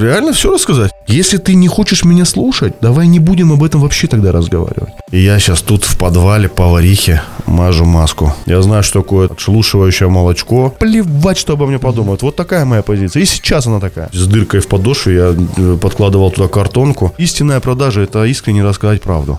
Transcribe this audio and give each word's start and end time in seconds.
Реально 0.00 0.32
все 0.32 0.50
рассказать? 0.50 0.92
Если 1.06 1.36
ты 1.36 1.54
не 1.54 1.68
хочешь 1.68 2.04
меня 2.04 2.24
слушать, 2.24 2.72
давай 2.80 3.06
не 3.06 3.18
будем 3.18 3.52
об 3.52 3.62
этом 3.62 3.82
вообще 3.82 4.06
тогда 4.06 4.32
разговаривать. 4.32 4.94
И 5.10 5.20
я 5.20 5.38
сейчас 5.38 5.60
тут 5.60 5.84
в 5.84 5.98
подвале 5.98 6.48
поварихе 6.48 7.20
мажу 7.44 7.84
маску. 7.84 8.34
Я 8.46 8.62
знаю, 8.62 8.82
что 8.82 9.02
такое 9.02 9.28
отшелушивающее 9.28 10.08
молочко. 10.08 10.70
Плевать, 10.78 11.36
что 11.36 11.52
обо 11.52 11.66
мне 11.66 11.78
подумают. 11.78 12.22
Вот 12.22 12.34
такая 12.34 12.64
моя 12.64 12.82
позиция. 12.82 13.22
И 13.22 13.26
сейчас 13.26 13.66
она 13.66 13.78
такая. 13.78 14.08
С 14.10 14.26
дыркой 14.26 14.60
в 14.60 14.68
подошве 14.68 15.16
я 15.16 15.36
э, 15.56 15.76
подкладывал 15.76 16.30
туда 16.30 16.48
картонку. 16.48 17.14
Истинная 17.18 17.60
продажа– 17.60 18.00
это 18.02 18.24
искренне 18.24 18.64
рассказать 18.64 19.02
правду. 19.02 19.38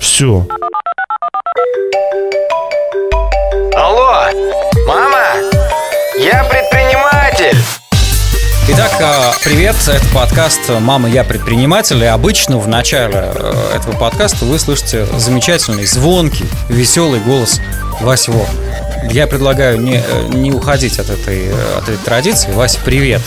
Все. 0.00 0.46
Алло, 3.74 4.26
мама, 4.86 5.24
я 6.18 6.44
предприниматель. 6.44 7.56
Итак, 8.66 8.92
э, 8.98 9.32
привет, 9.44 9.76
это 9.86 10.06
подкаст 10.14 10.70
«Мама, 10.80 11.06
я 11.10 11.22
предприниматель» 11.22 12.02
И 12.02 12.06
обычно 12.06 12.56
в 12.58 12.66
начале 12.66 13.32
э, 13.34 13.76
этого 13.76 13.94
подкаста 13.94 14.46
вы 14.46 14.58
слышите 14.58 15.06
замечательный, 15.18 15.84
звонкий, 15.84 16.46
веселый 16.70 17.20
голос 17.20 17.60
Васи. 18.00 18.32
Я 19.10 19.26
предлагаю 19.26 19.78
не, 19.78 19.96
э, 19.96 20.28
не 20.32 20.50
уходить 20.50 20.98
от 20.98 21.10
этой, 21.10 21.50
от 21.76 21.90
этой 21.90 21.98
традиции. 21.98 22.52
Вася, 22.52 22.78
привет. 22.82 23.20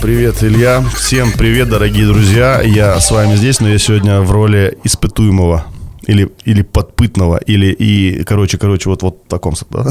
Привет, 0.00 0.44
Илья. 0.44 0.84
Всем 0.96 1.32
привет, 1.32 1.68
дорогие 1.68 2.06
друзья. 2.06 2.60
Я 2.62 3.00
с 3.00 3.10
вами 3.10 3.34
здесь, 3.34 3.58
но 3.58 3.68
я 3.68 3.78
сегодня 3.78 4.20
в 4.20 4.30
роли 4.30 4.78
испытуемого 4.84 5.66
или, 6.06 6.32
или 6.44 6.62
подпытного, 6.62 7.38
или 7.38 7.66
и, 7.66 8.24
короче, 8.24 8.58
короче, 8.58 8.88
вот, 8.88 9.02
вот 9.02 9.22
в 9.26 9.28
таком. 9.28 9.54
Да? 9.70 9.86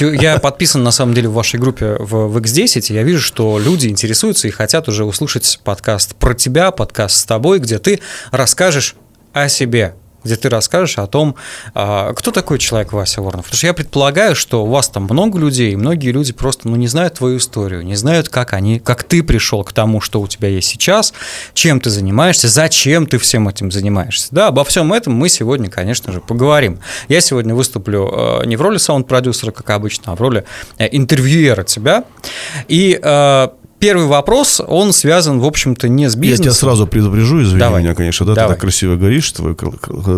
Я 0.00 0.38
подписан, 0.38 0.82
на 0.82 0.90
самом 0.90 1.14
деле, 1.14 1.28
в 1.28 1.34
вашей 1.34 1.60
группе 1.60 1.96
в, 1.98 2.28
в 2.28 2.36
X10, 2.38 2.92
я 2.92 3.02
вижу, 3.02 3.22
что 3.22 3.58
люди 3.58 3.88
интересуются 3.88 4.48
и 4.48 4.50
хотят 4.50 4.88
уже 4.88 5.04
услышать 5.04 5.60
подкаст 5.64 6.16
про 6.16 6.34
тебя, 6.34 6.70
подкаст 6.70 7.16
с 7.16 7.24
тобой, 7.24 7.58
где 7.58 7.78
ты 7.78 8.00
расскажешь 8.30 8.96
о 9.32 9.48
себе, 9.48 9.94
где 10.24 10.36
ты 10.36 10.48
расскажешь 10.48 10.98
о 10.98 11.06
том, 11.06 11.36
а, 11.74 12.12
кто 12.14 12.30
такой 12.30 12.58
человек 12.58 12.92
Вася 12.92 13.22
Воронов. 13.22 13.46
Потому 13.46 13.58
что 13.58 13.66
я 13.66 13.74
предполагаю, 13.74 14.34
что 14.34 14.64
у 14.64 14.68
вас 14.68 14.88
там 14.88 15.04
много 15.04 15.38
людей, 15.38 15.72
и 15.72 15.76
многие 15.76 16.10
люди 16.10 16.32
просто 16.32 16.68
ну, 16.68 16.76
не 16.76 16.88
знают 16.88 17.14
твою 17.14 17.38
историю, 17.38 17.82
не 17.82 17.94
знают, 17.94 18.28
как, 18.28 18.52
они, 18.52 18.78
как 18.78 19.02
ты 19.04 19.22
пришел 19.22 19.64
к 19.64 19.72
тому, 19.72 20.00
что 20.00 20.20
у 20.20 20.26
тебя 20.26 20.48
есть 20.48 20.68
сейчас, 20.68 21.12
чем 21.54 21.80
ты 21.80 21.90
занимаешься, 21.90 22.48
зачем 22.48 23.06
ты 23.06 23.18
всем 23.18 23.48
этим 23.48 23.70
занимаешься. 23.70 24.28
Да, 24.30 24.48
обо 24.48 24.64
всем 24.64 24.92
этом 24.92 25.12
мы 25.14 25.28
сегодня, 25.28 25.70
конечно 25.70 26.12
же, 26.12 26.20
поговорим. 26.20 26.80
Я 27.08 27.20
сегодня 27.20 27.54
выступлю 27.54 28.10
э, 28.12 28.46
не 28.46 28.56
в 28.56 28.62
роли 28.62 28.78
саунд-продюсера, 28.78 29.50
как 29.50 29.70
обычно, 29.70 30.12
а 30.12 30.16
в 30.16 30.20
роли 30.20 30.44
э, 30.78 30.88
интервьюера 30.90 31.64
тебя. 31.64 32.04
И 32.68 32.98
э, 33.02 33.48
первый 33.82 34.06
вопрос, 34.06 34.62
он 34.64 34.92
связан, 34.92 35.40
в 35.40 35.44
общем-то, 35.44 35.88
не 35.88 36.08
с 36.08 36.14
бизнесом. 36.14 36.44
Я 36.44 36.50
тебя 36.50 36.54
сразу 36.54 36.86
предупрежу, 36.86 37.42
извини 37.42 37.58
Давай. 37.58 37.82
меня, 37.82 37.96
конечно, 37.96 38.24
да, 38.24 38.34
Давай. 38.34 38.50
ты 38.50 38.54
так 38.54 38.60
красиво 38.60 38.94
говоришь, 38.94 39.32
твой 39.32 39.56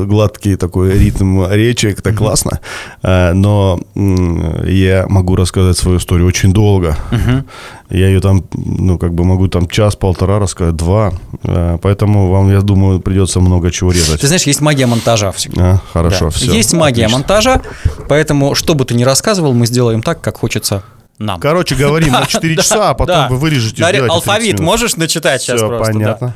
гладкий 0.07 0.57
такой 0.57 0.99
ритм 0.99 1.47
речи, 1.47 1.87
это 1.87 2.11
mm-hmm. 2.11 2.15
классно, 2.15 2.61
а, 3.03 3.33
но 3.33 3.81
я 3.95 5.07
могу 5.09 5.35
рассказать 5.35 5.79
свою 5.79 5.97
историю 5.97 6.27
очень 6.27 6.53
долго. 6.53 6.99
Mm-hmm. 7.11 7.45
Я 7.89 8.09
ее 8.09 8.21
там, 8.21 8.45
ну, 8.53 8.99
как 8.99 9.15
бы 9.15 9.25
могу 9.25 9.49
там 9.49 9.67
час-полтора 9.67 10.39
рассказать, 10.41 10.77
два. 10.77 11.15
А, 11.45 11.79
поэтому 11.79 12.31
вам, 12.31 12.53
я 12.53 12.61
думаю, 12.61 13.01
придется 13.01 13.41
много 13.41 13.71
чего 13.71 13.93
резать. 13.93 14.21
Ты 14.21 14.27
знаешь, 14.27 14.43
есть 14.43 14.61
магия 14.61 14.85
монтажа 14.85 15.33
всегда. 15.33 15.63
А, 15.63 15.81
хорошо, 15.91 16.27
да. 16.27 16.31
все. 16.33 16.53
Есть 16.53 16.75
магия 16.75 17.05
Отлично. 17.05 17.19
монтажа, 17.19 17.63
поэтому, 18.11 18.55
что 18.55 18.75
бы 18.75 18.85
ты 18.85 18.95
ни 18.95 19.05
рассказывал, 19.05 19.55
мы 19.55 19.67
сделаем 19.67 20.03
так, 20.03 20.21
как 20.21 20.37
хочется 20.37 20.83
нам. 21.19 21.41
Короче, 21.41 21.75
говорим 21.75 22.13
на 22.13 22.27
4 22.27 22.57
часа, 22.57 22.91
а 22.91 22.95
потом 22.95 23.29
вы 23.29 23.37
вырежете. 23.37 23.85
Алфавит 23.85 24.61
можешь 24.61 24.97
начитать 24.97 25.43
сейчас 25.43 25.61
просто? 25.61 25.93
понятно. 25.93 26.35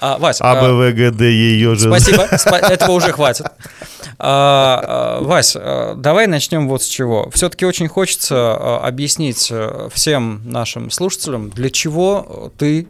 А, 0.00 0.18
Вась, 0.18 0.38
а, 0.40 0.54
Б, 0.60 0.72
В, 0.72 0.92
Г, 0.92 1.10
Д, 1.10 1.24
Е, 1.30 1.60
Ё, 1.60 1.74
Ж. 1.74 1.82
Спасибо, 1.82 2.22
этого 2.68 2.92
уже 2.92 3.12
хватит. 3.12 3.46
А, 4.18 5.20
Вась, 5.20 5.56
давай 5.96 6.26
начнем 6.26 6.68
вот 6.68 6.82
с 6.82 6.86
чего. 6.86 7.30
Все-таки 7.30 7.64
очень 7.64 7.88
хочется 7.88 8.78
объяснить 8.78 9.48
э, 9.50 9.88
всем 9.92 10.42
нашим 10.44 10.90
слушателям, 10.90 11.50
для 11.50 11.70
чего 11.70 12.52
ты 12.58 12.88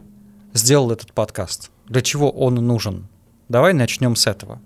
сделал 0.53 0.91
этот 0.91 1.13
подкаст, 1.13 1.71
для 1.87 2.01
чего 2.01 2.29
он 2.29 2.55
нужен. 2.55 3.07
Давай 3.49 3.73
начнем 3.73 4.15
с 4.15 4.27
этого. 4.27 4.59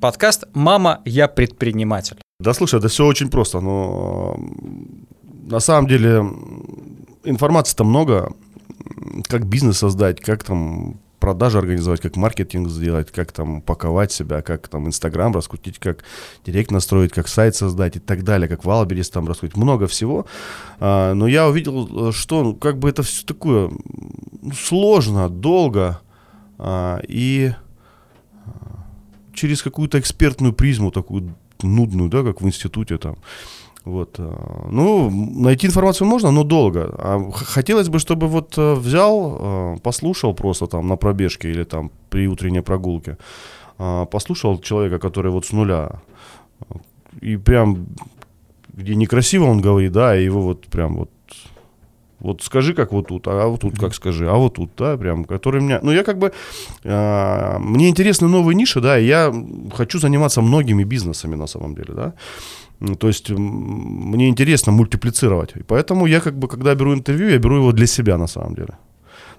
Подкаст 0.00 0.44
«Мама, 0.52 1.00
я 1.04 1.26
предприниматель». 1.26 2.18
Да 2.38 2.52
слушай, 2.52 2.78
это 2.78 2.88
все 2.88 3.06
очень 3.06 3.30
просто, 3.30 3.60
но 3.60 4.36
на 5.46 5.60
самом 5.60 5.88
деле 5.88 6.24
информации-то 7.24 7.84
много, 7.84 8.32
как 9.28 9.46
бизнес 9.46 9.78
создать, 9.78 10.20
как 10.20 10.44
там 10.44 10.98
продажи 11.18 11.58
организовать, 11.58 12.00
как 12.00 12.16
маркетинг 12.16 12.68
сделать, 12.68 13.10
как 13.10 13.32
там 13.32 13.58
упаковать 13.58 14.12
себя, 14.12 14.42
как 14.42 14.68
там 14.68 14.86
Инстаграм 14.86 15.32
раскрутить, 15.32 15.78
как 15.78 16.04
директ 16.44 16.70
настроить, 16.70 17.12
как 17.12 17.28
сайт 17.28 17.56
создать 17.56 17.96
и 17.96 18.00
так 18.00 18.22
далее, 18.22 18.48
как 18.48 18.64
Валберис 18.64 19.10
там 19.10 19.26
раскрутить, 19.26 19.56
много 19.56 19.86
всего. 19.86 20.26
А, 20.78 21.14
но 21.14 21.26
я 21.26 21.48
увидел, 21.48 22.12
что 22.12 22.42
ну, 22.42 22.54
как 22.54 22.78
бы 22.78 22.88
это 22.88 23.02
все 23.02 23.24
такое 23.24 23.70
ну, 24.42 24.52
сложно, 24.52 25.28
долго 25.28 26.00
а, 26.58 27.00
и 27.08 27.54
а, 28.44 28.84
через 29.32 29.62
какую-то 29.62 29.98
экспертную 29.98 30.52
призму, 30.52 30.90
такую 30.90 31.34
нудную, 31.62 32.10
да, 32.10 32.22
как 32.22 32.40
в 32.40 32.46
институте 32.46 32.98
там. 32.98 33.16
Вот. 33.86 34.18
Э, 34.18 34.34
ну, 34.70 35.10
найти 35.10 35.66
информацию 35.66 36.08
можно, 36.08 36.32
но 36.32 36.44
долго. 36.44 36.90
А 36.98 37.30
хотелось 37.32 37.88
бы, 37.88 37.98
чтобы 37.98 38.26
вот 38.26 38.58
э, 38.58 38.74
взял, 38.74 39.38
э, 39.40 39.76
послушал 39.82 40.34
просто 40.34 40.66
там 40.66 40.88
на 40.88 40.96
пробежке 40.96 41.50
или 41.50 41.64
там 41.64 41.90
при 42.10 42.28
утренней 42.28 42.62
прогулке, 42.62 43.16
послушал 44.10 44.58
человека, 44.58 44.98
который 44.98 45.30
вот 45.30 45.44
с 45.44 45.52
нуля, 45.52 46.00
и 47.20 47.36
прям, 47.36 47.86
где 48.74 48.94
некрасиво 48.94 49.44
он 49.44 49.60
говорит, 49.60 49.92
да, 49.92 50.16
и 50.16 50.24
его 50.24 50.40
вот 50.40 50.66
прям 50.66 50.96
вот 50.96 51.10
вот 52.18 52.42
скажи, 52.42 52.74
как 52.74 52.92
вот 52.92 53.08
тут, 53.08 53.28
а 53.28 53.46
вот 53.46 53.60
тут 53.60 53.78
как 53.78 53.94
скажи, 53.94 54.28
а 54.28 54.34
вот 54.34 54.54
тут, 54.54 54.70
да, 54.76 54.96
прям, 54.96 55.24
который 55.24 55.60
меня... 55.60 55.80
Ну, 55.82 55.92
я 55.92 56.02
как 56.02 56.18
бы... 56.18 56.32
Э, 56.84 57.58
мне 57.58 57.88
интересны 57.88 58.28
новые 58.28 58.54
ниши, 58.54 58.80
да, 58.80 58.98
и 58.98 59.06
я 59.06 59.32
хочу 59.74 59.98
заниматься 59.98 60.40
многими 60.40 60.84
бизнесами 60.84 61.36
на 61.36 61.46
самом 61.46 61.74
деле, 61.74 61.94
да. 61.94 62.14
То 62.98 63.08
есть 63.08 63.30
мне 63.30 64.28
интересно 64.28 64.72
мультиплицировать. 64.72 65.56
И 65.56 65.62
поэтому 65.62 66.06
я 66.06 66.20
как 66.20 66.34
бы, 66.38 66.48
когда 66.48 66.74
беру 66.74 66.92
интервью, 66.92 67.28
я 67.28 67.38
беру 67.38 67.56
его 67.56 67.72
для 67.72 67.86
себя 67.86 68.18
на 68.18 68.26
самом 68.26 68.54
деле. 68.54 68.76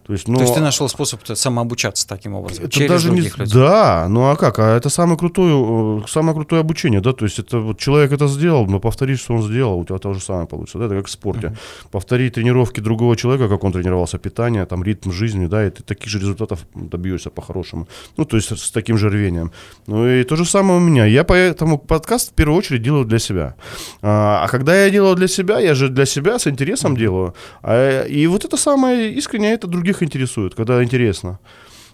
То 0.08 0.14
есть, 0.14 0.28
ну, 0.30 0.36
То 0.36 0.44
есть 0.44 0.54
ты 0.54 0.62
нашел 0.62 0.88
способ 0.88 1.20
самообучаться 1.28 2.08
таким 2.08 2.34
образом? 2.34 2.64
Это 2.64 2.74
через 2.74 2.90
даже 2.90 3.12
не... 3.12 3.22
людей? 3.22 3.32
Да, 3.54 4.08
ну 4.10 4.30
а 4.30 4.38
как? 4.38 4.58
А 4.60 4.78
это 4.78 4.90
самое 4.90 5.18
крутое, 5.18 6.02
э, 6.02 6.08
самое 6.08 6.34
крутое 6.34 6.62
обучение, 6.62 7.02
да? 7.02 7.12
То 7.12 7.26
есть 7.26 7.40
это 7.40 7.60
вот 7.60 7.78
человек 7.78 8.14
это 8.14 8.28
сделал, 8.30 8.66
но 8.68 8.80
повтори, 8.80 9.18
что 9.18 9.34
он 9.34 9.44
сделал, 9.44 9.78
у 9.80 9.84
тебя 9.84 9.98
то 9.98 10.14
же 10.14 10.22
самое 10.22 10.48
получится, 10.48 10.80
да? 10.80 10.86
Это 10.86 10.96
как 10.96 11.08
в 11.08 11.10
спорте. 11.10 11.48
Uh-huh. 11.48 11.90
Повтори 11.92 12.30
тренировки 12.30 12.80
другого 12.80 13.18
человека, 13.18 13.50
как 13.50 13.66
он 13.66 13.74
тренировался, 13.74 14.18
питание, 14.18 14.66
там 14.66 14.82
ритм 14.82 15.12
жизни, 15.12 15.48
да, 15.48 15.68
и 15.68 15.70
ты 15.70 15.84
таких 15.84 16.08
же 16.08 16.20
результатов 16.20 16.66
добьешься 16.74 17.30
по-хорошему. 17.30 17.90
Ну, 18.16 18.24
то 18.24 18.38
есть 18.38 18.58
с 18.58 18.72
таким 18.72 18.98
же 18.98 19.10
рвением. 19.10 19.52
Ну 19.88 20.08
и 20.08 20.24
то 20.24 20.38
же 20.38 20.46
самое 20.46 20.80
у 20.80 20.82
меня. 20.82 21.06
Я 21.06 21.26
поэтому 21.26 21.78
подкаст 21.78 22.32
в 22.32 22.34
первую 22.34 22.58
очередь 22.58 22.82
делаю 22.82 23.04
для 23.04 23.20
себя. 23.20 23.56
А, 24.02 24.46
а 24.46 24.48
когда 24.48 24.86
я 24.86 24.90
делаю 24.90 25.18
для 25.18 25.28
себя, 25.28 25.60
я 25.60 25.74
же 25.74 25.90
для 25.90 26.06
себя 26.06 26.40
с 26.40 26.48
интересом 26.48 26.94
uh-huh. 26.94 27.00
делаю. 27.00 27.34
А, 27.62 28.06
и 28.06 28.26
вот 28.28 28.46
это 28.46 28.56
самое 28.56 29.12
искреннее, 29.12 29.54
это 29.54 29.68
других 29.68 29.97
других 29.98 30.04
интересует, 30.04 30.56
когда 30.56 30.84
интересно. 30.84 31.40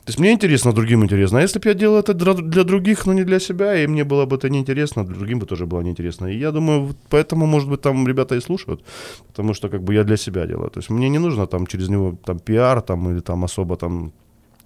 То 0.05 0.09
есть 0.09 0.19
мне 0.19 0.31
интересно, 0.31 0.73
другим 0.73 1.03
интересно. 1.03 1.39
А 1.39 1.41
если 1.41 1.59
бы 1.59 1.69
я 1.69 1.73
делал 1.73 1.97
это 1.97 2.13
для 2.13 2.63
других, 2.63 3.05
но 3.07 3.13
не 3.13 3.23
для 3.23 3.39
себя, 3.39 3.83
и 3.83 3.87
мне 3.87 4.03
было 4.03 4.25
бы 4.25 4.35
это 4.35 4.49
неинтересно, 4.49 5.03
другим 5.05 5.39
бы 5.39 5.45
тоже 5.45 5.65
было 5.65 5.83
неинтересно. 5.83 6.27
И 6.27 6.37
я 6.37 6.51
думаю, 6.51 6.95
поэтому, 7.09 7.45
может 7.45 7.69
быть, 7.69 7.81
там 7.81 8.07
ребята 8.07 8.35
и 8.35 8.41
слушают, 8.41 8.83
потому 9.27 9.53
что 9.53 9.69
как 9.69 9.81
бы 9.81 9.93
я 9.93 10.03
для 10.03 10.17
себя 10.17 10.45
делаю. 10.45 10.69
То 10.69 10.79
есть 10.79 10.89
мне 10.89 11.09
не 11.09 11.19
нужно 11.19 11.47
там 11.47 11.67
через 11.67 11.89
него 11.89 12.15
там 12.25 12.39
пиар 12.39 12.81
там 12.81 13.09
или 13.09 13.21
там 13.21 13.43
особо 13.43 13.75
там 13.75 14.11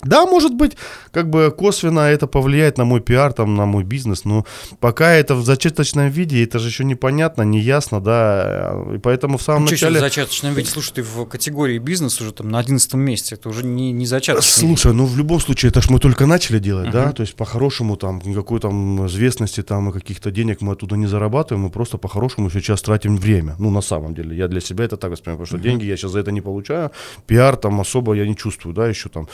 да, 0.04 0.26
может 0.28 0.54
быть, 0.54 0.78
как 1.12 1.30
бы 1.30 1.52
косвенно 1.52 2.02
это 2.02 2.28
повлияет 2.28 2.78
на 2.78 2.86
мой 2.86 3.02
пиар, 3.02 3.34
там, 3.34 3.56
на 3.56 3.66
мой 3.66 3.84
бизнес, 3.84 4.26
но 4.26 4.46
пока 4.80 5.12
это 5.14 5.34
в 5.34 5.44
зачаточном 5.44 6.10
виде, 6.10 6.44
это 6.44 6.60
же 6.60 6.68
еще 6.68 6.84
непонятно, 6.84 7.42
неясно, 7.42 8.00
да, 8.00 8.76
и 8.94 9.00
поэтому 9.00 9.40
в 9.40 9.42
самом 9.42 9.66
ну, 9.66 9.72
начале... 9.72 9.98
в 9.98 10.00
зачаточном 10.00 10.54
виде? 10.54 10.70
Слушай, 10.70 10.94
ты 10.94 11.04
в 11.04 11.26
категории 11.26 11.80
бизнес 11.80 12.22
уже 12.22 12.32
там 12.32 12.50
на 12.50 12.60
11 12.60 12.94
месте, 12.94 13.36
это 13.36 13.50
уже 13.50 13.66
не, 13.66 13.92
не 13.92 14.06
зачаточный. 14.06 14.68
Слушай, 14.68 14.94
ну 14.94 15.06
в 15.06 15.18
любом 15.18 15.40
случае, 15.40 15.72
это 15.72 15.82
ж 15.82 15.90
мы 15.90 16.00
только 16.00 16.28
начали 16.28 16.60
делать, 16.60 16.90
uh-huh. 16.90 17.06
да, 17.06 17.12
то 17.12 17.22
есть 17.22 17.36
по-хорошему 17.36 17.98
там 17.98 18.22
никакой 18.24 18.60
там 18.60 19.08
известности 19.08 19.64
там 19.64 19.90
и 19.90 19.94
каких-то 19.94 20.30
денег 20.30 20.62
мы 20.62 20.74
оттуда 20.74 20.96
не 20.96 21.08
зарабатываем, 21.08 21.64
мы 21.64 21.72
просто 21.72 21.98
по-хорошему 21.98 22.52
сейчас 22.52 22.84
тратим 22.84 23.18
время, 23.18 23.56
ну 23.58 23.72
на 23.72 23.82
самом 23.82 24.14
деле, 24.14 24.38
я 24.38 24.48
для 24.48 24.62
себя 24.62 24.86
это 24.86 24.96
так 24.96 25.10
воспринимаю, 25.10 25.40
потому 25.40 25.48
что 25.48 25.58
uh-huh. 25.58 25.72
деньги 25.72 25.86
я 25.86 25.98
сейчас 25.98 26.12
за 26.12 26.20
это 26.20 26.32
не 26.32 26.42
получаю, 26.42 26.92
пиар 27.26 27.56
там 27.56 27.82
особо 27.82 28.14
я 28.14 28.28
не 28.28 28.36
чувствую, 28.36 28.76
да, 28.76 28.88
еще 28.88 29.10
там 29.10 29.28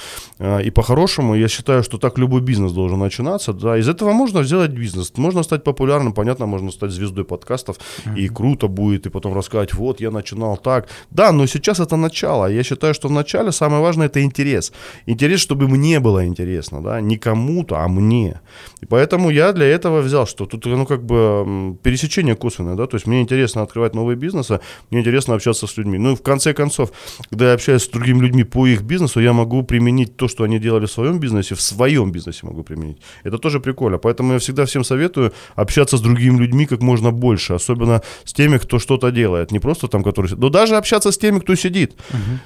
А, 0.52 0.52
И 0.61 0.71
по-хорошему, 0.71 1.35
я 1.35 1.47
считаю, 1.47 1.83
что 1.83 1.97
так 1.97 2.17
любой 2.17 2.41
бизнес 2.41 2.71
должен 2.71 2.99
начинаться. 2.99 3.53
Да, 3.53 3.77
из 3.77 3.87
этого 3.87 4.13
можно 4.13 4.43
сделать 4.43 4.71
бизнес. 4.71 5.13
Можно 5.17 5.43
стать 5.43 5.63
популярным, 5.63 6.13
понятно, 6.13 6.45
можно 6.45 6.71
стать 6.71 6.91
звездой 6.91 7.23
подкастов, 7.23 7.77
и 8.17 8.27
круто 8.27 8.67
будет, 8.67 9.05
и 9.05 9.09
потом 9.09 9.33
рассказать, 9.33 9.73
вот, 9.73 10.01
я 10.01 10.11
начинал 10.11 10.57
так. 10.57 10.87
Да, 11.11 11.31
но 11.31 11.47
сейчас 11.47 11.79
это 11.79 11.97
начало. 11.97 12.47
Я 12.47 12.63
считаю, 12.63 12.93
что 12.93 13.07
в 13.07 13.11
начале 13.11 13.51
самое 13.51 13.81
важное 13.81 14.07
это 14.07 14.21
интерес. 14.21 14.73
Интерес, 15.05 15.39
чтобы 15.39 15.67
мне 15.67 15.99
было 15.99 16.25
интересно, 16.25 16.81
да, 16.81 17.01
не 17.01 17.17
кому-то, 17.17 17.77
а 17.77 17.87
мне. 17.87 18.41
И 18.81 18.85
поэтому 18.85 19.29
я 19.29 19.53
для 19.53 19.65
этого 19.65 20.01
взял, 20.01 20.27
что 20.27 20.45
тут, 20.45 20.65
ну, 20.65 20.85
как 20.85 21.03
бы 21.03 21.77
пересечение 21.83 22.35
косвенное, 22.35 22.75
да, 22.75 22.87
то 22.87 22.95
есть 22.97 23.07
мне 23.07 23.21
интересно 23.21 23.61
открывать 23.61 23.95
новые 23.95 24.15
бизнесы, 24.15 24.59
мне 24.91 25.01
интересно 25.01 25.35
общаться 25.35 25.67
с 25.67 25.77
людьми. 25.77 25.97
Ну, 25.97 26.13
и 26.13 26.15
в 26.15 26.21
конце 26.21 26.53
концов, 26.53 26.91
когда 27.29 27.47
я 27.47 27.53
общаюсь 27.53 27.83
с 27.83 27.89
другими 27.89 28.19
людьми 28.19 28.43
по 28.43 28.67
их 28.67 28.81
бизнесу, 28.81 29.19
я 29.19 29.33
могу 29.33 29.63
применить 29.63 30.17
то, 30.17 30.27
что 30.27 30.42
они 30.43 30.59
делали 30.59 30.85
в 30.85 30.91
своем 30.91 31.19
бизнесе, 31.19 31.55
в 31.55 31.61
своем 31.61 32.11
бизнесе 32.11 32.45
могу 32.45 32.63
применить. 32.63 32.97
Это 33.23 33.37
тоже 33.37 33.59
прикольно. 33.59 33.97
Поэтому 33.97 34.33
я 34.33 34.39
всегда 34.39 34.65
всем 34.65 34.83
советую 34.83 35.31
общаться 35.55 35.97
с 35.97 36.01
другими 36.01 36.37
людьми 36.39 36.65
как 36.65 36.81
можно 36.81 37.11
больше, 37.11 37.53
особенно 37.53 38.01
с 38.23 38.33
теми, 38.33 38.57
кто 38.57 38.79
что-то 38.79 39.11
делает. 39.11 39.51
Не 39.51 39.59
просто 39.59 39.87
там, 39.87 40.03
которые... 40.03 40.35
Но 40.37 40.49
даже 40.49 40.75
общаться 40.75 41.11
с 41.11 41.17
теми, 41.17 41.39
кто 41.39 41.55
сидит. 41.55 41.95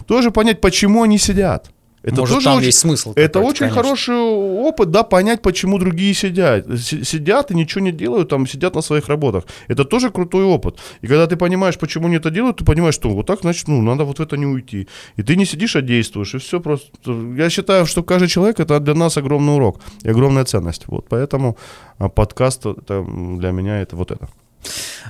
Тоже 0.07 0.31
понять, 0.31 0.61
почему 0.61 1.03
они 1.03 1.17
сидят. 1.17 1.71
Это 2.07 2.21
Может, 2.21 2.35
тоже 2.35 2.45
там 2.45 2.57
очень, 2.57 2.65
есть 2.67 2.79
смысл 2.79 3.11
Это 3.17 3.39
очень 3.41 3.59
конечно. 3.59 3.81
хороший 3.83 4.15
опыт, 4.15 4.91
да, 4.91 5.03
понять, 5.03 5.41
почему 5.41 5.77
другие 5.77 6.13
сидят. 6.13 6.65
Си- 6.79 7.03
Сидят 7.03 7.51
и 7.51 7.55
ничего 7.55 7.81
не 7.83 7.91
делают, 7.91 8.29
там 8.29 8.47
сидят 8.47 8.75
на 8.75 8.81
своих 8.81 9.09
работах. 9.09 9.43
Это 9.67 9.83
тоже 9.83 10.09
крутой 10.09 10.45
опыт. 10.45 10.79
И 11.01 11.07
когда 11.07 11.27
ты 11.27 11.35
понимаешь, 11.35 11.77
почему 11.77 12.07
они 12.07 12.15
это 12.15 12.29
делают, 12.29 12.57
ты 12.57 12.63
понимаешь, 12.65 12.95
что 12.95 13.09
вот 13.09 13.25
так, 13.25 13.41
значит, 13.41 13.67
ну, 13.67 13.81
надо 13.81 14.05
вот 14.05 14.19
в 14.19 14.21
это 14.21 14.37
не 14.37 14.45
уйти. 14.45 14.87
И 15.17 15.23
ты 15.23 15.35
не 15.35 15.45
сидишь, 15.45 15.75
а 15.75 15.81
действуешь, 15.81 16.33
и 16.35 16.37
все 16.37 16.59
просто. 16.61 16.89
Я 17.37 17.49
считаю, 17.49 17.85
что 17.85 18.03
каждый 18.03 18.29
человек 18.29 18.59
это 18.61 18.79
для 18.79 18.93
нас 18.93 19.17
огромный 19.17 19.55
урок 19.55 19.81
и 20.03 20.09
огромная 20.09 20.45
ценность. 20.45 20.83
Вот 20.87 21.07
поэтому 21.09 21.57
а, 21.97 22.07
подкаст 22.07 22.65
это 22.65 23.03
для 23.37 23.51
меня 23.51 23.81
это 23.81 23.97
вот 23.97 24.11
это. 24.11 24.29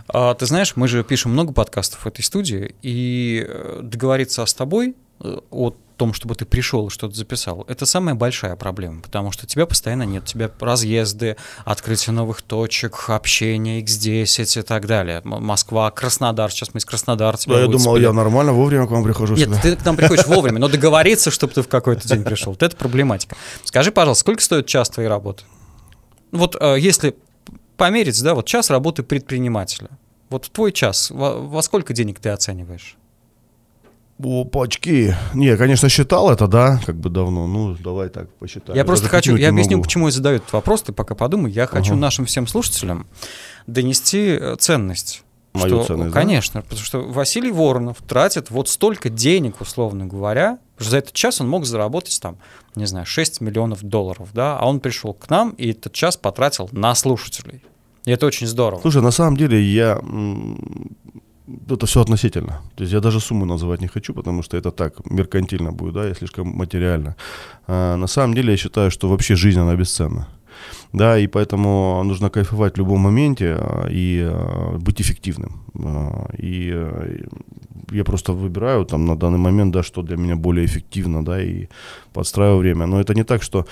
А, 0.08 0.34
ты 0.34 0.46
знаешь, 0.48 0.76
мы 0.76 0.88
же 0.88 1.04
пишем 1.04 1.32
много 1.32 1.54
подкастов 1.54 2.00
в 2.06 2.08
этой 2.08 2.24
студии, 2.24 2.74
и 2.82 3.46
э, 3.48 3.80
договориться 3.84 4.46
с 4.46 4.54
тобой 4.54 4.96
э, 5.20 5.38
о 5.52 5.74
том, 5.98 6.14
чтобы 6.14 6.36
ты 6.36 6.46
пришел 6.46 6.88
и 6.88 6.90
что-то 6.90 7.16
записал, 7.16 7.66
это 7.68 7.86
самая 7.86 8.16
большая 8.16 8.56
проблема, 8.56 9.02
потому 9.02 9.32
что 9.32 9.46
тебя 9.46 9.66
постоянно 9.66 10.04
нет, 10.04 10.24
у 10.24 10.26
тебя 10.28 10.50
разъезды, 10.60 11.36
открытие 11.66 12.14
новых 12.14 12.42
точек, 12.42 13.10
общение, 13.10 13.82
X10 13.82 14.60
и 14.60 14.62
так 14.64 14.86
далее. 14.86 15.22
Москва, 15.24 15.92
Краснодар, 15.92 16.52
сейчас 16.52 16.74
мы 16.74 16.80
из 16.80 16.86
Краснодара 16.86 17.36
тебя 17.38 17.56
Да, 17.56 17.62
я 17.62 17.68
думал, 17.68 17.98
я 17.98 18.14
нормально 18.14 18.54
вовремя 18.54 18.88
к 18.88 18.92
вам 18.92 19.04
прихожу. 19.04 19.36
Нет, 19.36 19.50
всегда. 19.50 19.62
ты 19.62 19.76
к 19.76 19.86
нам 19.86 19.98
приходишь 19.98 20.26
вовремя, 20.28 20.60
но 20.60 20.70
договориться, 20.70 21.32
чтобы 21.32 21.54
ты 21.54 21.62
в 21.62 21.68
какой-то 21.68 22.08
день 22.08 22.24
пришел, 22.24 22.54
вот 22.54 22.64
это 22.64 22.76
проблематика. 22.76 23.36
Скажи, 23.64 23.92
пожалуйста, 23.92 24.22
сколько 24.22 24.42
стоит 24.42 24.68
час 24.68 24.90
твоей 24.90 25.10
работы? 25.10 25.44
Вот 26.32 26.56
э, 26.60 26.78
если 26.80 27.16
померить, 27.78 28.22
да, 28.22 28.36
вот 28.36 28.46
час 28.46 28.70
работы 28.70 29.04
предпринимателя, 29.04 29.90
вот 30.30 30.50
твой 30.52 30.72
час, 30.72 31.10
во, 31.10 31.40
во 31.42 31.62
сколько 31.62 31.94
денег 31.94 32.20
ты 32.20 32.30
оцениваешь? 32.30 32.98
Опачки. 34.20 35.16
Не, 35.34 35.48
я, 35.48 35.58
конечно, 35.58 35.90
считал 35.90 36.32
это, 36.32 36.48
да, 36.48 36.82
как 36.86 36.96
бы 36.96 37.10
давно. 37.10 37.46
Ну, 37.48 37.76
давай 37.76 38.10
так 38.10 38.30
посчитаем. 38.36 38.76
Я 38.76 38.84
просто 38.84 39.10
хочу, 39.10 39.36
я 39.36 39.50
объясню, 39.50 39.78
могу. 39.78 39.84
почему 39.84 40.08
я 40.08 40.12
задаю 40.12 40.38
этот 40.38 40.52
вопрос, 40.54 40.82
ты 40.82 40.92
пока 40.92 41.14
подумай. 41.14 41.52
Я 41.52 41.68
хочу 41.68 41.94
Ага. 41.94 42.02
нашим 42.02 42.26
всем 42.26 42.48
слушателям 42.48 43.06
донести 43.68 44.38
э, 44.40 44.56
ценность. 44.58 45.24
Мою 45.54 45.68
что, 45.68 45.84
ценность, 45.86 46.14
да? 46.14 46.20
Конечно, 46.20 46.62
потому 46.62 46.82
что 46.82 47.00
Василий 47.02 47.52
Воронов 47.52 47.98
тратит 48.08 48.50
вот 48.50 48.70
столько 48.70 49.10
денег, 49.10 49.62
условно 49.62 50.08
говоря, 50.08 50.60
что 50.78 50.90
за 50.90 50.98
этот 50.98 51.14
час 51.14 51.40
он 51.42 51.50
мог 51.50 51.66
заработать 51.66 52.20
там, 52.22 52.38
не 52.76 52.86
знаю, 52.86 53.06
6 53.06 53.42
миллионов 53.42 53.84
долларов, 53.84 54.30
да, 54.34 54.58
а 54.58 54.68
он 54.68 54.80
пришел 54.80 55.14
к 55.14 55.30
нам 55.30 55.52
и 55.52 55.72
этот 55.72 55.94
час 55.94 56.18
потратил 56.18 56.70
на 56.72 56.94
слушателей. 56.96 57.64
И 58.06 58.12
это 58.12 58.26
очень 58.26 58.48
здорово. 58.48 58.82
Слушай, 58.82 59.02
на 59.02 59.12
самом 59.12 59.38
деле 59.38 59.62
я... 59.62 60.00
Это 61.70 61.86
все 61.86 62.02
относительно. 62.02 62.62
То 62.76 62.84
есть 62.84 62.94
я 62.94 63.00
даже 63.00 63.20
сумму 63.20 63.46
называть 63.46 63.82
не 63.82 63.88
хочу, 63.88 64.14
потому 64.14 64.44
что 64.44 64.58
это 64.58 64.72
так, 64.72 64.94
меркантильно 65.10 65.72
будет, 65.72 65.94
да, 65.94 66.10
и 66.10 66.14
слишком 66.14 66.48
материально. 66.48 67.16
А, 67.68 67.96
на 67.96 68.08
самом 68.08 68.36
деле 68.36 68.52
я 68.52 68.58
считаю, 68.58 68.92
что 68.92 69.10
вообще 69.10 69.36
жизнь, 69.36 69.60
она 69.60 69.76
бесценна. 69.76 70.28
Да, 70.94 71.20
и 71.20 71.28
поэтому 71.28 72.04
нужно 72.04 72.30
кайфовать 72.30 72.74
в 72.74 72.78
любом 72.78 73.00
моменте 73.00 73.56
а, 73.60 73.88
и 73.90 74.22
а, 74.24 74.78
быть 74.78 75.02
эффективным. 75.02 75.62
А, 75.76 76.30
И 76.38 76.72
а, 76.74 77.18
я 77.92 78.04
просто 78.04 78.34
выбираю 78.34 78.86
там 78.86 79.06
на 79.06 79.16
данный 79.16 79.38
момент, 79.38 79.74
да, 79.74 79.84
что 79.84 80.02
для 80.02 80.18
меня 80.18 80.36
более 80.36 80.66
эффективно, 80.66 81.24
да, 81.24 81.42
и 81.42 81.68
подстраиваю 82.14 82.60
время. 82.60 82.86
Но 82.86 83.00
это 83.00 83.14
не 83.14 83.24
так, 83.24 83.44
что 83.44 83.66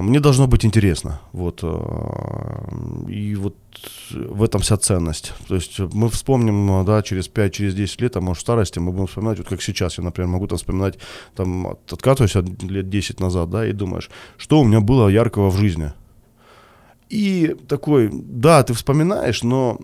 мне 0.00 0.20
должно 0.20 0.46
быть 0.46 0.64
интересно. 0.64 1.20
Вот. 1.32 1.60
а, 1.62 2.68
И 3.08 3.34
вот 3.34 3.56
в 4.12 4.42
этом 4.42 4.60
вся 4.60 4.76
ценность. 4.76 5.32
То 5.48 5.54
есть 5.56 5.78
мы 5.78 6.08
вспомним, 6.08 6.70
а, 6.70 6.84
да, 6.84 7.02
через 7.02 7.28
5, 7.28 7.52
через 7.52 7.74
10 7.74 8.00
лет, 8.00 8.16
а 8.16 8.20
может 8.20 8.38
в 8.38 8.42
старости, 8.42 8.78
мы 8.78 8.92
будем 8.92 9.06
вспоминать, 9.06 9.38
вот 9.38 9.48
как 9.48 9.60
сейчас, 9.62 9.98
я, 9.98 10.04
например, 10.04 10.28
могу 10.28 10.46
там 10.46 10.58
вспоминать, 10.58 10.98
там, 11.34 11.66
от- 11.66 11.92
откатываюсь 11.92 12.36
от 12.36 12.62
лет 12.62 12.88
10 12.88 13.20
назад, 13.20 13.50
да, 13.50 13.66
и 13.66 13.72
думаешь, 13.72 14.08
что 14.36 14.60
у 14.60 14.64
меня 14.64 14.80
было 14.80 15.08
яркого 15.08 15.50
в 15.50 15.56
жизни. 15.56 15.92
И 17.08 17.54
такой, 17.68 18.10
да, 18.12 18.64
ты 18.64 18.74
вспоминаешь, 18.74 19.44
но 19.44 19.78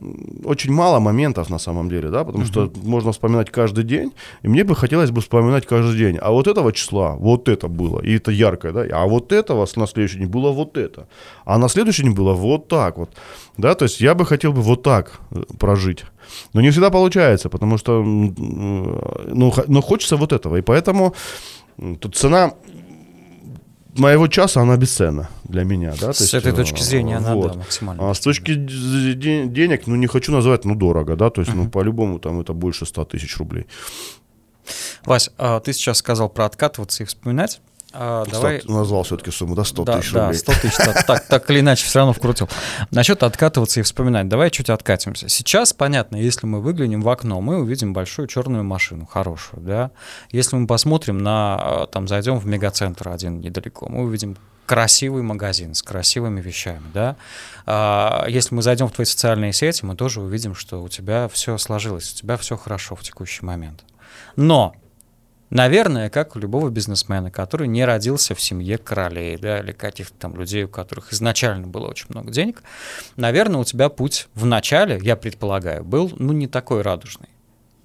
очень 0.44 0.72
мало 0.72 0.98
моментов 0.98 1.50
на 1.50 1.58
самом 1.58 1.88
деле, 1.88 2.08
да, 2.08 2.24
потому 2.24 2.44
что 2.44 2.72
можно 2.82 3.12
вспоминать 3.12 3.48
каждый 3.48 3.84
день, 3.84 4.12
и 4.42 4.48
мне 4.48 4.64
бы 4.64 4.74
хотелось 4.74 5.12
бы 5.12 5.20
вспоминать 5.20 5.64
каждый 5.64 5.96
день. 5.96 6.18
А 6.20 6.32
вот 6.32 6.48
этого 6.48 6.72
числа, 6.72 7.14
вот 7.14 7.48
это 7.48 7.68
было, 7.68 8.00
и 8.00 8.16
это 8.16 8.32
яркое, 8.32 8.72
да, 8.72 8.86
а 8.90 9.06
вот 9.06 9.32
этого 9.32 9.68
на 9.76 9.86
следующий 9.86 10.18
день 10.18 10.26
было 10.26 10.50
вот 10.50 10.76
это, 10.76 11.06
а 11.44 11.58
на 11.58 11.68
следующий 11.68 12.02
день 12.02 12.14
было 12.14 12.32
вот 12.32 12.66
так 12.66 12.98
вот, 12.98 13.10
да, 13.56 13.74
то 13.76 13.84
есть 13.84 14.00
я 14.00 14.14
бы 14.14 14.26
хотел 14.26 14.52
бы 14.52 14.60
вот 14.60 14.82
так 14.82 15.20
э, 15.30 15.42
прожить. 15.60 16.04
Но 16.54 16.60
не 16.60 16.70
всегда 16.70 16.90
получается, 16.90 17.48
потому 17.48 17.78
что, 17.78 18.02
э, 18.02 18.04
ну, 18.04 19.52
но 19.68 19.80
хочется 19.80 20.16
вот 20.16 20.32
этого, 20.32 20.56
и 20.56 20.62
поэтому 20.62 21.14
тут 22.00 22.16
цена 22.16 22.54
моего 23.92 24.28
часа, 24.28 24.62
она 24.62 24.76
бесценна 24.76 25.28
для 25.44 25.64
меня, 25.64 25.92
да. 26.00 26.08
то 26.08 26.12
С 26.14 26.20
есть, 26.20 26.34
этой 26.34 26.52
э, 26.52 26.54
точки 26.54 26.82
зрения 26.82 27.16
она, 27.16 27.34
вот. 27.34 27.52
да, 27.52 27.58
максимально. 27.58 28.10
А 28.10 28.14
с 28.14 28.20
точки 28.20 28.54
денег, 28.54 29.86
ну, 29.86 29.96
не 29.96 30.06
хочу 30.06 30.32
называть, 30.32 30.64
ну, 30.64 30.74
дорого, 30.74 31.16
да, 31.16 31.30
то 31.30 31.40
есть, 31.40 31.54
ну, 31.54 31.68
по-любому 31.68 32.18
там 32.18 32.40
это 32.40 32.52
больше 32.52 32.86
100 32.86 33.04
тысяч 33.06 33.36
рублей. 33.38 33.66
Вась, 35.04 35.30
а 35.38 35.60
ты 35.60 35.72
сейчас 35.72 35.98
сказал 35.98 36.28
про 36.28 36.46
откатываться 36.46 37.02
и 37.02 37.06
вспоминать. 37.06 37.60
А, 37.92 38.24
давай... 38.26 38.60
100 38.60 38.72
назвал 38.72 39.02
все-таки 39.02 39.30
сумму, 39.30 39.54
да, 39.54 39.64
100 39.64 39.84
да, 39.84 39.98
тысяч 39.98 40.12
да, 40.12 40.24
рублей. 40.26 40.38
100 40.38 40.52
тысяч, 40.60 40.76
так, 40.76 41.06
так, 41.06 41.26
так 41.26 41.50
или 41.50 41.60
иначе, 41.60 41.84
все 41.84 41.98
равно 41.98 42.12
вкрутил. 42.12 42.48
Насчет 42.90 43.22
откатываться 43.22 43.80
и 43.80 43.82
вспоминать. 43.82 44.28
Давай 44.28 44.50
чуть 44.50 44.70
откатимся. 44.70 45.28
Сейчас, 45.28 45.72
понятно, 45.72 46.16
если 46.16 46.46
мы 46.46 46.60
выглянем 46.60 47.02
в 47.02 47.08
окно, 47.08 47.40
мы 47.40 47.58
увидим 47.58 47.92
большую 47.92 48.28
черную 48.28 48.64
машину, 48.64 49.06
хорошую, 49.06 49.62
да. 49.62 49.90
Если 50.30 50.56
мы 50.56 50.66
посмотрим 50.66 51.18
на, 51.18 51.84
э, 51.84 51.86
там, 51.92 52.08
зайдем 52.08 52.38
в 52.38 52.46
мегацентр 52.46 53.08
один 53.08 53.40
недалеко, 53.40 53.86
мы 53.88 54.04
увидим 54.04 54.36
красивый 54.66 55.22
магазин 55.22 55.74
с 55.74 55.82
красивыми 55.82 56.40
вещами, 56.40 56.84
да. 56.94 57.16
А, 57.66 58.24
Если 58.28 58.54
мы 58.54 58.62
зайдем 58.62 58.88
в 58.88 58.92
твои 58.92 59.04
социальные 59.04 59.52
сети, 59.52 59.84
мы 59.84 59.96
тоже 59.96 60.20
увидим, 60.20 60.54
что 60.54 60.82
у 60.82 60.88
тебя 60.88 61.28
все 61.28 61.58
сложилось, 61.58 62.12
у 62.12 62.16
тебя 62.16 62.36
все 62.36 62.56
хорошо 62.56 62.96
в 62.96 63.02
текущий 63.02 63.44
момент. 63.44 63.84
Но 64.36 64.74
Наверное, 65.52 66.08
как 66.08 66.34
у 66.34 66.38
любого 66.38 66.70
бизнесмена, 66.70 67.30
который 67.30 67.68
не 67.68 67.84
родился 67.84 68.34
в 68.34 68.40
семье 68.40 68.78
королей, 68.78 69.36
да, 69.36 69.60
или 69.60 69.72
каких-то 69.72 70.14
там 70.18 70.34
людей, 70.34 70.64
у 70.64 70.68
которых 70.68 71.12
изначально 71.12 71.66
было 71.66 71.88
очень 71.88 72.06
много 72.08 72.30
денег, 72.30 72.62
наверное, 73.16 73.60
у 73.60 73.64
тебя 73.64 73.90
путь 73.90 74.28
в 74.32 74.46
начале, 74.46 74.98
я 75.02 75.14
предполагаю, 75.14 75.84
был, 75.84 76.10
ну, 76.18 76.32
не 76.32 76.46
такой 76.46 76.80
радужный. 76.80 77.28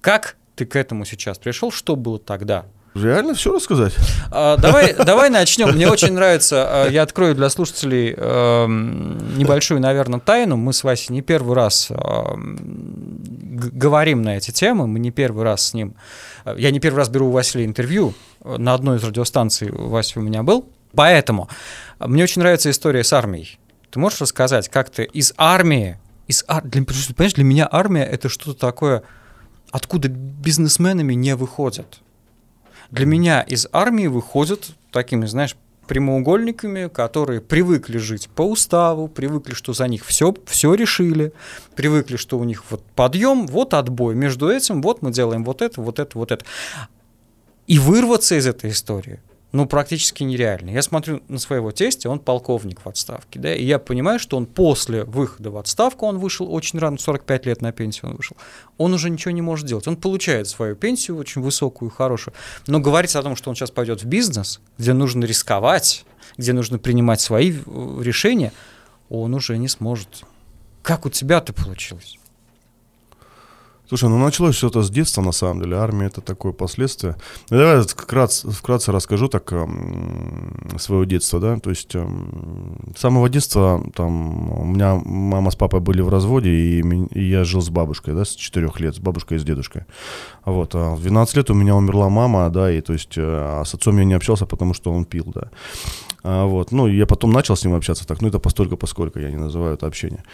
Как 0.00 0.36
ты 0.56 0.64
к 0.64 0.76
этому 0.76 1.04
сейчас 1.04 1.36
пришел? 1.36 1.70
Что 1.70 1.94
было 1.94 2.18
тогда? 2.18 2.64
Реально 2.94 3.34
все 3.34 3.52
рассказать? 3.54 3.94
А, 4.30 4.56
давай, 4.56 4.94
давай 4.94 5.30
начнем. 5.30 5.68
Мне 5.74 5.88
очень 5.88 6.12
нравится, 6.12 6.84
а, 6.84 6.88
я 6.88 7.02
открою 7.02 7.34
для 7.34 7.48
слушателей 7.50 8.14
эм, 8.16 9.36
небольшую, 9.38 9.80
наверное, 9.80 10.20
тайну. 10.20 10.56
Мы 10.56 10.72
с 10.72 10.82
Васей 10.82 11.12
не 11.14 11.22
первый 11.22 11.54
раз 11.54 11.88
эм, 11.90 12.58
говорим 13.72 14.22
на 14.22 14.36
эти 14.36 14.50
темы, 14.50 14.86
мы 14.86 14.98
не 14.98 15.10
первый 15.10 15.44
раз 15.44 15.68
с 15.68 15.74
ним... 15.74 15.94
э, 16.44 16.56
Я 16.58 16.70
не 16.70 16.80
первый 16.80 16.98
раз 16.98 17.08
беру 17.08 17.28
у 17.28 17.30
Василия 17.30 17.64
интервью. 17.66 18.14
Э, 18.44 18.56
На 18.58 18.74
одной 18.74 18.98
из 18.98 19.04
радиостанций 19.04 19.70
Вася 19.70 20.18
у 20.18 20.22
меня 20.22 20.42
был. 20.42 20.68
Поэтому 20.94 21.48
э, 22.00 22.06
мне 22.06 22.24
очень 22.24 22.40
нравится 22.40 22.70
история 22.70 23.04
с 23.04 23.12
армией. 23.12 23.58
Ты 23.90 23.98
можешь 24.00 24.20
рассказать, 24.20 24.68
как 24.68 24.90
ты 24.90 25.04
из 25.04 25.34
армии... 25.36 25.98
Из 26.26 26.44
ар... 26.48 26.62
для, 26.64 26.84
понимаешь, 26.84 27.34
для 27.34 27.44
меня 27.44 27.68
армия— 27.70 28.04
это 28.04 28.28
что-то 28.28 28.58
такое, 28.58 29.02
откуда 29.70 30.08
бизнесменами 30.08 31.14
не 31.14 31.34
выходят. 31.36 32.00
Для 32.90 33.06
меня 33.06 33.42
из 33.42 33.68
армии 33.72 34.06
выходят 34.06 34.70
такими, 34.92 35.26
знаешь, 35.26 35.56
прямоугольниками, 35.86 36.88
которые 36.88 37.40
привыкли 37.40 37.98
жить 37.98 38.28
по 38.28 38.42
уставу, 38.42 39.08
привыкли, 39.08 39.54
что 39.54 39.72
за 39.72 39.88
них 39.88 40.04
все, 40.04 40.34
все 40.46 40.74
решили, 40.74 41.32
привыкли, 41.74 42.16
что 42.16 42.38
у 42.38 42.44
них 42.44 42.64
вот 42.70 42.82
подъем, 42.94 43.46
вот 43.46 43.74
отбой. 43.74 44.14
Между 44.14 44.50
этим 44.50 44.82
вот 44.82 45.02
мы 45.02 45.10
делаем 45.10 45.44
вот 45.44 45.62
это, 45.62 45.80
вот 45.80 45.98
это, 45.98 46.16
вот 46.18 46.30
это. 46.30 46.44
И 47.66 47.78
вырваться 47.78 48.36
из 48.36 48.46
этой 48.46 48.70
истории 48.70 49.20
ну, 49.50 49.66
практически 49.66 50.24
нереальный. 50.24 50.74
Я 50.74 50.82
смотрю 50.82 51.22
на 51.28 51.38
своего 51.38 51.70
тестя, 51.72 52.10
он 52.10 52.18
полковник 52.18 52.84
в 52.84 52.88
отставке, 52.88 53.38
да, 53.38 53.54
и 53.54 53.64
я 53.64 53.78
понимаю, 53.78 54.18
что 54.18 54.36
он 54.36 54.44
после 54.44 55.04
выхода 55.04 55.50
в 55.50 55.56
отставку, 55.56 56.06
он 56.06 56.18
вышел 56.18 56.52
очень 56.52 56.78
рано, 56.78 56.98
45 56.98 57.46
лет 57.46 57.62
на 57.62 57.72
пенсию 57.72 58.10
он 58.10 58.16
вышел, 58.16 58.36
он 58.76 58.92
уже 58.92 59.08
ничего 59.08 59.30
не 59.30 59.40
может 59.40 59.66
делать. 59.66 59.88
Он 59.88 59.96
получает 59.96 60.48
свою 60.48 60.76
пенсию 60.76 61.16
очень 61.16 61.40
высокую, 61.40 61.90
хорошую, 61.90 62.34
но 62.66 62.78
говорить 62.78 63.16
о 63.16 63.22
том, 63.22 63.36
что 63.36 63.48
он 63.48 63.56
сейчас 63.56 63.70
пойдет 63.70 64.02
в 64.02 64.06
бизнес, 64.06 64.60
где 64.76 64.92
нужно 64.92 65.24
рисковать, 65.24 66.04
где 66.36 66.52
нужно 66.52 66.78
принимать 66.78 67.20
свои 67.20 67.52
э, 67.52 68.00
решения, 68.02 68.52
он 69.08 69.34
уже 69.34 69.56
не 69.56 69.68
сможет. 69.68 70.24
Как 70.82 71.06
у 71.06 71.10
тебя-то 71.10 71.54
получилось? 71.54 72.18
Слушай, 73.88 74.10
ну 74.10 74.18
началось 74.18 74.54
все 74.54 74.68
это 74.68 74.82
с 74.82 74.90
детства, 74.90 75.22
на 75.22 75.32
самом 75.32 75.62
деле. 75.62 75.76
Армия 75.76 76.06
это 76.06 76.20
такое 76.20 76.52
последствие. 76.52 77.16
Ну, 77.48 77.56
давай 77.56 77.80
вкратце, 77.80 78.50
вкратце 78.50 78.92
расскажу 78.92 79.28
так 79.28 79.50
эм, 79.52 80.76
своего 80.78 81.04
детства, 81.04 81.40
да. 81.40 81.58
То 81.58 81.70
есть 81.70 81.94
эм, 81.94 82.92
с 82.94 83.00
самого 83.00 83.30
детства 83.30 83.82
там 83.94 84.52
у 84.60 84.64
меня 84.66 85.00
мама 85.02 85.50
с 85.50 85.56
папой 85.56 85.80
были 85.80 86.02
в 86.02 86.10
разводе, 86.10 86.50
и, 86.50 86.82
и 87.14 87.30
я 87.30 87.44
жил 87.44 87.62
с 87.62 87.70
бабушкой, 87.70 88.14
да, 88.14 88.26
с 88.26 88.34
4 88.34 88.70
лет, 88.76 88.96
с 88.96 88.98
бабушкой 88.98 89.38
и 89.38 89.40
с 89.40 89.44
дедушкой. 89.44 89.84
Вот. 90.44 90.74
А 90.74 90.94
в 90.94 91.00
12 91.00 91.36
лет 91.36 91.50
у 91.50 91.54
меня 91.54 91.74
умерла 91.74 92.10
мама, 92.10 92.50
да, 92.50 92.70
и 92.70 92.82
то 92.82 92.92
есть 92.92 93.14
а 93.16 93.62
с 93.64 93.72
отцом 93.72 93.96
я 93.96 94.04
не 94.04 94.12
общался, 94.12 94.44
потому 94.44 94.74
что 94.74 94.92
он 94.92 95.06
пил, 95.06 95.32
да. 95.34 95.48
А, 96.22 96.44
вот. 96.44 96.72
Ну, 96.72 96.88
я 96.88 97.06
потом 97.06 97.32
начал 97.32 97.56
с 97.56 97.64
ним 97.64 97.74
общаться 97.74 98.06
так, 98.06 98.20
ну 98.20 98.28
это 98.28 98.38
постолько, 98.38 98.76
поскольку 98.76 99.18
я 99.18 99.30
не 99.30 99.36
называю 99.36 99.74
это 99.74 99.86
общение. 99.86 100.24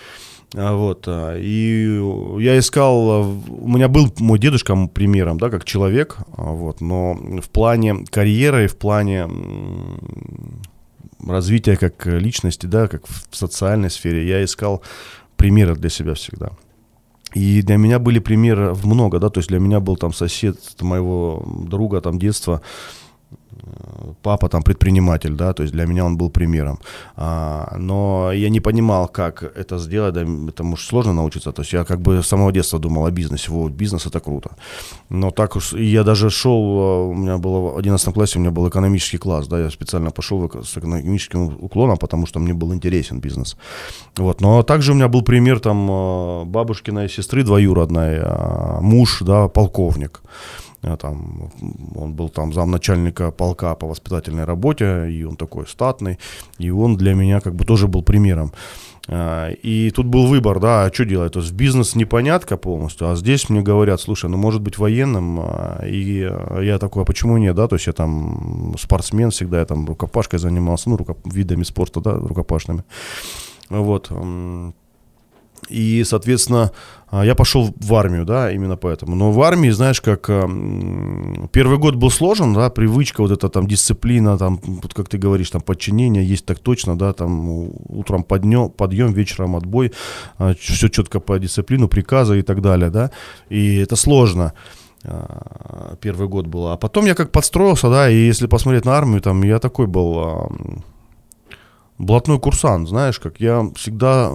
А, 0.56 0.76
вот, 0.76 1.04
а, 1.08 1.36
и 1.36 2.00
я 2.42 2.58
искал, 2.58 3.10
а, 3.10 3.20
у 3.22 3.68
меня 3.68 3.88
был 3.88 4.12
мой 4.18 4.38
дедушка 4.38 4.76
примером, 4.86 5.38
да, 5.38 5.50
как 5.50 5.64
человек, 5.64 6.18
вот, 6.28 6.80
но 6.80 7.14
в 7.14 7.48
плане 7.50 8.04
карьеры, 8.10 8.68
в 8.68 8.76
плане 8.76 9.28
развития 11.26 11.76
как 11.76 12.06
личности, 12.06 12.66
да, 12.66 12.86
как 12.86 13.06
в 13.06 13.36
социальной 13.36 13.90
сфере, 13.90 14.28
я 14.28 14.44
искал 14.44 14.82
примеры 15.36 15.74
для 15.74 15.90
себя 15.90 16.14
всегда. 16.14 16.52
И 17.34 17.62
для 17.62 17.76
меня 17.76 17.98
были 17.98 18.20
примеры 18.20 18.74
много, 18.84 19.18
да, 19.18 19.28
то 19.28 19.38
есть 19.38 19.48
для 19.48 19.58
меня 19.58 19.80
был 19.80 19.96
там 19.96 20.12
сосед 20.12 20.56
моего 20.80 21.44
друга, 21.68 22.00
там 22.00 22.18
детства, 22.18 22.62
папа 24.22 24.48
там 24.48 24.62
предприниматель, 24.62 25.34
да, 25.34 25.52
то 25.52 25.62
есть 25.62 25.74
для 25.74 25.86
меня 25.86 26.04
он 26.04 26.16
был 26.16 26.30
примером. 26.30 26.78
А, 27.16 27.76
но 27.78 28.32
я 28.32 28.50
не 28.50 28.60
понимал, 28.60 29.08
как 29.08 29.42
это 29.42 29.78
сделать, 29.78 30.14
да, 30.14 30.22
это 30.22 30.64
же 30.64 30.76
сложно 30.76 31.12
научиться. 31.12 31.52
То 31.52 31.62
есть 31.62 31.72
я 31.72 31.84
как 31.84 32.00
бы 32.00 32.22
с 32.22 32.26
самого 32.26 32.52
детства 32.52 32.78
думал 32.78 33.06
о 33.06 33.10
бизнесе, 33.10 33.50
вот, 33.50 33.72
бизнес 33.72 34.06
это 34.06 34.20
круто. 34.20 34.50
Но 35.10 35.30
так 35.30 35.56
уж, 35.56 35.72
я 35.72 36.04
даже 36.04 36.30
шел, 36.30 36.78
а, 36.78 37.08
у 37.08 37.14
меня 37.14 37.38
было 37.38 37.60
в 37.60 37.78
11 37.78 38.14
классе, 38.14 38.38
у 38.38 38.40
меня 38.40 38.50
был 38.50 38.68
экономический 38.68 39.18
класс, 39.18 39.48
да, 39.48 39.58
я 39.58 39.70
специально 39.70 40.10
пошел 40.10 40.50
с 40.62 40.76
экономическим 40.76 41.56
уклоном, 41.60 41.96
потому 41.96 42.26
что 42.26 42.40
мне 42.40 42.54
был 42.54 42.74
интересен 42.74 43.20
бизнес. 43.20 43.56
Вот, 44.16 44.40
но 44.40 44.62
также 44.62 44.92
у 44.92 44.94
меня 44.94 45.08
был 45.08 45.22
пример 45.22 45.60
там 45.60 45.88
а, 45.90 46.44
бабушкиной 46.44 47.08
сестры 47.08 47.44
двоюродной, 47.44 48.18
а, 48.22 48.80
муж, 48.80 49.22
да, 49.22 49.48
полковник. 49.48 50.22
Э, 50.84 50.96
там, 50.96 51.50
он 51.94 52.14
был 52.14 52.28
там 52.28 52.52
замначальника 52.52 53.30
полка 53.30 53.74
по 53.74 53.86
воспитательной 53.86 54.44
работе, 54.44 55.10
и 55.10 55.24
он 55.24 55.36
такой 55.36 55.66
статный, 55.66 56.18
и 56.58 56.70
он 56.70 56.96
для 56.96 57.14
меня 57.14 57.40
как 57.40 57.54
бы 57.54 57.64
тоже 57.64 57.88
был 57.88 58.02
примером. 58.02 58.52
Э, 59.08 59.52
и 59.62 59.90
тут 59.90 60.06
был 60.06 60.26
выбор, 60.26 60.60
да, 60.60 60.84
а 60.84 60.92
что 60.92 61.04
делать? 61.04 61.32
То 61.32 61.40
есть 61.40 61.52
бизнес 61.52 61.94
непонятка 61.94 62.56
полностью, 62.56 63.10
а 63.10 63.16
здесь 63.16 63.48
мне 63.48 63.62
говорят, 63.62 64.00
слушай, 64.00 64.28
ну 64.28 64.36
может 64.36 64.60
быть 64.60 64.78
военным, 64.78 65.40
э, 65.40 65.88
и 65.88 66.30
я 66.60 66.78
такой, 66.78 67.02
а 67.02 67.06
почему 67.06 67.38
нет, 67.38 67.54
да, 67.56 67.66
то 67.66 67.76
есть 67.76 67.86
я 67.86 67.92
там 67.92 68.74
спортсмен 68.78 69.30
всегда, 69.30 69.60
я 69.60 69.64
там 69.64 69.86
рукопашкой 69.86 70.38
занимался, 70.38 70.90
ну, 70.90 70.96
рукоп... 70.96 71.18
видами 71.24 71.64
спорта, 71.64 72.00
да, 72.00 72.12
рукопашными. 72.12 72.84
Вот. 73.70 74.10
И, 75.68 76.04
соответственно, 76.04 76.72
а, 77.08 77.24
я 77.24 77.34
пошел 77.34 77.74
в 77.76 77.94
армию, 77.94 78.24
да, 78.24 78.50
именно 78.50 78.76
поэтому. 78.76 79.16
Но 79.16 79.32
в 79.32 79.40
армии, 79.42 79.70
знаешь, 79.70 80.00
как 80.00 80.26
первый 81.52 81.78
год 81.78 81.94
был 81.94 82.10
сложен, 82.10 82.54
да, 82.54 82.70
привычка, 82.70 83.22
вот 83.22 83.30
эта 83.30 83.48
там 83.48 83.66
дисциплина, 83.66 84.36
там, 84.36 84.60
вот 84.62 84.94
как 84.94 85.08
ты 85.08 85.18
говоришь, 85.18 85.50
там 85.50 85.62
подчинение 85.62 86.24
есть 86.24 86.44
так 86.44 86.58
точно, 86.58 86.98
да, 86.98 87.12
там 87.12 87.70
утром 87.88 88.24
подъем, 88.24 88.70
подъем 88.70 89.12
вечером 89.12 89.56
отбой, 89.56 89.92
а, 90.38 90.54
все 90.54 90.88
четко 90.88 91.20
по 91.20 91.38
дисциплину, 91.38 91.88
приказы 91.88 92.38
и 92.38 92.42
так 92.42 92.60
далее, 92.60 92.90
да, 92.90 93.10
и 93.48 93.76
это 93.76 93.96
сложно 93.96 94.52
а, 95.04 95.96
первый 96.00 96.28
год 96.28 96.46
было. 96.46 96.72
А 96.72 96.76
потом 96.76 97.06
я 97.06 97.14
как 97.14 97.30
подстроился, 97.30 97.90
да, 97.90 98.10
и 98.10 98.16
если 98.16 98.46
посмотреть 98.46 98.84
на 98.84 98.92
армию, 98.92 99.20
там 99.20 99.42
я 99.42 99.58
такой 99.58 99.86
был 99.86 100.50
блатной 101.98 102.38
курсант, 102.38 102.88
знаешь, 102.88 103.18
как 103.20 103.40
я 103.40 103.70
всегда 103.76 104.30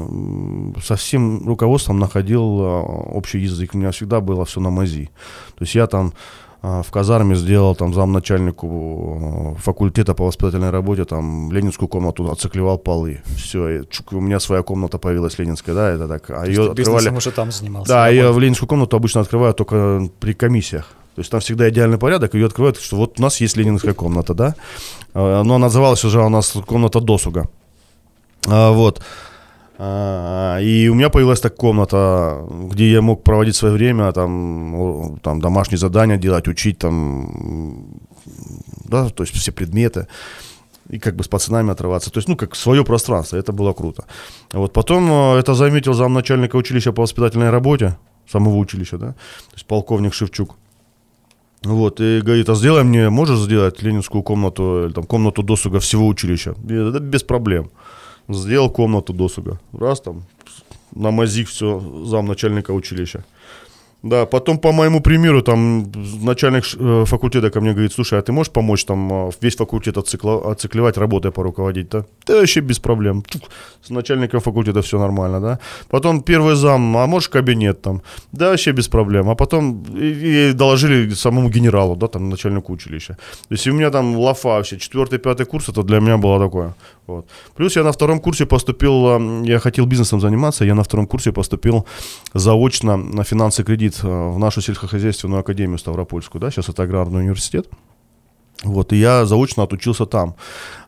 со 0.83 0.95
всем 0.95 1.45
руководством 1.47 1.99
находил 1.99 2.61
а, 2.61 2.81
общий 2.81 3.39
язык, 3.39 3.71
у 3.73 3.77
меня 3.77 3.91
всегда 3.91 4.21
было 4.21 4.45
все 4.45 4.59
на 4.59 4.69
мази. 4.69 5.09
То 5.57 5.63
есть 5.63 5.75
я 5.75 5.87
там 5.87 6.13
а, 6.61 6.81
в 6.83 6.91
казарме 6.91 7.35
сделал 7.35 7.75
там 7.75 7.93
замначальнику 7.93 9.55
а, 9.55 9.59
факультета 9.59 10.13
по 10.13 10.25
воспитательной 10.25 10.69
работе, 10.69 11.05
там 11.05 11.51
ленинскую 11.51 11.87
комнату 11.87 12.31
оциклевал 12.31 12.77
полы. 12.77 13.21
Все, 13.35 13.83
у 14.11 14.21
меня 14.21 14.39
своя 14.39 14.63
комната 14.63 14.97
появилась 14.97 15.37
ленинская, 15.39 15.75
да, 15.75 15.89
это 15.89 16.07
так. 16.07 16.29
А 16.29 16.45
ее 16.45 16.71
открывали... 16.71 17.09
уже 17.09 17.31
там 17.31 17.51
занимался. 17.51 17.89
Да, 17.91 18.09
я 18.09 18.31
в 18.31 18.39
ленинскую 18.39 18.67
комнату 18.67 18.95
обычно 18.97 19.21
открываю 19.21 19.53
только 19.53 20.09
при 20.19 20.33
комиссиях. 20.33 20.91
То 21.19 21.21
есть 21.21 21.31
там 21.31 21.41
всегда 21.41 21.69
идеальный 21.69 21.97
порядок, 21.97 22.33
ее 22.33 22.45
открывают, 22.45 22.79
что 22.79 22.95
вот 22.95 23.19
у 23.19 23.21
нас 23.21 23.41
есть 23.41 23.57
ленинская 23.57 23.93
комната, 23.93 24.33
да. 24.33 24.55
А, 25.13 25.43
но 25.43 25.57
называлась 25.57 26.05
уже 26.05 26.21
у 26.21 26.29
нас 26.29 26.53
комната 26.65 27.01
досуга. 27.01 27.49
А, 28.47 28.71
вот. 28.71 29.01
А, 29.77 30.59
и 30.61 30.87
у 30.87 30.93
меня 30.93 31.09
появилась 31.09 31.41
так 31.41 31.57
комната, 31.57 32.47
где 32.71 32.89
я 32.89 33.01
мог 33.01 33.23
проводить 33.23 33.57
свое 33.57 33.73
время, 33.73 34.13
там, 34.13 35.19
там 35.21 35.41
домашние 35.41 35.77
задания 35.77 36.15
делать, 36.15 36.47
учить, 36.47 36.77
там, 36.77 37.99
да, 38.85 39.09
то 39.09 39.23
есть 39.23 39.35
все 39.35 39.51
предметы 39.51 40.07
и 40.87 40.99
как 40.99 41.17
бы 41.17 41.25
с 41.25 41.27
пацанами 41.27 41.71
отрываться. 41.71 42.11
То 42.11 42.19
есть, 42.19 42.29
ну, 42.29 42.37
как 42.37 42.55
свое 42.55 42.85
пространство, 42.85 43.35
это 43.35 43.51
было 43.51 43.73
круто. 43.73 44.05
Вот 44.53 44.71
потом 44.71 45.11
это 45.35 45.53
заметил 45.53 45.93
замначальника 45.93 46.55
училища 46.55 46.93
по 46.93 47.01
воспитательной 47.01 47.49
работе, 47.49 47.97
самого 48.31 48.55
училища, 48.55 48.97
да, 48.97 49.07
то 49.07 49.55
есть 49.55 49.65
полковник 49.65 50.13
Шевчук. 50.13 50.55
Вот, 51.63 51.99
и 51.99 52.21
говорит, 52.21 52.49
а 52.49 52.55
сделай 52.55 52.83
мне, 52.83 53.09
можешь 53.09 53.39
сделать 53.39 53.81
ленинскую 53.81 54.23
комнату, 54.23 54.85
или 54.85 54.93
там 54.93 55.03
комнату 55.03 55.43
досуга 55.43 55.79
всего 55.79 56.07
училища? 56.07 56.55
Да, 56.57 56.99
без 56.99 57.23
проблем. 57.23 57.69
Сделал 58.29 58.69
комнату 58.69 59.13
досуга. 59.13 59.59
Раз 59.73 60.01
там, 60.01 60.23
на 60.95 61.11
мазик 61.11 61.49
все, 61.49 61.81
зам 62.05 62.27
начальника 62.27 62.71
училища. 62.71 63.25
Да, 64.03 64.25
потом 64.25 64.57
по 64.57 64.71
моему 64.71 65.01
примеру, 65.01 65.41
там 65.41 65.91
начальник 66.23 66.63
э, 66.79 67.03
факультета 67.05 67.49
ко 67.49 67.59
мне 67.59 67.71
говорит, 67.71 67.91
слушай, 67.91 68.17
а 68.17 68.21
ты 68.21 68.31
можешь 68.31 68.53
помочь 68.53 68.85
там 68.85 69.11
э, 69.11 69.31
весь 69.41 69.57
факультет 69.57 69.97
отцикла, 69.97 70.51
отциклевать, 70.51 70.97
работой 70.97 71.31
поруководить, 71.31 71.89
да? 71.89 72.05
Да 72.25 72.35
вообще 72.35 72.61
без 72.61 72.79
проблем. 72.79 73.23
С 73.81 73.89
начальником 73.89 74.39
факультета 74.39 74.81
все 74.81 74.99
нормально, 74.99 75.41
да? 75.41 75.59
Потом 75.89 76.21
первый 76.21 76.55
зам, 76.55 76.95
а 76.95 77.07
можешь 77.07 77.27
кабинет 77.27 77.81
там? 77.81 78.01
Да 78.31 78.49
вообще 78.49 78.71
без 78.71 78.87
проблем. 78.87 79.29
А 79.29 79.35
потом 79.35 79.83
и, 79.97 80.49
и 80.49 80.53
доложили 80.53 81.13
самому 81.13 81.49
генералу, 81.49 81.95
да, 81.95 82.07
там 82.07 82.29
начальнику 82.29 82.73
училища. 82.73 83.17
То 83.49 83.55
есть 83.55 83.67
у 83.67 83.73
меня 83.73 83.91
там 83.91 84.15
лафа 84.15 84.47
вообще, 84.47 84.77
четвертый, 84.77 85.19
пятый 85.19 85.45
курс, 85.45 85.69
это 85.69 85.83
для 85.83 85.99
меня 85.99 86.17
было 86.17 86.39
такое. 86.39 86.73
Вот. 87.09 87.25
Плюс 87.55 87.75
я 87.75 87.83
на 87.83 87.91
втором 87.91 88.19
курсе 88.19 88.45
поступил, 88.45 89.07
э, 89.07 89.45
я 89.45 89.59
хотел 89.59 89.85
бизнесом 89.85 90.21
заниматься, 90.21 90.65
я 90.65 90.75
на 90.75 90.83
втором 90.83 91.07
курсе 91.07 91.31
поступил 91.31 91.85
заочно 92.33 92.97
на 92.97 93.23
финансы 93.23 93.63
кредит 93.63 93.99
э, 94.03 94.07
в 94.07 94.37
нашу 94.37 94.61
сельскохозяйственную 94.61 95.39
академию 95.39 95.79
Ставропольскую, 95.79 96.41
да, 96.41 96.51
сейчас 96.51 96.69
это 96.69 96.83
аграрный 96.83 97.21
университет. 97.21 97.67
Вот, 98.63 98.91
и 98.91 98.97
я 98.97 99.25
заочно 99.25 99.63
отучился 99.63 100.05
там. 100.05 100.35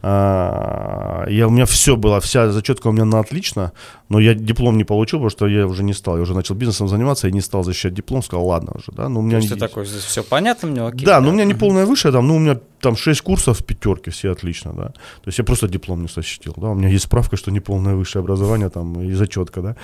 А, 0.02 1.26
я, 1.30 1.48
у 1.48 1.52
меня 1.52 1.66
все 1.66 1.96
было, 1.96 2.20
вся 2.20 2.52
зачетка 2.52 2.88
у 2.88 2.92
меня 2.92 3.06
на 3.06 3.20
отлично, 3.20 3.72
но 4.10 4.20
я 4.20 4.34
диплом 4.34 4.78
не 4.78 4.84
получил, 4.84 5.20
потому 5.20 5.30
что 5.30 5.48
я 5.48 5.66
уже 5.66 5.84
не 5.84 5.94
стал. 5.94 6.18
Я 6.18 6.24
уже 6.24 6.34
начал 6.34 6.56
бизнесом 6.56 6.90
заниматься, 6.90 7.28
я 7.28 7.34
не 7.34 7.40
стал 7.40 7.64
защищать 7.64 7.94
диплом, 7.94 8.24
сказал, 8.24 8.46
ладно 8.46 8.74
уже, 8.76 8.92
да. 8.92 9.08
Но 9.08 9.22
у 9.22 9.24
меня 9.24 9.38
То 9.38 9.44
есть 9.44 9.54
не... 9.54 9.60
такой, 9.60 9.86
здесь 9.86 10.04
все 10.04 10.22
понятно 10.22 10.68
мне, 10.68 10.86
окей. 10.86 11.06
Да, 11.06 11.20
да, 11.20 11.22
но 11.22 11.30
у 11.30 11.34
меня 11.34 11.46
не 11.46 11.54
полное 11.54 11.86
высшее, 11.86 12.12
там, 12.12 12.28
ну, 12.28 12.36
у 12.36 12.40
меня 12.40 12.60
там 12.82 12.98
6 12.98 13.22
курсов, 13.22 13.64
пятерки, 13.64 14.10
все 14.10 14.32
отлично, 14.32 14.74
да. 14.74 14.88
То 14.88 15.28
есть 15.28 15.38
я 15.38 15.46
просто 15.46 15.70
диплом 15.70 16.02
не 16.02 16.10
защитил, 16.10 16.54
да. 16.58 16.70
У 16.70 16.76
меня 16.76 16.90
есть 16.90 17.06
справка, 17.06 17.38
что 17.38 17.52
не 17.52 17.62
полное 17.62 17.96
высшее 17.96 18.22
образование 18.22 18.70
там 18.70 19.02
и 19.02 19.14
зачетка, 19.14 19.62
да. 19.62 19.76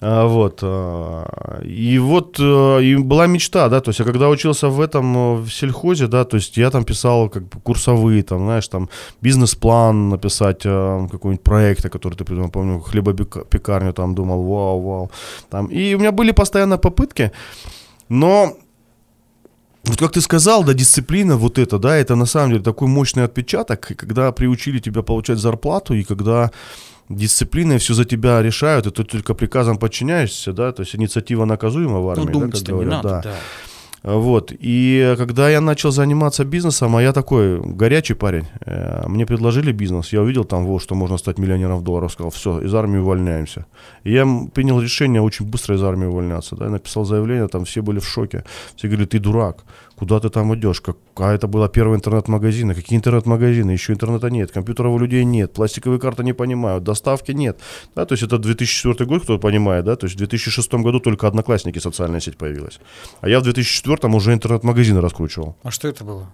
А, 0.00 0.26
вот. 0.26 0.60
А, 0.62 1.60
и 1.64 1.98
вот 1.98 2.36
э, 2.38 2.82
и 2.82 2.96
была 2.96 3.26
мечта, 3.26 3.68
да, 3.68 3.80
то 3.80 3.88
есть 3.88 3.98
я 3.98 4.04
когда 4.04 4.28
учился 4.28 4.68
в 4.68 4.80
этом, 4.80 5.16
э, 5.16 5.34
в 5.40 5.50
сельхозе, 5.50 6.06
да, 6.06 6.24
то 6.24 6.36
есть 6.36 6.56
я 6.56 6.70
там 6.70 6.84
писал 6.84 7.28
как 7.28 7.42
бы 7.48 7.60
курсовые, 7.60 8.22
там, 8.22 8.44
знаешь, 8.44 8.68
там 8.68 8.88
бизнес-план 9.20 10.08
написать, 10.10 10.62
э, 10.64 11.08
какой-нибудь 11.10 11.42
проект, 11.42 11.90
который 11.90 12.14
ты 12.14 12.24
придумал, 12.24 12.50
помню, 12.50 12.80
хлебопекарню 12.80 13.92
там 13.92 14.14
думал, 14.14 14.42
вау, 14.44 14.80
вау. 14.80 15.10
Там. 15.50 15.66
И 15.66 15.94
у 15.94 15.98
меня 15.98 16.12
были 16.12 16.30
постоянно 16.32 16.78
попытки, 16.78 17.32
но 18.08 18.56
Вот 19.84 19.98
как 19.98 20.12
ты 20.12 20.20
сказал, 20.20 20.64
да, 20.64 20.74
дисциплина 20.74 21.36
вот 21.36 21.58
это, 21.58 21.78
да, 21.78 21.96
это 21.96 22.14
на 22.14 22.26
самом 22.26 22.50
деле 22.50 22.62
такой 22.62 22.88
мощный 22.88 23.24
отпечаток, 23.24 23.80
когда 23.96 24.32
приучили 24.32 24.80
тебя 24.80 25.02
получать 25.02 25.38
зарплату, 25.38 25.94
и 25.94 26.04
когда 26.04 26.50
дисциплиной 27.08 27.78
все 27.78 27.94
за 27.94 28.04
тебя 28.04 28.42
решают, 28.42 28.86
и 28.86 28.90
ты 28.90 29.04
только 29.04 29.34
приказом 29.34 29.78
подчиняешься, 29.78 30.52
да, 30.52 30.72
то 30.72 30.82
есть 30.82 30.94
инициатива 30.96 31.44
наказуема 31.44 32.00
в 32.00 32.08
армии, 32.08 32.22
ну, 32.22 32.26
да, 32.26 32.32
думать 32.32 32.52
как 32.52 32.60
не 32.60 32.72
говорят, 32.72 32.92
надо, 32.92 33.08
да. 33.08 33.22
да. 33.22 33.34
Вот. 34.02 34.52
И 34.60 35.14
когда 35.18 35.50
я 35.50 35.60
начал 35.60 35.90
заниматься 35.90 36.44
бизнесом, 36.44 36.94
а 36.94 37.02
я 37.02 37.12
такой 37.12 37.60
горячий 37.60 38.14
парень, 38.14 38.46
э, 38.64 39.06
мне 39.08 39.26
предложили 39.26 39.72
бизнес, 39.72 40.12
я 40.12 40.22
увидел 40.22 40.44
там, 40.44 40.66
вот, 40.66 40.82
что 40.82 40.94
можно 40.94 41.18
стать 41.18 41.38
миллионером 41.38 41.82
долларов, 41.82 42.12
сказал, 42.12 42.30
все, 42.30 42.60
из 42.60 42.74
армии 42.74 42.98
увольняемся. 42.98 43.66
И 44.04 44.12
я 44.12 44.24
принял 44.54 44.80
решение 44.80 45.20
очень 45.20 45.46
быстро 45.46 45.74
из 45.74 45.82
армии 45.82 46.06
увольняться, 46.06 46.56
да, 46.56 46.66
я 46.66 46.70
написал 46.70 47.04
заявление, 47.04 47.48
там 47.48 47.64
все 47.64 47.82
были 47.82 47.98
в 47.98 48.06
шоке. 48.06 48.44
Все 48.76 48.88
говорили, 48.88 49.08
ты 49.08 49.18
дурак, 49.18 49.64
куда 49.98 50.20
ты 50.20 50.30
там 50.30 50.54
идешь? 50.54 50.80
Как, 50.80 50.96
а 51.16 51.32
это 51.32 51.46
было 51.46 51.68
первый 51.68 51.96
интернет-магазин, 51.96 52.70
а 52.70 52.74
какие 52.74 52.96
интернет-магазины? 52.96 53.72
Еще 53.72 53.92
интернета 53.92 54.30
нет, 54.30 54.52
компьютеров 54.52 54.92
у 54.92 54.98
людей 54.98 55.24
нет, 55.24 55.52
пластиковые 55.52 55.98
карты 55.98 56.22
не 56.24 56.32
понимают, 56.32 56.84
доставки 56.84 57.32
нет. 57.32 57.58
Да, 57.94 58.04
то 58.04 58.12
есть 58.12 58.22
это 58.22 58.38
2004 58.38 59.04
год, 59.06 59.22
кто 59.22 59.38
понимает, 59.38 59.84
да, 59.84 59.96
то 59.96 60.06
есть 60.06 60.14
в 60.14 60.18
2006 60.18 60.74
году 60.74 61.00
только 61.00 61.26
Одноклассники 61.26 61.78
социальная 61.80 62.20
сеть 62.20 62.36
появилась. 62.36 62.80
А 63.20 63.28
я 63.28 63.40
в 63.40 63.42
2004 63.42 64.14
уже 64.14 64.32
интернет-магазины 64.32 65.00
раскручивал. 65.00 65.56
А 65.62 65.70
что 65.70 65.88
это 65.88 66.04
было? 66.04 66.28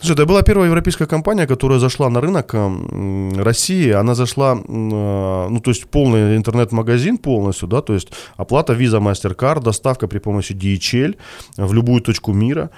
Слушай, 0.00 0.12
это 0.12 0.26
была 0.26 0.42
первая 0.42 0.66
европейская 0.68 1.06
компания, 1.06 1.46
которая 1.46 1.78
зашла 1.78 2.08
на 2.08 2.22
рынок 2.22 2.54
м, 2.54 3.32
России. 3.42 3.90
Она 3.90 4.14
зашла, 4.14 4.54
э, 4.54 5.48
ну, 5.50 5.60
то 5.60 5.70
есть 5.70 5.86
полный 5.90 6.36
интернет-магазин 6.36 7.18
полностью, 7.18 7.68
да, 7.68 7.82
то 7.82 7.92
есть 7.92 8.08
оплата 8.36 8.72
Visa, 8.72 8.98
MasterCard, 8.98 9.62
доставка 9.62 10.08
при 10.08 10.18
помощи 10.18 10.52
DHL 10.54 11.16
в 11.58 11.74
любую 11.74 12.00
точку 12.00 12.32
мира. 12.32 12.70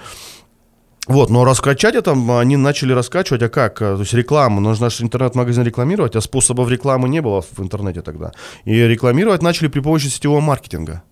Вот, 1.07 1.29
но 1.29 1.45
раскачать 1.45 1.95
это 1.95 2.11
они 2.39 2.57
начали 2.57 2.91
раскачивать, 2.93 3.41
а 3.43 3.49
как? 3.49 3.81
А, 3.81 3.95
То 3.95 4.01
есть 4.01 4.13
реклама, 4.13 4.59
нужно 4.59 4.89
же 4.89 5.03
интернет-магазин 5.03 5.63
рекламировать, 5.63 6.15
а 6.17 6.21
способов 6.21 6.69
рекламы 6.69 7.07
не 7.07 7.21
было 7.21 7.41
в 7.41 7.59
интернете 7.59 8.01
тогда. 8.01 8.31
И 8.65 8.73
рекламировать 8.73 9.41
начали 9.41 9.69
при 9.69 9.79
помощи 9.81 10.07
сетевого 10.07 10.41
маркетинга. 10.41 11.03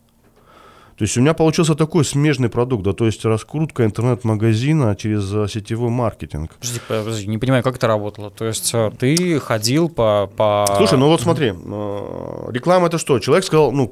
То 0.97 1.03
есть 1.03 1.17
у 1.17 1.21
меня 1.21 1.33
получился 1.33 1.75
такой 1.75 2.05
смежный 2.05 2.49
продукт, 2.49 2.83
да, 2.83 2.93
то 2.93 3.05
есть 3.05 3.25
раскрутка 3.25 3.85
интернет-магазина 3.85 4.95
через 4.95 5.33
а, 5.33 5.47
сетевой 5.47 5.89
маркетинг. 5.89 6.51
Подожди, 6.59 6.79
подожди, 6.87 7.27
не 7.27 7.37
понимаю, 7.37 7.63
как 7.63 7.77
это 7.77 7.87
работало. 7.87 8.29
То 8.29 8.45
есть 8.45 8.71
э, 8.73 8.91
ты 8.97 9.39
ходил 9.39 9.89
по... 9.89 10.29
по... 10.35 10.65
Слушай, 10.77 10.99
ну 10.99 11.07
вот 11.07 11.21
смотри, 11.21 11.53
э, 11.53 12.51
реклама 12.51 12.87
это 12.87 12.97
что? 12.97 13.19
Человек 13.19 13.45
сказал, 13.45 13.71
ну, 13.71 13.91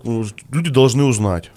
люди 0.51 0.69
должны 0.69 1.03
узнать. 1.03 1.51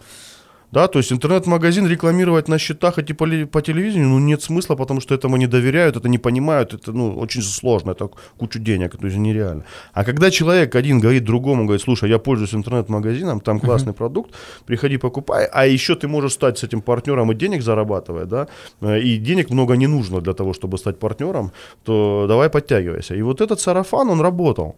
Да, 0.73 0.89
то 0.89 0.99
есть 0.99 1.13
интернет-магазин 1.13 1.87
рекламировать 1.87 2.49
на 2.49 2.59
счетах 2.59 2.99
и 2.99 3.03
ли- 3.03 3.45
по 3.45 3.61
телевидению, 3.61 4.09
ну, 4.09 4.19
нет 4.19 4.43
смысла, 4.43 4.77
потому 4.77 5.01
что 5.01 5.15
этому 5.15 5.37
не 5.37 5.47
доверяют, 5.47 5.97
это 5.97 6.09
не 6.09 6.19
понимают, 6.19 6.75
это, 6.75 6.93
ну, 6.93 7.19
очень 7.19 7.43
сложно, 7.43 7.91
это 7.91 8.09
кучу 8.39 8.59
денег, 8.59 8.95
это 8.95 9.11
же 9.11 9.19
нереально. 9.19 9.65
А 9.93 10.05
когда 10.05 10.31
человек 10.31 10.75
один 10.75 11.01
говорит 11.01 11.25
другому, 11.25 11.65
говорит, 11.65 11.83
слушай, 11.83 12.09
я 12.11 12.19
пользуюсь 12.19 12.55
интернет-магазином, 12.55 13.41
там 13.41 13.61
классный 13.61 13.93
продукт, 13.93 14.31
приходи, 14.67 14.97
покупай, 14.97 15.47
а 15.53 15.67
еще 15.67 15.95
ты 15.95 16.09
можешь 16.09 16.33
стать 16.33 16.59
с 16.59 16.65
этим 16.65 16.81
партнером 16.81 17.31
и 17.33 17.35
денег 17.35 17.63
зарабатывать, 17.63 18.29
да, 18.29 18.47
э, 18.81 19.01
и 19.01 19.19
денег 19.19 19.51
много 19.51 19.77
не 19.77 19.87
нужно 19.89 20.21
для 20.21 20.33
того, 20.33 20.53
чтобы 20.55 20.79
стать 20.79 20.99
партнером, 20.99 21.51
то 21.85 22.25
давай 22.29 22.49
подтягивайся. 22.49 23.15
И 23.15 23.23
вот 23.23 23.41
этот 23.41 23.61
сарафан, 23.61 24.11
он 24.11 24.21
работал. 24.23 24.75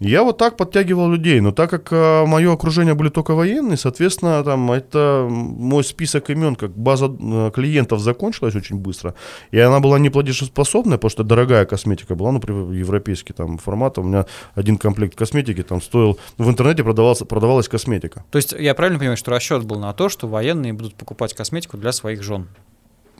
Я 0.00 0.22
вот 0.22 0.38
так 0.38 0.56
подтягивал 0.56 1.10
людей, 1.10 1.40
но 1.40 1.52
так 1.52 1.70
как 1.70 1.92
э, 1.92 2.26
мое 2.26 2.52
окружение 2.52 2.94
были 2.94 3.08
только 3.08 3.34
военные, 3.34 3.76
соответственно, 3.76 4.42
там 4.42 4.72
это 4.72 5.26
мой 5.30 5.84
список 5.84 6.30
имен, 6.30 6.56
как 6.56 6.76
база 6.76 7.06
э, 7.06 7.50
клиентов 7.54 8.00
закончилась 8.00 8.54
очень 8.54 8.76
быстро, 8.76 9.14
и 9.50 9.58
она 9.58 9.80
была 9.80 9.98
не 9.98 10.10
платежеспособная, 10.10 10.98
потому 10.98 11.10
что 11.10 11.22
дорогая 11.22 11.66
косметика 11.66 12.14
была, 12.14 12.32
например, 12.32 12.72
европейский 12.72 13.32
там 13.32 13.58
формат, 13.58 13.98
у 13.98 14.02
меня 14.02 14.26
один 14.54 14.76
комплект 14.76 15.14
косметики 15.14 15.62
там 15.62 15.80
стоил, 15.80 16.18
в 16.38 16.48
интернете 16.48 16.82
продавался, 16.82 17.24
продавалась 17.24 17.68
косметика. 17.68 18.24
То 18.30 18.38
есть 18.38 18.52
я 18.52 18.74
правильно 18.74 18.98
понимаю, 18.98 19.16
что 19.16 19.30
расчет 19.30 19.64
был 19.64 19.78
на 19.78 19.92
то, 19.92 20.08
что 20.08 20.26
военные 20.26 20.72
будут 20.72 20.94
покупать 20.94 21.34
косметику 21.34 21.76
для 21.76 21.92
своих 21.92 22.22
жен? 22.22 22.48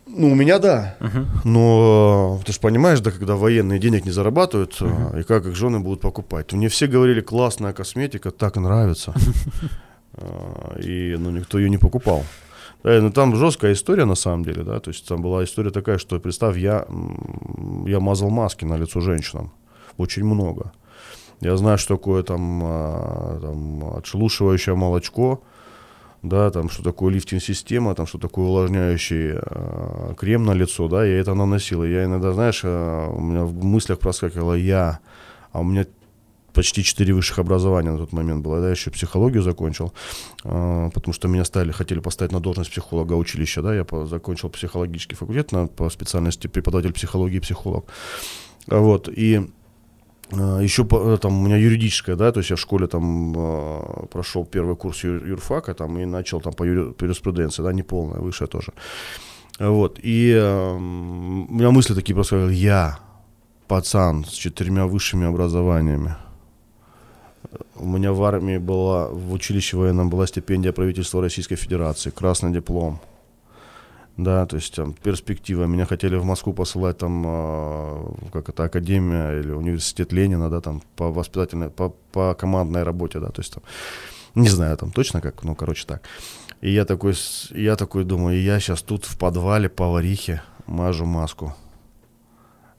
Ну, 0.07 0.33
у 0.33 0.35
меня 0.35 0.59
да. 0.59 0.97
Но 1.45 2.39
э, 2.41 2.45
ты 2.45 2.53
же 2.53 2.61
понимаешь, 2.61 3.01
да, 3.01 3.11
когда 3.11 3.37
военные 3.37 3.79
денег 3.79 4.05
не 4.05 4.11
зарабатывают, 4.11 4.77
э, 4.81 5.21
и 5.21 5.23
как 5.23 5.47
их 5.47 5.55
жены 5.55 5.81
будут 5.81 6.01
покупать. 6.01 6.53
Мне 6.53 6.69
все 6.69 6.87
говорили, 6.87 7.21
классная 7.21 7.73
косметика, 7.73 8.31
так 8.31 8.57
нравится. 8.57 9.15
Э, 10.15 10.79
И 10.83 11.17
ну, 11.19 11.31
никто 11.31 11.59
ее 11.59 11.71
не 11.71 11.79
покупал. 11.79 12.23
Да, 12.85 13.01
ну 13.01 13.11
там 13.11 13.35
жесткая 13.35 13.73
история 13.73 14.05
на 14.05 14.15
самом 14.15 14.45
деле, 14.45 14.63
да, 14.63 14.79
то 14.79 14.91
есть 14.91 15.09
там 15.09 15.23
была 15.23 15.43
история 15.43 15.71
такая, 15.71 15.97
что, 15.97 16.21
представь, 16.21 16.59
я, 16.59 16.85
я 17.87 17.99
мазал 17.99 18.29
маски 18.29 18.67
на 18.67 18.77
лицо 18.77 19.01
женщинам, 19.01 19.53
очень 19.97 20.25
много. 20.25 20.73
Я 21.41 21.57
знаю, 21.57 21.79
что 21.79 21.97
такое 21.97 22.23
там, 22.25 22.61
там 23.41 23.95
отшелушивающее 23.97 24.75
молочко, 24.75 25.43
да, 26.23 26.51
там, 26.51 26.69
что 26.69 26.83
такое 26.83 27.13
лифтинг-система, 27.13 27.95
там, 27.95 28.07
что 28.07 28.19
такое 28.19 28.47
увлажняющий 28.47 29.33
э, 29.35 30.15
крем 30.17 30.45
на 30.45 30.53
лицо, 30.53 30.89
да, 30.89 31.05
я 31.05 31.19
это 31.19 31.35
наносил. 31.35 31.85
Я 31.85 32.05
иногда, 32.05 32.33
знаешь, 32.33 32.61
э, 32.63 33.09
у 33.13 33.21
меня 33.21 33.45
в 33.45 33.65
мыслях 33.65 33.99
проскакивало 33.99 34.55
я, 34.55 35.01
а 35.51 35.61
у 35.61 35.65
меня 35.65 35.85
почти 36.53 36.85
четыре 36.85 37.15
высших 37.15 37.39
образования 37.39 37.91
на 37.91 37.99
тот 37.99 38.13
момент 38.13 38.45
было, 38.45 38.63
я 38.63 38.71
еще 38.71 38.91
психологию 38.91 39.43
закончил, 39.43 39.93
э, 40.45 40.91
потому 40.95 41.13
что 41.13 41.27
меня 41.27 41.45
стали, 41.45 41.73
хотели 41.73 41.99
поставить 41.99 42.33
на 42.33 42.41
должность 42.41 42.71
психолога 42.71 43.15
училища, 43.15 43.63
да, 43.63 43.75
я 43.75 43.85
по- 43.85 44.07
закончил 44.07 44.49
психологический 44.49 45.17
факультет 45.17 45.51
на, 45.51 45.67
по 45.67 45.91
специальности 45.91 46.47
преподаватель 46.47 46.93
психологии 46.93 47.39
и 47.39 47.41
психолог. 47.41 47.87
А 48.69 48.79
Вот, 48.79 49.09
и 49.09 49.51
еще 50.33 50.85
там 51.19 51.41
у 51.41 51.45
меня 51.45 51.57
юридическая, 51.57 52.17
да, 52.17 52.33
то 52.33 52.41
есть 52.41 52.51
я 52.51 52.57
в 52.57 52.61
школе 52.61 52.87
там 52.87 53.35
э, 53.37 54.07
прошел 54.11 54.45
первый 54.45 54.77
курс 54.77 55.05
юрфака 55.05 55.75
там 55.75 55.99
и 55.99 56.05
начал 56.05 56.41
там 56.41 56.53
по 56.53 56.65
юри- 56.65 56.93
по 56.93 57.05
юриспруденции, 57.05 57.63
да, 57.63 57.73
не 57.73 57.83
полная, 57.83 58.21
высшая 58.21 58.47
тоже. 58.47 58.73
Вот, 59.59 59.99
и 60.03 60.33
э, 60.33 60.75
у 60.75 60.79
меня 61.55 61.71
мысли 61.71 61.95
такие 61.95 62.15
просто, 62.15 62.49
я, 62.49 62.99
пацан 63.69 64.25
с 64.25 64.33
четырьмя 64.33 64.87
высшими 64.87 65.27
образованиями, 65.27 66.17
у 67.77 67.87
меня 67.87 68.13
в 68.13 68.23
армии 68.23 68.59
была, 68.59 69.09
в 69.09 69.33
училище 69.33 69.77
военном 69.77 70.09
была 70.09 70.27
стипендия 70.27 70.73
правительства 70.73 71.21
Российской 71.21 71.57
Федерации, 71.57 72.11
красный 72.11 72.53
диплом. 72.53 73.01
Да, 74.17 74.45
то 74.47 74.57
есть 74.57 74.75
там 74.75 74.93
перспектива. 74.93 75.65
Меня 75.65 75.87
хотели 75.87 76.17
в 76.17 76.25
Москву 76.25 76.53
посылать 76.53 76.99
там, 76.99 77.25
э, 77.27 78.05
как 78.33 78.49
это, 78.51 78.65
академия 78.65 79.41
или 79.41 79.53
университет 79.53 80.13
Ленина, 80.13 80.51
да, 80.51 80.61
там 80.61 80.83
по 80.97 81.11
воспитательной, 81.11 81.71
по, 81.71 81.91
по 82.13 82.35
командной 82.35 82.83
работе, 82.83 83.21
да, 83.21 83.29
то 83.29 83.41
есть 83.41 83.55
там, 83.55 83.63
не 84.35 84.49
знаю 84.49 84.77
там 84.77 84.93
точно 84.93 85.21
как, 85.21 85.43
ну, 85.45 85.55
короче 85.55 85.87
так. 85.87 86.03
И 86.61 86.71
я 86.71 86.85
такой, 86.85 87.15
я 87.51 87.77
такой 87.77 88.05
думаю, 88.05 88.41
я 88.41 88.61
сейчас 88.61 88.83
тут 88.83 89.05
в 89.05 89.19
подвале 89.19 89.69
поварихе 89.69 90.43
мажу 90.67 91.07
маску. 91.07 91.55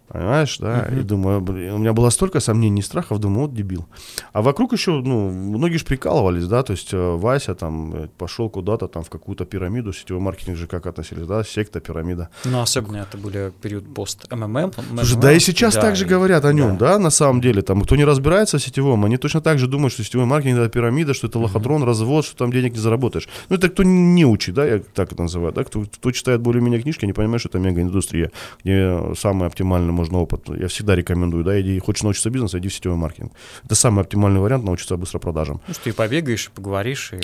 Понимаешь, 0.08 0.58
да? 0.60 0.88
И 0.92 1.02
думаю, 1.02 1.42
блин, 1.42 1.74
у 1.74 1.78
меня 1.78 1.94
было 1.94 2.10
столько 2.10 2.40
сомнений 2.40 2.82
и 2.82 2.84
страхов, 2.84 3.20
думаю, 3.20 3.48
вот 3.48 3.54
дебил. 3.54 3.88
А 4.32 4.42
вокруг 4.42 4.74
еще, 4.74 4.92
ну, 4.92 5.30
многие 5.30 5.78
же 5.78 5.86
прикалывались, 5.86 6.46
да, 6.48 6.62
то 6.62 6.72
есть 6.72 6.94
э, 6.94 7.16
Вася 7.16 7.56
там 7.56 8.10
пошел 8.18 8.50
куда-то 8.50 8.88
там 8.88 9.04
в 9.04 9.10
какую-то 9.10 9.46
пирамиду, 9.46 9.94
сетевой 9.94 10.22
маркетинг 10.22 10.58
же 10.58 10.68
как 10.68 10.86
относились, 10.86 11.26
да, 11.26 11.44
секта, 11.44 11.80
пирамида. 11.80 12.30
Ну, 12.46 12.62
особенно 12.62 12.98
это 12.98 13.18
были 13.18 13.52
период 13.62 13.92
пост 13.94 14.32
МММ. 14.32 14.74
Слушай, 14.98 15.20
да 15.20 15.32
и 15.34 15.40
сейчас 15.40 15.74
так 15.74 15.96
же 15.96 16.06
и- 16.06 16.08
говорят 16.08 16.46
о 16.46 16.54
нем, 16.54 16.78
да. 16.78 16.94
да. 16.94 17.00
на 17.00 17.10
самом 17.10 17.42
деле. 17.42 17.62
Там, 17.62 17.82
кто 17.82 17.96
не 17.96 18.06
разбирается 18.06 18.58
в 18.58 18.64
сетевом, 18.64 19.06
они 19.06 19.18
точно 19.18 19.42
так 19.42 19.58
же 19.58 19.68
думают, 19.68 19.94
что 19.94 20.04
сетевой 20.04 20.26
маркетинг 20.26 20.60
это 20.60 20.70
пирамида, 20.70 21.14
что 21.14 21.28
это 21.28 21.40
лохотрон, 21.40 21.84
развод, 21.84 22.26
что 22.26 22.38
там 22.38 22.52
денег 22.52 22.74
не 22.74 22.80
заработаешь. 22.80 23.28
Ну, 23.50 23.56
это 23.56 23.70
кто 23.70 23.84
не 23.84 24.26
учит, 24.26 24.56
да, 24.56 24.66
я 24.66 24.80
так 24.80 25.12
это 25.12 25.24
называю, 25.24 25.54
да, 25.54 25.64
кто, 25.64 25.82
кто 25.82 26.12
читает 26.12 26.42
более-менее 26.42 26.82
книжки, 26.82 27.06
они 27.06 27.14
понимают, 27.14 27.42
что 27.42 27.50
это 27.50 27.60
мегаиндустрия, 27.60 28.32
где 28.64 29.00
самый 29.16 29.48
оптимальный 29.94 30.04
можно 30.04 30.20
опыт. 30.20 30.50
Я 30.60 30.68
всегда 30.68 30.96
рекомендую, 30.96 31.44
да, 31.44 31.60
иди, 31.60 31.80
хочешь 31.80 32.04
научиться 32.04 32.30
бизнесу, 32.30 32.58
иди 32.58 32.68
в 32.68 32.74
сетевой 32.74 32.98
маркетинг. 32.98 33.32
Это 33.66 33.76
самый 33.76 34.02
оптимальный 34.02 34.40
вариант 34.40 34.66
научиться 34.66 34.98
быстро 34.98 35.20
продажам. 35.20 35.62
Ну, 35.68 35.74
что 35.74 35.90
и 35.90 35.94
побегаешь, 35.94 36.50
поговоришь, 36.56 37.14
и... 37.14 37.22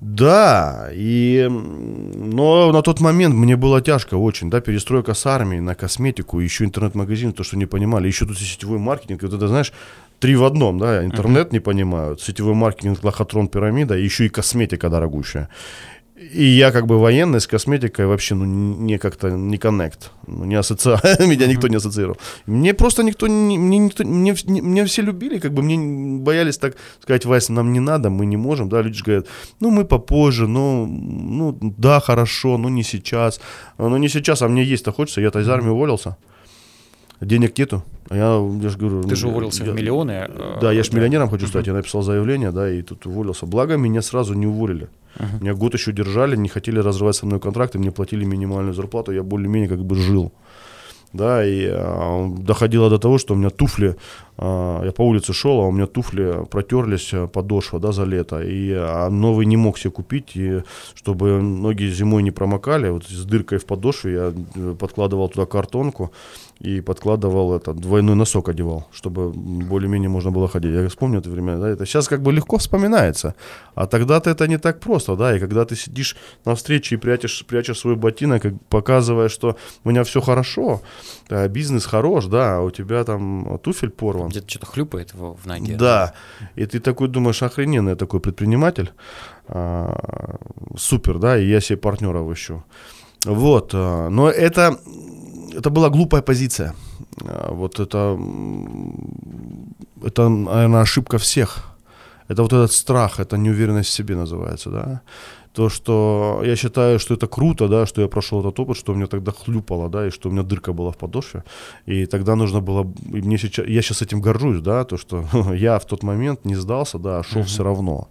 Да, 0.00 0.90
и, 0.92 1.48
но 1.48 2.72
на 2.72 2.82
тот 2.82 3.00
момент 3.00 3.34
мне 3.34 3.56
было 3.56 3.80
тяжко 3.80 4.16
очень, 4.16 4.50
да, 4.50 4.60
перестройка 4.60 5.14
с 5.14 5.26
армии 5.26 5.60
на 5.60 5.74
косметику, 5.74 6.40
еще 6.40 6.64
интернет-магазин, 6.64 7.32
то, 7.32 7.44
что 7.44 7.56
не 7.56 7.66
понимали, 7.66 8.08
еще 8.08 8.26
тут 8.26 8.40
и 8.40 8.44
сетевой 8.44 8.78
маркетинг, 8.78 9.22
вот 9.22 9.34
это, 9.34 9.48
знаешь, 9.48 9.72
три 10.20 10.36
в 10.36 10.44
одном, 10.44 10.78
да, 10.78 11.04
интернет 11.04 11.52
не 11.52 11.60
понимают, 11.60 12.20
сетевой 12.20 12.54
маркетинг, 12.54 13.04
лохотрон, 13.04 13.48
пирамида, 13.48 13.94
еще 13.94 14.26
и 14.26 14.28
косметика 14.28 14.88
дорогущая. 14.88 15.48
И 16.18 16.44
я 16.44 16.72
как 16.72 16.86
бы 16.86 16.98
военный 16.98 17.40
с 17.40 17.46
косметикой 17.46 18.06
вообще 18.06 18.34
ну, 18.34 18.44
не 18.44 18.98
как-то 18.98 19.30
не 19.30 19.56
коннект, 19.56 20.10
ну, 20.26 20.44
не 20.44 20.56
ассоциа, 20.56 21.00
меня 21.20 21.46
никто 21.46 21.68
не 21.68 21.76
ассоциировал. 21.76 22.18
Мне 22.46 22.74
просто 22.74 23.04
никто, 23.04 23.28
не, 23.28 23.56
мне, 23.56 23.78
никто 23.78 24.04
мне, 24.04 24.34
мне 24.46 24.84
все 24.84 25.02
любили, 25.02 25.38
как 25.38 25.52
бы 25.52 25.62
мне 25.62 25.78
боялись 26.18 26.58
так 26.58 26.76
сказать, 27.00 27.24
Вася, 27.24 27.52
нам 27.52 27.72
не 27.72 27.80
надо, 27.80 28.10
мы 28.10 28.26
не 28.26 28.36
можем, 28.36 28.68
да, 28.68 28.82
люди 28.82 28.98
же 28.98 29.04
говорят, 29.04 29.26
ну 29.60 29.70
мы 29.70 29.84
попозже, 29.84 30.48
ну, 30.48 30.86
ну 30.86 31.56
да, 31.60 32.00
хорошо, 32.00 32.58
ну 32.58 32.68
не 32.68 32.82
сейчас, 32.82 33.40
ну 33.78 33.96
не 33.96 34.08
сейчас, 34.08 34.42
а 34.42 34.48
мне 34.48 34.64
есть-то 34.64 34.92
хочется, 34.92 35.20
я-то 35.20 35.38
из 35.38 35.48
армии 35.48 35.70
уволился, 35.70 36.16
денег 37.20 37.58
нету, 37.58 37.82
а 38.08 38.16
я, 38.16 38.62
я 38.62 38.68
же 38.68 38.78
говорю... 38.78 39.02
Ты 39.02 39.16
же 39.16 39.28
уволился 39.28 39.64
я, 39.64 39.72
в 39.72 39.74
миллионы. 39.74 40.12
Э, 40.28 40.58
да, 40.60 40.72
я 40.72 40.82
же 40.82 40.92
миллионером 40.92 41.28
хочу 41.28 41.46
стать, 41.46 41.66
я 41.66 41.72
написал 41.72 42.02
заявление, 42.02 42.52
да, 42.52 42.70
и 42.70 42.82
тут 42.82 43.06
уволился. 43.06 43.46
Благо, 43.46 43.76
меня 43.76 44.02
сразу 44.02 44.34
не 44.34 44.46
уволили. 44.46 44.88
Uh-huh. 45.16 45.40
Меня 45.40 45.54
год 45.54 45.74
еще 45.74 45.92
держали, 45.92 46.36
не 46.36 46.48
хотели 46.48 46.78
разрывать 46.78 47.16
со 47.16 47.26
мной 47.26 47.40
контракты, 47.40 47.78
мне 47.78 47.90
платили 47.90 48.24
минимальную 48.24 48.74
зарплату, 48.74 49.12
я 49.12 49.22
более-менее 49.22 49.68
как 49.68 49.84
бы 49.84 49.96
жил. 49.96 50.32
Да, 51.12 51.44
и 51.44 51.66
а, 51.70 52.28
доходило 52.38 52.90
до 52.90 52.98
того, 52.98 53.16
что 53.16 53.32
у 53.32 53.36
меня 53.36 53.48
туфли, 53.48 53.96
а, 54.36 54.84
я 54.84 54.92
по 54.92 55.02
улице 55.02 55.32
шел, 55.32 55.60
а 55.60 55.66
у 55.66 55.72
меня 55.72 55.86
туфли 55.86 56.44
протерлись, 56.50 57.14
подошва, 57.32 57.80
да, 57.80 57.92
за 57.92 58.04
лето, 58.04 58.42
и 58.42 58.72
а, 58.72 59.08
новый 59.08 59.46
не 59.46 59.56
мог 59.56 59.78
себе 59.78 59.90
купить, 59.90 60.36
и 60.36 60.62
чтобы 60.94 61.40
ноги 61.40 61.86
зимой 61.86 62.22
не 62.22 62.30
промокали, 62.30 62.90
вот 62.90 63.04
с 63.04 63.24
дыркой 63.24 63.58
в 63.58 63.64
подошве 63.64 64.12
я 64.12 64.34
э, 64.54 64.74
подкладывал 64.78 65.30
туда 65.30 65.46
картонку, 65.46 66.12
и 66.60 66.80
подкладывал 66.80 67.54
это, 67.54 67.72
двойной 67.72 68.16
носок 68.16 68.48
одевал, 68.48 68.88
чтобы 68.90 69.30
более-менее 69.30 70.08
можно 70.08 70.32
было 70.32 70.48
ходить. 70.48 70.72
Я 70.72 70.88
вспомню 70.88 71.20
это 71.20 71.30
время, 71.30 71.56
да, 71.56 71.68
это 71.68 71.86
сейчас 71.86 72.08
как 72.08 72.20
бы 72.22 72.32
легко 72.32 72.58
вспоминается, 72.58 73.34
а 73.74 73.86
тогда-то 73.86 74.30
это 74.30 74.48
не 74.48 74.58
так 74.58 74.80
просто, 74.80 75.14
да, 75.14 75.36
и 75.36 75.38
когда 75.38 75.64
ты 75.64 75.76
сидишь 75.76 76.16
на 76.44 76.54
встрече 76.54 76.96
и 76.96 76.98
прячешь, 76.98 77.44
прячешь 77.46 77.78
свой 77.78 77.94
ботинок, 77.94 78.42
показывая, 78.68 79.28
что 79.28 79.56
у 79.84 79.90
меня 79.90 80.02
все 80.02 80.20
хорошо, 80.20 80.82
а 81.28 81.46
бизнес 81.48 81.86
хорош, 81.86 82.26
да, 82.26 82.56
а 82.56 82.60
у 82.60 82.70
тебя 82.70 83.04
там 83.04 83.60
туфель 83.62 83.90
порван. 83.90 84.30
Где-то 84.30 84.50
что-то 84.50 84.66
хлюпает 84.66 85.14
в, 85.14 85.36
в 85.36 85.46
ноге. 85.46 85.76
Да, 85.76 86.14
и 86.56 86.66
ты 86.66 86.80
такой 86.80 87.08
думаешь, 87.08 87.42
охрененный 87.42 87.94
такой 87.94 88.18
предприниматель, 88.18 88.90
а, 89.46 90.38
супер, 90.76 91.18
да, 91.18 91.38
и 91.38 91.46
я 91.46 91.60
себе 91.60 91.78
партнеров 91.78 92.32
ищу. 92.32 92.64
Вот, 93.24 93.70
а, 93.74 94.08
но 94.08 94.28
это 94.28 94.78
это 95.58 95.70
была 95.70 95.90
глупая 95.90 96.22
позиция. 96.22 96.74
А, 97.24 97.52
вот 97.52 97.80
это, 97.80 98.18
это, 100.04 100.28
наверное, 100.28 100.82
ошибка 100.82 101.18
всех. 101.18 101.64
Это 102.28 102.42
вот 102.42 102.52
этот 102.52 102.72
страх, 102.72 103.20
это 103.20 103.36
неуверенность 103.36 103.88
в 103.88 103.92
себе 103.92 104.16
называется, 104.16 104.70
да 104.70 105.00
то, 105.52 105.68
что 105.68 106.42
я 106.44 106.56
считаю, 106.56 106.98
что 106.98 107.14
это 107.14 107.26
круто, 107.26 107.68
да, 107.68 107.86
что 107.86 108.02
я 108.02 108.08
прошел 108.08 108.40
этот 108.40 108.58
опыт, 108.60 108.76
что 108.76 108.92
у 108.92 108.94
меня 108.94 109.06
тогда 109.06 109.32
хлюпало, 109.32 109.88
да, 109.88 110.06
и 110.06 110.10
что 110.10 110.28
у 110.28 110.32
меня 110.32 110.42
дырка 110.42 110.72
была 110.72 110.90
в 110.90 110.96
подошве, 110.96 111.44
и 111.86 112.06
тогда 112.06 112.36
нужно 112.36 112.60
было, 112.60 112.86
и 113.12 113.20
мне 113.20 113.38
сейчас, 113.38 113.66
я 113.66 113.82
сейчас 113.82 114.02
этим 114.02 114.20
горжусь, 114.20 114.60
да, 114.60 114.84
то, 114.84 114.96
что 114.96 115.24
я 115.54 115.78
в 115.78 115.84
тот 115.84 116.02
момент 116.02 116.44
не 116.44 116.54
сдался, 116.54 116.98
да, 116.98 117.18
а 117.18 117.22
шел 117.22 117.42
все 117.42 117.62
равно, 117.62 118.08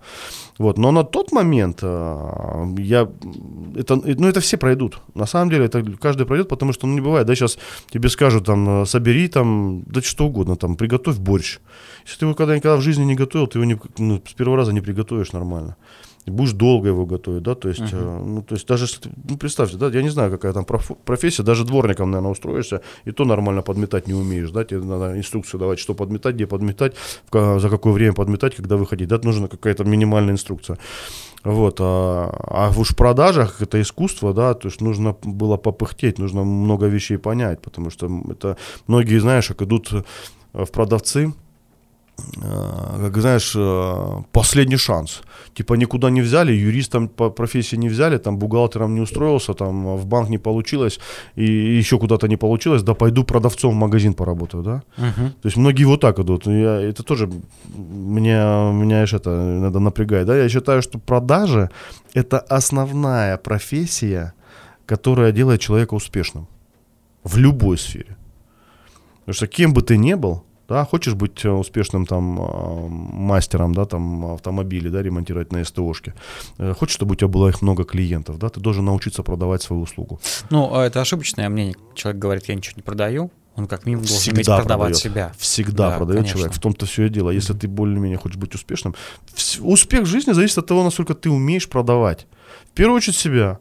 вот, 0.58 0.78
но 0.78 0.92
на 0.92 1.04
тот 1.04 1.32
момент 1.32 1.80
э, 1.82 2.76
я, 2.80 3.10
это, 3.76 3.96
ну, 3.96 4.28
это 4.28 4.40
все 4.40 4.58
пройдут, 4.58 5.02
на 5.14 5.26
самом 5.26 5.50
деле, 5.50 5.66
это 5.66 5.84
каждый 6.02 6.26
пройдет, 6.26 6.50
потому 6.50 6.74
что, 6.74 6.88
ну, 6.88 6.94
не 6.94 7.02
бывает, 7.02 7.28
да, 7.28 7.36
сейчас 7.36 7.58
тебе 7.90 8.10
скажут, 8.10 8.46
там, 8.46 8.86
собери, 8.86 9.28
там, 9.28 9.84
да 9.86 10.02
что 10.02 10.26
угодно, 10.26 10.56
там, 10.56 10.76
приготовь 10.76 11.18
борщ, 11.18 11.60
если 12.06 12.20
ты 12.20 12.26
его 12.26 12.36
когда 12.36 12.56
никогда 12.56 12.78
в 12.78 12.82
жизни 12.82 13.04
не 13.04 13.16
готовил, 13.16 13.48
ты 13.48 13.60
его 13.60 13.66
не, 13.66 13.80
ну, 13.98 14.22
с 14.28 14.34
первого 14.34 14.58
раза 14.58 14.74
не 14.74 14.82
приготовишь 14.82 15.34
нормально 15.34 15.76
будешь 16.32 16.54
долго 16.54 16.90
его 16.90 17.06
готовить, 17.06 17.44
да, 17.44 17.56
то 17.56 17.70
есть, 17.70 17.82
uh-huh. 17.82 18.22
э, 18.22 18.24
ну, 18.24 18.42
то 18.42 18.56
есть 18.56 18.68
даже, 18.68 18.86
ну, 19.30 19.38
представьте, 19.38 19.78
да, 19.78 19.88
я 19.90 20.02
не 20.02 20.10
знаю, 20.10 20.32
какая 20.32 20.54
там 20.54 20.66
профессия, 20.66 21.44
даже 21.44 21.66
дворником, 21.66 22.12
наверное, 22.12 22.32
устроишься, 22.32 22.82
и 23.06 23.12
то 23.12 23.26
нормально 23.26 23.62
подметать 23.62 24.08
не 24.08 24.14
умеешь, 24.14 24.52
да, 24.52 24.64
тебе 24.64 24.82
надо 24.82 25.18
инструкцию 25.18 25.60
давать, 25.60 25.80
что 25.80 25.94
подметать, 25.94 26.36
где 26.36 26.48
подметать, 26.48 26.96
в, 27.32 27.60
за 27.60 27.70
какое 27.70 27.94
время 27.94 28.14
подметать, 28.14 28.56
когда 28.56 28.76
выходить, 28.76 29.08
да, 29.08 29.20
нужна 29.24 29.48
какая-то 29.48 29.84
минимальная 29.84 30.34
инструкция. 30.34 30.78
Вот, 31.44 31.78
а, 31.80 32.30
а 32.48 32.74
уж 32.78 32.92
в 32.92 32.96
продажах 32.96 33.62
это 33.62 33.82
искусство, 33.82 34.34
да, 34.34 34.54
то 34.54 34.68
есть 34.68 34.82
нужно 34.82 35.16
было 35.24 35.58
попыхтеть, 35.58 36.20
нужно 36.20 36.44
много 36.44 36.88
вещей 36.88 37.18
понять, 37.18 37.62
потому 37.62 37.90
что 37.90 38.10
это 38.30 38.58
многие, 38.88 39.20
знаешь, 39.20 39.48
как 39.48 39.62
идут 39.62 39.92
в 40.54 40.72
продавцы, 40.72 41.28
Э, 41.28 41.47
как 43.02 43.18
знаешь, 43.18 43.56
э, 43.56 44.24
последний 44.32 44.78
шанс. 44.78 45.22
Типа 45.54 45.76
никуда 45.76 46.10
не 46.10 46.22
взяли, 46.22 46.52
юристом 46.52 47.08
по 47.08 47.30
профессии 47.30 47.78
не 47.78 47.90
взяли, 47.90 48.18
там 48.18 48.38
бухгалтером 48.38 48.96
не 48.96 49.02
устроился, 49.02 49.54
там 49.54 49.98
в 49.98 50.06
банк 50.06 50.30
не 50.30 50.38
получилось, 50.38 51.00
и 51.36 51.78
еще 51.80 51.98
куда-то 51.98 52.28
не 52.28 52.38
получилось, 52.38 52.84
да 52.84 52.94
пойду 52.94 53.24
продавцом 53.24 53.74
в 53.74 53.78
магазин 53.78 54.14
поработаю, 54.14 54.64
да? 54.64 54.84
Uh-huh. 54.98 55.30
То 55.42 55.48
есть 55.48 55.58
многие 55.58 55.86
вот 55.86 56.02
так 56.02 56.20
идут. 56.20 56.48
Я, 56.48 56.82
это 56.82 57.04
тоже 57.04 57.30
меня, 57.76 58.72
меня 58.72 59.04
это 59.04 59.30
надо 59.30 59.80
напрягать, 59.80 60.26
да? 60.26 60.38
Я 60.38 60.50
считаю, 60.50 60.82
что 60.82 61.00
продажи– 61.00 61.70
это 62.14 62.40
основная 62.40 63.38
профессия, 63.38 64.34
которая 64.86 65.32
делает 65.32 65.62
человека 65.62 65.96
успешным 65.96 66.48
в 67.24 67.38
любой 67.38 67.78
сфере. 67.78 68.18
Потому 69.20 69.34
что 69.34 69.48
кем 69.48 69.74
бы 69.74 69.82
ты 69.82 69.98
ни 69.98 70.16
был, 70.16 70.44
да, 70.68 70.86
хочешь 70.86 71.14
быть 71.14 71.46
э, 71.46 71.50
успешным 71.50 72.06
там 72.06 72.40
э, 72.40 72.88
мастером, 72.90 73.74
да, 73.74 73.86
там 73.86 74.26
автомобили, 74.26 74.90
да, 74.90 75.02
ремонтировать 75.02 75.52
на 75.52 75.64
СТОшке. 75.64 76.14
Э, 76.58 76.74
хочешь, 76.78 76.96
чтобы 76.96 77.14
у 77.14 77.16
тебя 77.16 77.28
было 77.28 77.50
их 77.50 77.62
много 77.62 77.84
клиентов, 77.84 78.38
да, 78.38 78.50
ты 78.50 78.60
должен 78.60 78.86
научиться 78.86 79.24
продавать 79.24 79.62
свою 79.62 79.82
услугу. 79.82 80.20
Ну, 80.50 80.74
а 80.74 80.86
это 80.86 81.02
ошибочное 81.02 81.50
мнение. 81.50 81.76
Человек 81.96 82.22
говорит, 82.22 82.50
я 82.50 82.56
ничего 82.56 82.74
не 82.76 82.84
продаю, 82.84 83.32
он 83.58 83.66
как 83.66 83.86
минимум 83.86 84.06
должен 84.06 84.22
Всегда 84.22 84.56
уметь 84.56 84.62
продавать 84.62 84.94
продает. 84.94 84.98
себя. 84.98 85.32
Всегда 85.38 85.90
да, 85.90 85.98
продает 85.98 86.20
конечно. 86.20 86.38
человек. 86.38 86.56
В 86.56 86.60
том-то 86.60 86.86
все 86.86 87.06
и 87.06 87.10
дело. 87.10 87.32
Если 87.32 87.56
mm-hmm. 87.56 87.60
ты 87.60 87.68
более-менее 87.68 88.18
хочешь 88.18 88.38
быть 88.38 88.54
успешным, 88.54 88.94
успех 89.62 90.02
в 90.02 90.06
жизни 90.06 90.34
зависит 90.34 90.60
от 90.60 90.68
того, 90.68 90.84
насколько 90.84 91.16
ты 91.16 91.32
умеешь 91.32 91.68
продавать. 91.68 92.28
В 92.72 92.76
первую 92.76 92.98
очередь 92.98 93.18
себя. 93.18 93.58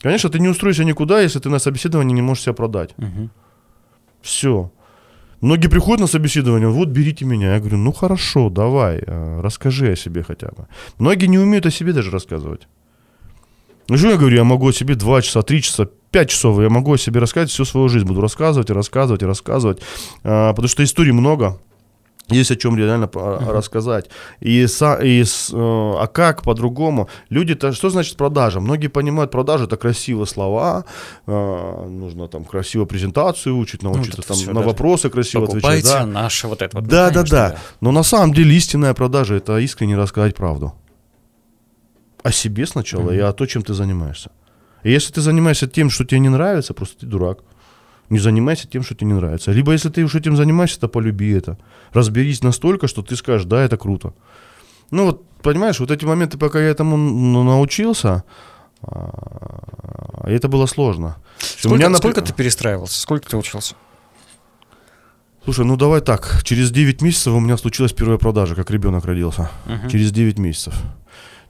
Конечно, 0.00 0.30
ты 0.30 0.38
не 0.38 0.48
устроишься 0.48 0.84
никуда, 0.84 1.20
если 1.20 1.40
ты 1.40 1.48
на 1.48 1.58
собеседовании 1.58 2.14
не 2.14 2.22
можешь 2.22 2.44
себя 2.44 2.52
продать. 2.52 2.90
Mm-hmm. 2.98 3.28
Все. 4.22 4.70
Многие 5.42 5.68
приходят 5.68 6.00
на 6.00 6.06
собеседование, 6.06 6.68
вот 6.68 6.88
берите 6.88 7.24
меня. 7.24 7.54
Я 7.54 7.58
говорю, 7.58 7.76
ну 7.76 7.92
хорошо, 7.92 8.48
давай, 8.48 9.02
э, 9.04 9.40
расскажи 9.40 9.92
о 9.92 9.96
себе 9.96 10.22
хотя 10.22 10.46
бы. 10.46 10.68
Многие 10.98 11.26
не 11.26 11.38
умеют 11.38 11.66
о 11.66 11.70
себе 11.70 11.92
даже 11.92 12.12
рассказывать. 12.12 12.68
Ну 13.88 13.96
что 13.98 14.10
я 14.10 14.16
говорю, 14.16 14.36
я 14.36 14.44
могу 14.44 14.68
о 14.68 14.72
себе 14.72 14.94
2 14.94 15.22
часа, 15.22 15.42
3 15.42 15.62
часа, 15.62 15.88
5 16.12 16.30
часов, 16.30 16.60
я 16.60 16.70
могу 16.70 16.92
о 16.92 16.98
себе 16.98 17.20
рассказать 17.20 17.50
всю 17.50 17.64
свою 17.64 17.88
жизнь. 17.88 18.06
Буду 18.06 18.20
рассказывать 18.20 18.70
и 18.70 18.72
рассказывать 18.72 19.22
и 19.22 19.26
рассказывать. 19.26 19.82
А, 20.22 20.52
потому 20.52 20.68
что 20.68 20.84
историй 20.84 21.12
много 21.12 21.58
есть 22.28 22.50
о 22.50 22.56
чем 22.56 22.76
реально 22.76 23.06
uh-huh. 23.06 23.52
рассказать. 23.52 24.10
И, 24.40 24.64
и 25.02 25.22
э, 25.22 25.24
а 25.54 26.06
как 26.06 26.42
по-другому? 26.42 27.08
Люди-то, 27.30 27.72
что 27.72 27.90
значит 27.90 28.16
продажа? 28.16 28.60
Многие 28.60 28.88
понимают, 28.88 29.30
продажа 29.30 29.64
это 29.64 29.76
красивые 29.76 30.26
слова, 30.26 30.84
э, 31.26 31.86
нужно 31.88 32.28
там 32.28 32.44
красиво 32.44 32.84
презентацию 32.84 33.56
учить, 33.58 33.82
ну, 33.82 33.92
научиться 33.92 34.22
ну, 34.28 34.34
там 34.34 34.54
на 34.54 34.62
вопросы 34.62 35.10
красиво 35.10 35.46
Покупайте 35.46 35.88
отвечать. 35.88 36.00
Да? 36.00 36.06
наше 36.06 36.48
вот 36.48 36.62
это 36.62 36.76
вот. 36.76 36.86
Да, 36.86 37.10
да, 37.10 37.22
да, 37.22 37.28
да. 37.30 37.58
Но 37.80 37.92
на 37.92 38.02
самом 38.02 38.32
деле 38.32 38.54
истинная 38.56 38.94
продажа 38.94 39.34
это 39.34 39.58
искренне 39.58 39.96
рассказать 39.96 40.34
правду. 40.34 40.74
О 42.22 42.30
себе 42.30 42.66
сначала 42.66 43.10
uh-huh. 43.10 43.16
и 43.16 43.20
о 43.20 43.32
том, 43.32 43.46
чем 43.46 43.62
ты 43.62 43.74
занимаешься. 43.74 44.30
И 44.84 44.90
если 44.90 45.12
ты 45.12 45.20
занимаешься 45.20 45.66
тем, 45.66 45.90
что 45.90 46.04
тебе 46.04 46.20
не 46.20 46.28
нравится, 46.28 46.74
просто 46.74 47.00
ты 47.00 47.06
дурак. 47.06 47.38
Не 48.12 48.18
занимайся 48.18 48.68
тем, 48.68 48.82
что 48.82 48.94
тебе 48.94 49.06
не 49.06 49.14
нравится. 49.14 49.52
Либо 49.52 49.72
если 49.72 49.88
ты 49.88 50.04
уже 50.04 50.18
этим 50.18 50.36
занимаешься, 50.36 50.78
то 50.78 50.86
полюби 50.86 51.30
это. 51.30 51.56
Разберись 51.94 52.42
настолько, 52.42 52.86
что 52.86 53.00
ты 53.00 53.16
скажешь, 53.16 53.46
да, 53.46 53.62
это 53.62 53.78
круто. 53.78 54.12
Ну 54.90 55.06
вот, 55.06 55.26
понимаешь, 55.42 55.80
вот 55.80 55.90
эти 55.90 56.04
моменты, 56.04 56.36
пока 56.36 56.60
я 56.60 56.68
этому 56.68 56.98
научился, 57.42 58.24
а, 58.82 60.24
это 60.26 60.48
было 60.48 60.66
сложно. 60.66 61.16
Сколько, 61.38 61.78
меня, 61.78 61.96
сколько 61.96 62.20
ты 62.20 62.34
перестраивался? 62.34 63.00
Сколько 63.00 63.30
ты 63.30 63.38
учился? 63.38 63.76
Слушай, 65.44 65.64
ну 65.64 65.76
давай 65.76 66.02
так. 66.02 66.42
Через 66.44 66.70
9 66.70 67.00
месяцев 67.00 67.32
у 67.32 67.40
меня 67.40 67.56
случилась 67.56 67.94
первая 67.94 68.18
продажа, 68.18 68.54
как 68.54 68.70
ребенок 68.70 69.06
родился. 69.06 69.50
Uh-huh. 69.64 69.90
Через 69.90 70.12
9 70.12 70.38
месяцев. 70.38 70.74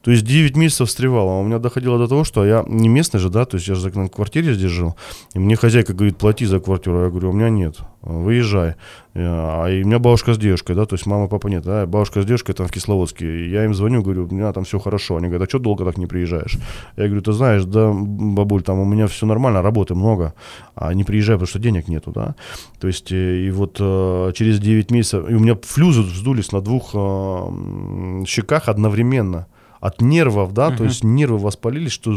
То 0.02 0.10
есть 0.10 0.24
9 0.24 0.56
месяцев 0.56 0.88
встревало. 0.88 1.32
А 1.32 1.40
у 1.40 1.44
меня 1.44 1.58
доходило 1.58 1.98
до 1.98 2.08
того, 2.08 2.24
что 2.24 2.44
я 2.44 2.64
не 2.66 2.88
местный 2.88 3.20
же, 3.20 3.30
да, 3.30 3.44
то 3.44 3.56
есть 3.56 3.68
я 3.68 3.74
же 3.74 3.90
на 3.96 4.08
квартире 4.08 4.52
здесь 4.52 4.70
жил. 4.70 4.96
И 5.34 5.38
мне 5.38 5.56
хозяйка 5.56 5.94
говорит, 5.94 6.18
плати 6.18 6.44
за 6.44 6.60
квартиру. 6.60 7.04
Я 7.04 7.10
говорю, 7.10 7.30
у 7.30 7.32
меня 7.32 7.50
нет, 7.50 7.76
выезжай. 8.02 8.74
А 9.14 9.66
и 9.68 9.82
у 9.82 9.86
меня 9.86 9.98
бабушка 9.98 10.34
с 10.34 10.38
девушкой, 10.38 10.74
да, 10.74 10.86
то 10.86 10.94
есть 10.94 11.06
мама, 11.06 11.28
папа 11.28 11.48
нет, 11.48 11.62
да, 11.64 11.86
бабушка 11.86 12.22
с 12.22 12.24
девушкой 12.24 12.54
там 12.54 12.66
в 12.66 12.72
Кисловодске. 12.72 13.48
Я 13.48 13.64
им 13.64 13.74
звоню, 13.74 14.02
говорю, 14.02 14.26
у 14.26 14.34
меня 14.34 14.52
там 14.52 14.64
все 14.64 14.78
хорошо. 14.78 15.16
Они 15.16 15.28
говорят, 15.28 15.46
а 15.46 15.50
что 15.50 15.58
долго 15.58 15.84
так 15.84 15.98
не 15.98 16.06
приезжаешь? 16.06 16.58
Я 16.96 17.04
говорю, 17.04 17.22
ты 17.22 17.32
знаешь, 17.32 17.64
да, 17.64 17.92
бабуль, 17.92 18.62
там 18.62 18.80
у 18.80 18.84
меня 18.84 19.06
все 19.06 19.26
нормально, 19.26 19.62
работы 19.62 19.94
много, 19.94 20.34
а 20.74 20.94
не 20.94 21.04
приезжай, 21.04 21.36
потому 21.36 21.46
что 21.46 21.58
денег 21.58 21.88
нету, 21.88 22.10
да. 22.10 22.34
То 22.80 22.88
есть 22.88 23.12
э, 23.12 23.46
и 23.46 23.50
вот 23.50 23.76
э, 23.78 24.32
через 24.34 24.58
9 24.58 24.90
месяцев, 24.90 25.30
и 25.30 25.34
у 25.34 25.38
меня 25.38 25.56
флюзы 25.62 26.02
вздулись 26.02 26.50
на 26.50 26.60
двух 26.60 26.90
э, 26.94 28.24
щеках 28.26 28.68
одновременно 28.68 29.46
от 29.82 30.00
нервов, 30.00 30.54
да, 30.54 30.70
то 30.70 30.84
есть 30.84 31.02
нервы 31.02 31.38
воспалились, 31.38 31.90
что 31.90 32.16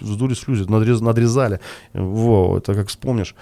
вздули 0.00 0.32
слюзи, 0.32 0.62
надрез, 0.62 1.02
надрезали. 1.02 1.60
Во, 1.92 2.56
это 2.56 2.74
как 2.74 2.88
вспомнишь. 2.88 3.34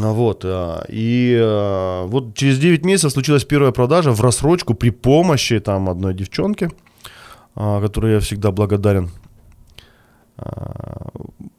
А 0.00 0.12
Вот, 0.12 0.44
а, 0.44 0.84
и 0.88 1.38
а, 1.40 2.04
вот 2.06 2.34
через 2.34 2.58
9 2.58 2.84
месяцев 2.84 3.12
случилась 3.12 3.44
первая 3.44 3.70
продажа 3.70 4.10
в 4.10 4.20
рассрочку 4.20 4.74
при 4.74 4.90
помощи 4.90 5.60
там 5.60 5.88
одной 5.88 6.14
девчонки, 6.14 6.68
которой 7.54 8.14
я 8.14 8.20
всегда 8.20 8.50
благодарен. 8.50 9.10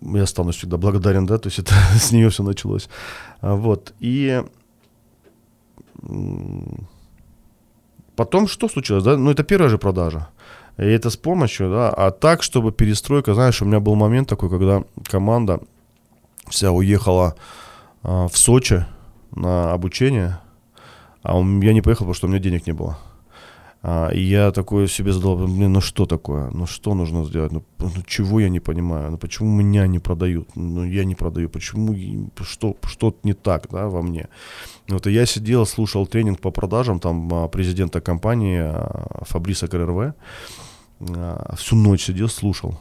Я 0.01 0.23
останусь 0.23 0.57
всегда 0.57 0.75
благодарен, 0.75 1.25
да, 1.25 1.37
то 1.37 1.47
есть 1.47 1.59
это 1.59 1.73
с 1.97 2.11
нее 2.11 2.29
все 2.29 2.43
началось. 2.43 2.89
Вот, 3.41 3.93
и 4.01 4.43
потом 8.15 8.47
что 8.47 8.67
случилось, 8.69 9.03
да, 9.03 9.17
ну 9.17 9.31
это 9.31 9.43
первая 9.43 9.69
же 9.69 9.77
продажа. 9.77 10.27
И 10.77 10.83
это 10.83 11.09
с 11.09 11.17
помощью, 11.17 11.69
да, 11.69 11.89
а 11.89 12.11
так, 12.11 12.43
чтобы 12.43 12.71
перестройка, 12.71 13.33
знаешь, 13.33 13.61
у 13.61 13.65
меня 13.65 13.79
был 13.79 13.95
момент 13.95 14.27
такой, 14.27 14.49
когда 14.49 14.83
команда 15.05 15.61
вся 16.49 16.71
уехала 16.71 17.35
а, 18.03 18.27
в 18.27 18.37
Сочи 18.37 18.85
на 19.31 19.71
обучение, 19.73 20.39
а 21.23 21.37
я 21.37 21.73
не 21.73 21.81
поехал, 21.81 22.05
потому 22.05 22.13
что 22.13 22.27
у 22.27 22.29
меня 22.29 22.39
денег 22.39 22.67
не 22.67 22.73
было. 22.73 22.97
А, 23.87 24.09
и 24.09 24.19
я 24.19 24.51
такой 24.51 24.87
себе 24.87 25.13
задал, 25.13 25.37
блин, 25.37 25.73
ну 25.73 25.81
что 25.81 26.07
такое? 26.07 26.49
Ну 26.49 26.65
что 26.65 26.95
нужно 26.95 27.23
сделать? 27.23 27.51
Ну, 27.51 27.63
ну 27.77 27.91
чего 28.07 28.39
я 28.39 28.49
не 28.49 28.59
понимаю? 28.59 29.11
Ну 29.11 29.17
почему 29.17 29.49
меня 29.49 29.85
не 29.85 29.99
продают? 29.99 30.55
Ну 30.55 30.83
я 30.83 31.05
не 31.05 31.13
продаю. 31.13 31.49
Почему? 31.49 31.95
Что, 32.41 32.75
что 32.83 33.15
не 33.23 33.33
так, 33.33 33.67
да, 33.69 33.87
во 33.87 34.01
мне? 34.01 34.27
Вот 34.87 35.05
и 35.05 35.11
я 35.11 35.27
сидел, 35.27 35.67
слушал 35.67 36.07
тренинг 36.07 36.39
по 36.39 36.49
продажам 36.49 36.99
там 36.99 37.31
а, 37.31 37.47
президента 37.47 38.01
компании 38.01 38.73
Фабриса 39.25 39.67
КРВ. 39.67 40.15
Всю 41.55 41.75
ночь 41.75 42.05
сидел, 42.05 42.29
слушал. 42.29 42.79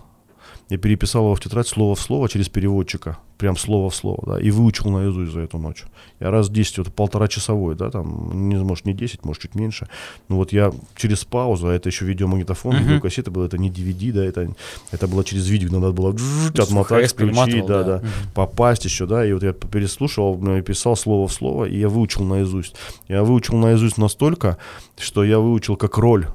Я 0.71 0.79
переписал 0.79 1.25
его 1.25 1.35
в 1.35 1.41
тетрадь 1.41 1.69
слово 1.69 1.95
в 1.95 2.01
слово 2.01 2.29
через 2.29 2.49
переводчика, 2.49 3.19
прям 3.37 3.57
слово 3.57 3.91
в 3.91 3.95
слово, 3.95 4.23
да, 4.27 4.41
и 4.41 4.51
выучил 4.51 4.91
наизусть 4.91 5.33
за 5.33 5.41
эту 5.41 5.59
ночь. 5.59 5.85
Я 6.21 6.31
раз 6.31 6.49
10, 6.49 6.79
это 6.79 6.91
полтора 6.91 7.29
часовой, 7.29 7.75
да, 7.75 7.91
там, 7.91 8.49
не, 8.49 8.57
может, 8.57 8.87
не 8.87 8.95
10, 8.95 9.25
может, 9.25 9.43
чуть 9.43 9.55
меньше. 9.55 9.89
Ну 10.29 10.37
вот 10.37 10.53
я 10.53 10.73
через 10.97 11.25
паузу, 11.25 11.69
а 11.69 11.75
это 11.75 11.91
еще 11.91 12.07
видеомагнитофон, 12.07 12.75
uh-huh. 12.75 12.83
видеокассета 12.83 13.31
была, 13.31 13.45
это 13.45 13.59
не 13.59 13.71
DVD, 13.71 14.13
да, 14.13 14.25
это, 14.25 14.55
это 14.91 15.07
было 15.07 15.23
через 15.23 15.47
видео, 15.49 15.71
надо 15.71 15.93
было 15.93 16.17
отмотать, 16.59 17.13
включить, 17.13 17.67
да, 17.67 17.83
да, 17.83 17.97
uh-huh. 17.99 18.33
попасть 18.35 18.87
еще, 18.87 19.05
да, 19.07 19.27
и 19.27 19.33
вот 19.35 19.43
я 19.43 19.53
переслушивал, 19.53 20.63
писал 20.63 20.97
слово 20.97 21.29
в 21.29 21.33
слово, 21.33 21.67
и 21.67 21.79
я 21.79 21.91
выучил 21.91 22.25
наизусть. 22.25 22.75
Я 23.09 23.23
выучил 23.23 23.59
наизусть 23.59 23.99
настолько, 23.99 24.57
что 24.97 25.25
я 25.25 25.39
выучил 25.39 25.77
как 25.77 25.99
роль 25.99 26.27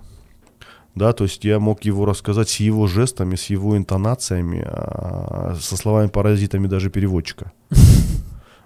да, 1.00 1.14
то 1.14 1.24
есть 1.24 1.46
я 1.46 1.60
мог 1.60 1.86
его 1.86 2.06
рассказать 2.06 2.50
с 2.50 2.60
его 2.60 2.86
жестами, 2.88 3.36
с 3.36 3.46
его 3.46 3.78
интонациями, 3.78 4.62
а, 4.66 5.56
со 5.60 5.78
словами-паразитами 5.78 6.68
даже 6.68 6.90
переводчика. 6.90 7.52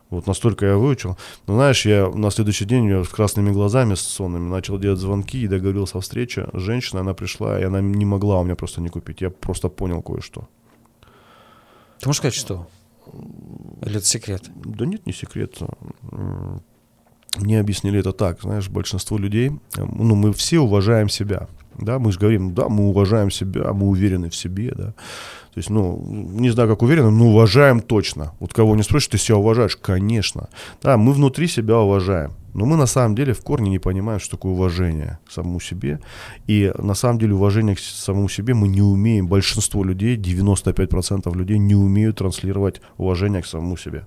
Вот 0.09 0.27
настолько 0.27 0.67
я 0.67 0.77
выучил. 0.77 1.17
Но 1.47 1.55
знаешь, 1.55 1.87
я 1.87 2.07
на 2.07 2.29
следующий 2.29 2.65
день 2.65 2.85
я 2.85 3.03
с 3.03 3.07
красными 3.07 3.51
глазами, 3.51 3.95
с 3.95 4.01
сонными, 4.01 4.47
начал 4.47 4.77
делать 4.77 4.99
звонки 4.99 5.41
и 5.41 5.47
договорился 5.47 5.97
о 5.97 6.01
встрече. 6.01 6.49
Женщина, 6.53 7.01
она 7.01 7.15
пришла, 7.15 7.59
и 7.59 7.63
она 7.63 7.81
не 7.81 8.05
могла 8.05 8.39
у 8.39 8.43
меня 8.43 8.55
просто 8.55 8.79
не 8.79 8.89
купить. 8.89 9.21
Я 9.21 9.31
просто 9.31 9.69
понял 9.69 10.03
кое-что. 10.03 10.47
Ты 11.99 12.07
можешь 12.07 12.19
сказать, 12.19 12.35
что? 12.35 12.67
Или 13.81 13.97
это 13.97 14.05
секрет? 14.05 14.51
Да 14.53 14.85
нет, 14.85 15.07
не 15.07 15.13
секрет. 15.13 15.57
Мне 17.39 17.59
объяснили 17.59 17.99
это 17.99 18.11
так. 18.11 18.39
Знаешь, 18.41 18.69
большинство 18.69 19.17
людей, 19.17 19.51
ну, 19.77 20.13
мы 20.13 20.31
все 20.31 20.59
уважаем 20.59 21.09
себя. 21.09 21.47
Да, 21.77 21.99
мы 21.99 22.11
же 22.11 22.19
говорим, 22.19 22.53
да, 22.53 22.69
мы 22.69 22.89
уважаем 22.89 23.31
себя, 23.31 23.73
мы 23.73 23.87
уверены 23.87 24.29
в 24.29 24.35
себе, 24.35 24.73
да. 24.75 24.93
То 25.53 25.59
есть, 25.59 25.69
ну, 25.69 26.03
не 26.07 26.49
знаю, 26.49 26.67
как 26.67 26.81
уверены, 26.81 27.11
но 27.11 27.27
уважаем 27.27 27.79
точно. 27.79 28.33
Вот 28.39 28.53
кого 28.53 28.75
не 28.75 28.81
спросишь, 28.81 29.09
ты 29.09 29.17
себя 29.19 29.37
уважаешь? 29.37 29.77
Конечно. 29.77 30.49
Да, 30.81 30.97
мы 30.97 31.13
внутри 31.13 31.47
себя 31.47 31.77
уважаем. 31.77 32.31
Но 32.55 32.65
мы 32.65 32.75
на 32.75 32.87
самом 32.87 33.15
деле 33.15 33.33
в 33.33 33.43
корне 33.43 33.69
не 33.69 33.79
понимаем, 33.79 34.19
что 34.19 34.31
такое 34.31 34.51
уважение 34.51 35.19
к 35.27 35.31
самому 35.31 35.59
себе. 35.59 35.99
И 36.47 36.71
на 36.77 36.95
самом 36.95 37.19
деле 37.19 37.35
уважение 37.35 37.75
к 37.75 37.79
самому 37.79 38.29
себе 38.29 38.55
мы 38.55 38.67
не 38.67 38.81
умеем. 38.81 39.27
Большинство 39.27 39.83
людей, 39.83 40.17
95% 40.17 41.35
людей 41.35 41.59
не 41.59 41.75
умеют 41.75 42.17
транслировать 42.17 42.81
уважение 42.97 43.43
к 43.43 43.45
самому 43.45 43.77
себе. 43.77 44.05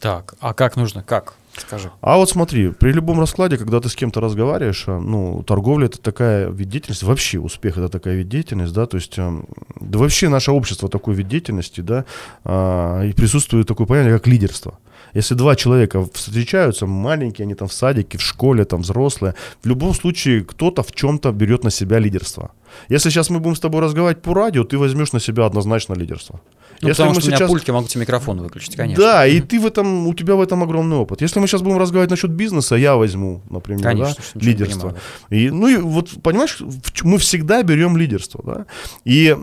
Так, 0.00 0.34
а 0.40 0.54
как 0.54 0.76
нужно? 0.76 1.02
Как? 1.02 1.34
Скажи. 1.56 1.90
А 2.00 2.16
вот 2.16 2.30
смотри, 2.30 2.70
при 2.70 2.92
любом 2.92 3.20
раскладе, 3.20 3.58
когда 3.58 3.80
ты 3.80 3.88
с 3.88 3.94
кем-то 3.94 4.20
разговариваешь, 4.20 4.84
а, 4.86 4.98
ну, 4.98 5.42
торговля 5.42 5.86
это 5.86 6.00
такая 6.00 6.48
вид 6.48 6.68
деятельности, 6.68 7.04
вообще 7.04 7.38
успех 7.38 7.76
это 7.76 7.88
такая 7.88 8.14
вид 8.14 8.28
деятельности, 8.28 8.74
да, 8.74 8.86
то 8.86 8.96
есть, 8.96 9.18
а, 9.18 9.42
да 9.78 9.98
вообще 9.98 10.28
наше 10.28 10.50
общество 10.50 10.88
такой 10.88 11.14
вид 11.14 11.28
деятельности, 11.28 11.82
да, 11.82 12.04
а, 12.44 13.02
и 13.02 13.12
присутствует 13.12 13.66
такое 13.66 13.86
понятие, 13.86 14.14
как 14.14 14.26
лидерство. 14.26 14.78
Если 15.14 15.34
два 15.34 15.56
человека 15.56 16.06
встречаются, 16.14 16.86
маленькие, 16.86 17.44
они 17.44 17.54
там 17.54 17.68
в 17.68 17.72
садике, 17.72 18.16
в 18.16 18.22
школе, 18.22 18.64
там 18.64 18.80
взрослые, 18.80 19.34
в 19.62 19.66
любом 19.66 19.92
случае 19.92 20.42
кто-то 20.44 20.82
в 20.82 20.92
чем-то 20.92 21.32
берет 21.32 21.64
на 21.64 21.70
себя 21.70 21.98
лидерство. 21.98 22.52
Если 22.88 23.10
сейчас 23.10 23.28
мы 23.28 23.38
будем 23.38 23.56
с 23.56 23.60
тобой 23.60 23.82
разговаривать 23.82 24.22
по 24.22 24.32
радио, 24.32 24.64
ты 24.64 24.78
возьмешь 24.78 25.12
на 25.12 25.20
себя 25.20 25.44
однозначно 25.44 25.92
лидерство. 25.92 26.40
Ну, 26.82 26.88
Если 26.88 27.02
потому 27.02 27.14
мы 27.14 27.20
что 27.20 27.30
сейчас... 27.30 27.40
у 27.40 27.44
меня 27.44 27.48
пульт, 27.48 27.68
я 27.68 27.74
могу 27.74 27.86
тебе 27.86 28.00
микрофон 28.00 28.42
выключить, 28.42 28.74
конечно. 28.74 29.04
Да, 29.04 29.24
и 29.24 29.40
ты 29.40 29.60
в 29.60 29.66
этом, 29.66 30.08
у 30.08 30.14
тебя 30.14 30.34
в 30.34 30.40
этом 30.40 30.64
огромный 30.64 30.96
опыт. 30.96 31.20
Если 31.20 31.38
мы 31.38 31.46
сейчас 31.46 31.62
будем 31.62 31.78
разговаривать 31.78 32.10
насчет 32.10 32.30
бизнеса, 32.30 32.74
я 32.74 32.96
возьму, 32.96 33.40
например, 33.48 33.84
конечно, 33.84 34.16
да, 34.34 34.40
лидерство. 34.44 34.94
И, 35.30 35.50
ну 35.50 35.68
и 35.68 35.76
вот, 35.76 36.10
понимаешь, 36.22 36.60
мы 37.04 37.18
всегда 37.18 37.62
берем 37.62 37.96
лидерство, 37.96 38.42
да. 38.44 38.66
И 39.04 39.36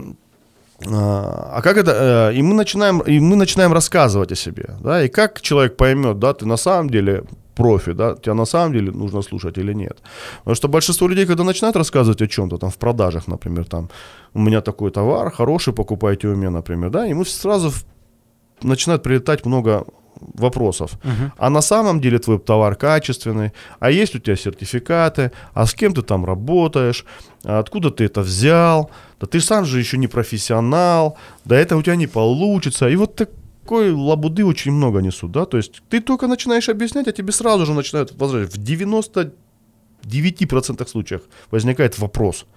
а, 0.86 1.54
а 1.56 1.62
как 1.62 1.78
это? 1.78 2.32
Э, 2.32 2.36
и 2.36 2.42
мы 2.42 2.54
начинаем, 2.54 3.00
и 3.00 3.20
мы 3.20 3.36
начинаем 3.36 3.74
рассказывать 3.74 4.32
о 4.32 4.36
себе, 4.36 4.72
да, 4.80 5.04
и 5.04 5.08
как 5.10 5.42
человек 5.42 5.78
поймет, 5.78 6.20
да, 6.20 6.34
ты 6.34 6.46
на 6.46 6.58
самом 6.58 6.90
деле 6.90 7.24
профи, 7.60 7.94
да, 7.94 8.16
тебя 8.16 8.34
на 8.34 8.46
самом 8.46 8.74
деле 8.74 8.92
нужно 8.92 9.22
слушать 9.22 9.58
или 9.58 9.74
нет. 9.74 10.02
Потому 10.40 10.56
что 10.56 10.68
большинство 10.68 11.10
людей, 11.10 11.26
когда 11.26 11.44
начинают 11.44 11.76
рассказывать 11.76 12.22
о 12.22 12.28
чем-то, 12.28 12.58
там, 12.58 12.70
в 12.70 12.78
продажах, 12.78 13.28
например, 13.28 13.66
там, 13.66 13.90
у 14.34 14.40
меня 14.40 14.62
такой 14.62 14.92
товар, 14.92 15.32
хороший, 15.32 15.74
покупайте 15.74 16.28
у 16.28 16.36
меня, 16.36 16.50
например, 16.50 16.90
да, 16.90 17.06
мы 17.16 17.26
сразу 17.26 17.72
начинает 18.64 19.04
прилетать 19.04 19.46
много 19.46 19.84
вопросов. 20.36 20.92
Uh-huh. 20.92 21.32
А 21.38 21.50
на 21.50 21.62
самом 21.62 22.00
деле 22.02 22.20
твой 22.20 22.40
товар 22.40 22.76
качественный, 22.76 23.52
а 23.80 23.92
есть 23.92 24.16
у 24.16 24.20
тебя 24.20 24.36
сертификаты, 24.36 25.32
а 25.54 25.66
с 25.66 25.74
кем 25.74 25.94
ты 25.94 26.02
там 26.02 26.26
работаешь, 26.26 27.06
а 27.44 27.60
откуда 27.60 27.90
ты 27.90 28.04
это 28.04 28.22
взял, 28.22 28.90
да 29.20 29.28
ты 29.28 29.40
сам 29.42 29.66
же 29.66 29.80
еще 29.80 29.98
не 29.98 30.08
профессионал, 30.08 31.18
да 31.46 31.56
это 31.56 31.78
у 31.78 31.82
тебя 31.82 31.96
не 31.96 32.08
получится. 32.08 32.90
И 32.90 32.96
вот 32.96 33.16
такой 33.70 33.92
лабуды 33.92 34.46
очень 34.46 34.72
много 34.72 35.00
несут, 35.00 35.32
да, 35.32 35.46
то 35.46 35.58
есть 35.58 35.84
ты 35.90 36.02
только 36.02 36.26
начинаешь 36.26 36.70
объяснять, 36.70 37.08
а 37.08 37.12
тебе 37.12 37.32
сразу 37.32 37.68
же 37.68 37.74
начинают 37.74 38.12
возвращать. 38.14 38.56
В 38.56 38.60
99% 38.60 40.88
случаев 40.88 41.22
возникает 41.52 42.00
вопрос. 42.00 42.48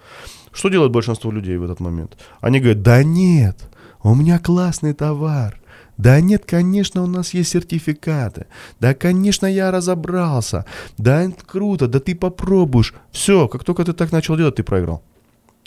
Что 0.53 0.71
делает 0.71 0.91
большинство 0.91 1.31
людей 1.31 1.59
в 1.59 1.65
этот 1.65 1.81
момент? 1.81 2.17
Они 2.41 2.61
говорят, 2.61 2.81
да 2.81 3.05
нет, 3.05 3.59
у 4.03 4.15
меня 4.15 4.39
классный 4.39 4.95
товар, 4.95 5.61
да 5.99 6.19
нет, 6.23 6.47
конечно, 6.47 7.03
у 7.03 7.07
нас 7.07 7.35
есть 7.35 7.51
сертификаты. 7.51 8.47
Да, 8.81 8.95
конечно, 8.95 9.45
я 9.45 9.71
разобрался. 9.71 10.65
Да, 10.97 11.31
круто, 11.47 11.89
да 11.89 12.01
ты 12.01 12.15
попробуешь. 12.15 12.95
Все, 13.11 13.49
как 13.49 13.65
только 13.65 13.85
ты 13.85 13.93
так 13.93 14.13
начал 14.13 14.39
делать, 14.39 14.55
ты 14.55 14.63
проиграл. 14.63 15.03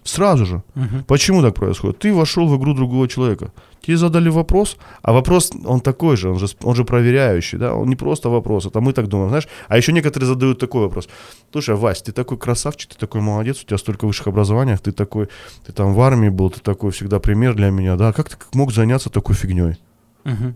Сразу 0.06 0.46
же. 0.46 0.62
Угу. 0.76 1.04
Почему 1.08 1.42
так 1.42 1.56
происходит? 1.56 1.98
Ты 1.98 2.14
вошел 2.14 2.48
в 2.48 2.56
игру 2.56 2.74
другого 2.74 3.08
человека. 3.08 3.52
Тебе 3.82 3.98
задали 3.98 4.30
вопрос, 4.30 4.78
а 5.02 5.12
вопрос, 5.12 5.52
он 5.66 5.80
такой 5.80 6.16
же, 6.18 6.30
он 6.30 6.40
же, 6.40 6.48
он 6.64 6.76
же 6.76 6.84
проверяющий, 6.84 7.60
да, 7.60 7.74
он 7.74 7.90
не 7.90 7.96
просто 7.96 8.30
вопрос, 8.30 8.66
это 8.66 8.82
мы 8.82 8.94
так 8.94 9.08
думаем, 9.08 9.30
знаешь. 9.30 9.48
А 9.68 9.78
еще 9.78 9.94
некоторые 9.94 10.28
задают 10.28 10.60
такой 10.60 10.82
вопрос. 10.82 11.10
Слушай, 11.52 11.76
Вась, 11.76 12.02
ты 12.02 12.12
такой 12.12 12.38
красавчик, 12.38 12.94
ты 12.94 13.00
такой 13.00 13.22
молодец, 13.22 13.64
у 13.64 13.66
тебя 13.66 13.78
столько 13.78 14.08
высших 14.08 14.28
образований, 14.28 14.78
ты 14.78 14.92
такой, 14.92 15.28
ты 15.66 15.72
там 15.72 15.94
в 15.94 16.02
армии 16.02 16.30
был, 16.30 16.50
ты 16.50 16.60
такой 16.60 16.92
всегда 16.92 17.20
пример 17.20 17.56
для 17.56 17.72
меня, 17.72 17.96
да, 17.96 18.14
как 18.14 18.30
ты 18.30 18.36
мог 18.54 18.72
заняться 18.72 19.10
такой 19.10 19.36
фигней? 19.36 19.78
Угу. 20.26 20.54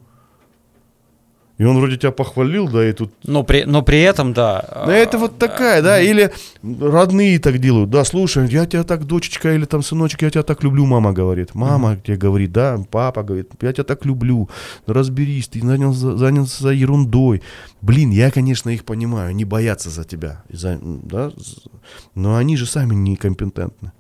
И 1.60 1.66
он 1.66 1.78
вроде 1.78 1.98
тебя 1.98 2.12
похвалил, 2.12 2.70
да, 2.70 2.88
и 2.90 2.94
тут... 2.94 3.12
Но 3.26 3.44
при, 3.44 3.66
но 3.66 3.82
при 3.82 4.00
этом, 4.00 4.32
да. 4.32 4.84
Да 4.88 4.96
это 4.96 5.18
вот 5.18 5.38
такая, 5.38 5.82
да, 5.82 6.00
или 6.00 6.32
родные 6.64 7.38
так 7.38 7.58
делают, 7.58 7.90
да, 7.90 8.06
слушай, 8.06 8.48
я 8.48 8.66
тебя 8.66 8.86
так, 8.86 9.04
дочечка, 9.04 9.54
или 9.54 9.66
там 9.66 9.84
сыночек, 9.84 10.22
я 10.22 10.30
тебя 10.30 10.44
так 10.44 10.64
люблю, 10.64 10.86
мама 10.86 11.12
говорит. 11.12 11.54
Мама 11.56 11.92
mm 11.92 12.02
тебе 12.02 12.16
говорит, 12.16 12.54
да, 12.54 12.80
папа 12.90 13.24
говорит, 13.24 13.52
я 13.60 13.74
тебя 13.74 13.84
так 13.84 14.06
люблю, 14.06 14.50
разберись, 14.88 15.50
ты 15.50 15.60
занялся, 15.60 16.16
занялся 16.16 16.64
за 16.64 16.70
ерундой. 16.70 17.42
Блин, 17.82 18.12
я, 18.12 18.32
конечно, 18.32 18.70
их 18.70 18.86
понимаю, 18.86 19.32
они 19.32 19.44
боятся 19.44 19.90
за 19.90 20.06
тебя, 20.06 20.44
за, 20.50 20.80
да, 20.82 21.34
но 22.16 22.38
они 22.38 22.56
же 22.56 22.68
сами 22.68 22.96
некомпетентны. 22.96 23.92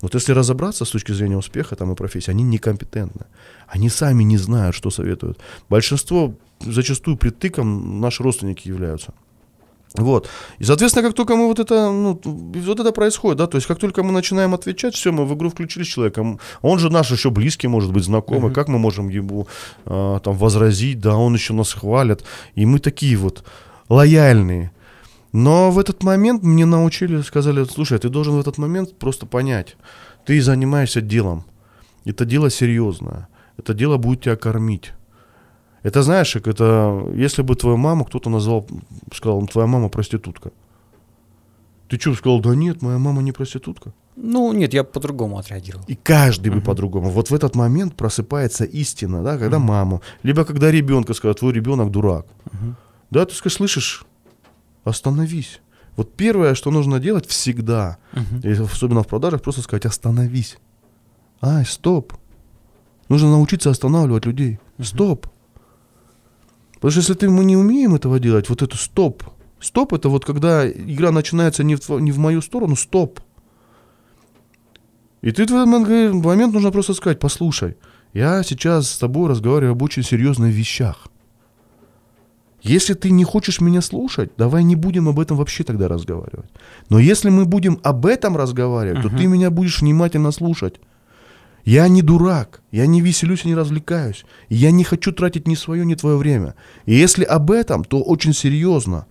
Вот 0.00 0.14
если 0.14 0.32
разобраться 0.32 0.84
с 0.84 0.90
точки 0.90 1.12
зрения 1.12 1.36
успеха 1.36 1.76
там 1.76 1.92
и 1.92 1.94
профессии, 1.94 2.30
они 2.30 2.42
некомпетентны. 2.42 3.26
Они 3.68 3.88
сами 3.88 4.24
не 4.24 4.36
знают, 4.36 4.74
что 4.74 4.90
советуют. 4.90 5.38
Большинство, 5.68 6.34
зачастую 6.64 7.16
предтыком 7.16 8.00
наши 8.00 8.22
родственники 8.22 8.68
являются. 8.68 9.12
Вот. 9.94 10.28
И, 10.58 10.64
соответственно, 10.64 11.06
как 11.06 11.14
только 11.14 11.36
мы 11.36 11.46
вот 11.46 11.58
это, 11.58 11.90
ну, 11.90 12.20
вот 12.24 12.80
это 12.80 12.92
происходит, 12.92 13.38
да, 13.38 13.46
то 13.46 13.56
есть 13.56 13.66
как 13.66 13.78
только 13.78 14.02
мы 14.02 14.12
начинаем 14.12 14.54
отвечать, 14.54 14.94
все, 14.94 15.12
мы 15.12 15.26
в 15.26 15.34
игру 15.34 15.50
включились 15.50 15.86
человеком. 15.86 16.38
Он 16.62 16.78
же 16.78 16.90
наш 16.90 17.10
еще 17.10 17.30
близкий, 17.30 17.68
может 17.68 17.92
быть, 17.92 18.04
знакомый, 18.04 18.50
uh-huh. 18.50 18.54
как 18.54 18.68
мы 18.68 18.78
можем 18.78 19.08
ему 19.10 19.46
э, 19.84 20.20
там 20.22 20.34
возразить, 20.36 21.00
да, 21.00 21.16
он 21.16 21.34
еще 21.34 21.52
нас 21.52 21.72
хвалит. 21.72 22.24
И 22.54 22.64
мы 22.64 22.78
такие 22.78 23.16
вот 23.16 23.44
лояльные. 23.88 24.72
Но 25.32 25.70
в 25.70 25.78
этот 25.78 26.02
момент 26.02 26.42
мне 26.42 26.66
научили, 26.66 27.22
сказали, 27.22 27.64
слушай, 27.64 27.98
ты 27.98 28.08
должен 28.08 28.36
в 28.36 28.40
этот 28.40 28.58
момент 28.58 28.98
просто 28.98 29.26
понять, 29.26 29.76
ты 30.26 30.40
занимаешься 30.40 31.00
делом. 31.00 31.44
Это 32.04 32.24
дело 32.24 32.50
серьезное. 32.50 33.28
Это 33.56 33.74
дело 33.74 33.96
будет 33.96 34.22
тебя 34.22 34.36
кормить. 34.36 34.92
Это 35.82 36.02
знаешь, 36.02 36.32
как 36.32 36.46
это, 36.46 37.06
если 37.14 37.42
бы 37.42 37.56
твою 37.56 37.76
маму 37.76 38.04
кто-то 38.04 38.30
назвал, 38.30 38.66
сказал, 39.12 39.46
твоя 39.46 39.66
мама 39.66 39.88
проститутка. 39.88 40.52
Ты 41.88 41.98
что, 41.98 42.14
сказал, 42.14 42.40
да 42.40 42.54
нет, 42.54 42.82
моя 42.82 42.98
мама 42.98 43.20
не 43.20 43.32
проститутка. 43.32 43.92
Ну, 44.16 44.52
нет, 44.52 44.74
я 44.74 44.84
по-другому 44.84 45.38
отреагировал. 45.38 45.84
И 45.88 45.94
каждый 45.94 46.50
бы 46.50 46.58
uh-huh. 46.58 46.64
по-другому. 46.64 47.10
Вот 47.10 47.30
в 47.30 47.34
этот 47.34 47.56
момент 47.56 47.96
просыпается 47.96 48.64
истина, 48.64 49.22
да, 49.22 49.38
когда 49.38 49.56
uh-huh. 49.56 49.60
маму, 49.60 50.02
либо 50.22 50.44
когда 50.44 50.70
ребенка 50.70 51.14
скажут, 51.14 51.40
твой 51.40 51.52
ребенок 51.52 51.90
дурак. 51.90 52.26
Uh-huh. 52.44 52.74
Да, 53.10 53.24
ты 53.24 53.34
скажешь, 53.34 53.56
слышишь, 53.56 54.04
остановись. 54.84 55.60
Вот 55.96 56.14
первое, 56.14 56.54
что 56.54 56.70
нужно 56.70 57.00
делать 57.00 57.26
всегда, 57.26 57.98
uh-huh. 58.12 58.64
особенно 58.64 59.02
в 59.02 59.06
продажах, 59.06 59.42
просто 59.42 59.62
сказать, 59.62 59.86
остановись. 59.86 60.58
Ай, 61.40 61.64
стоп. 61.64 62.14
Нужно 63.08 63.30
научиться 63.30 63.70
останавливать 63.70 64.26
людей. 64.26 64.58
Uh-huh. 64.78 64.84
Стоп. 64.84 65.26
Потому 66.82 66.90
что 66.90 67.00
если 67.00 67.14
ты, 67.14 67.30
мы 67.30 67.44
не 67.44 67.56
умеем 67.56 67.94
этого 67.94 68.18
делать, 68.18 68.48
вот 68.48 68.60
это 68.60 68.76
стоп. 68.76 69.22
Стоп 69.60 69.92
это 69.92 70.08
вот 70.08 70.24
когда 70.24 70.68
игра 70.68 71.12
начинается 71.12 71.62
не 71.62 71.76
в, 71.76 71.88
не 72.00 72.10
в 72.10 72.18
мою 72.18 72.42
сторону, 72.42 72.74
стоп. 72.74 73.20
И 75.20 75.30
ты 75.30 75.44
в 75.44 75.54
этот 75.54 75.66
момент, 76.24 76.52
нужно 76.52 76.72
просто 76.72 76.94
сказать, 76.94 77.20
послушай, 77.20 77.76
я 78.14 78.42
сейчас 78.42 78.90
с 78.90 78.98
тобой 78.98 79.30
разговариваю 79.30 79.72
об 79.72 79.82
очень 79.82 80.02
серьезных 80.02 80.52
вещах. 80.52 81.06
Если 82.62 82.94
ты 82.94 83.10
не 83.10 83.22
хочешь 83.22 83.60
меня 83.60 83.80
слушать, 83.80 84.32
давай 84.36 84.64
не 84.64 84.74
будем 84.74 85.08
об 85.08 85.20
этом 85.20 85.36
вообще 85.36 85.62
тогда 85.62 85.86
разговаривать. 85.86 86.50
Но 86.88 86.98
если 86.98 87.30
мы 87.30 87.44
будем 87.44 87.78
об 87.84 88.06
этом 88.06 88.36
разговаривать, 88.36 89.04
uh-huh. 89.04 89.10
то 89.10 89.16
ты 89.16 89.28
меня 89.28 89.50
будешь 89.50 89.82
внимательно 89.82 90.32
слушать. 90.32 90.80
Я 91.64 91.88
не 91.88 92.02
дурак, 92.02 92.60
я 92.72 92.86
не 92.86 93.00
веселюсь 93.00 93.44
и 93.44 93.48
не 93.48 93.54
развлекаюсь. 93.54 94.24
Я 94.48 94.72
не 94.72 94.82
хочу 94.82 95.12
тратить 95.12 95.46
ни 95.46 95.54
свое, 95.54 95.84
ни 95.86 95.94
твое 95.94 96.16
время. 96.16 96.54
И 96.86 96.94
если 96.94 97.24
об 97.24 97.50
этом, 97.50 97.84
то 97.84 98.02
очень 98.02 98.32
серьезно. 98.32 99.06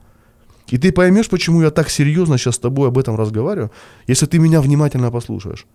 И 0.67 0.77
ты 0.77 0.91
поймешь, 0.91 1.29
почему 1.29 1.61
я 1.61 1.69
так 1.69 1.89
серьезно 1.89 2.37
сейчас 2.37 2.55
с 2.55 2.59
тобой 2.59 2.89
об 2.89 2.97
этом 2.97 3.15
разговариваю, 3.15 3.71
если 4.07 4.25
ты 4.25 4.39
меня 4.39 4.61
внимательно 4.61 5.11
послушаешь. 5.11 5.65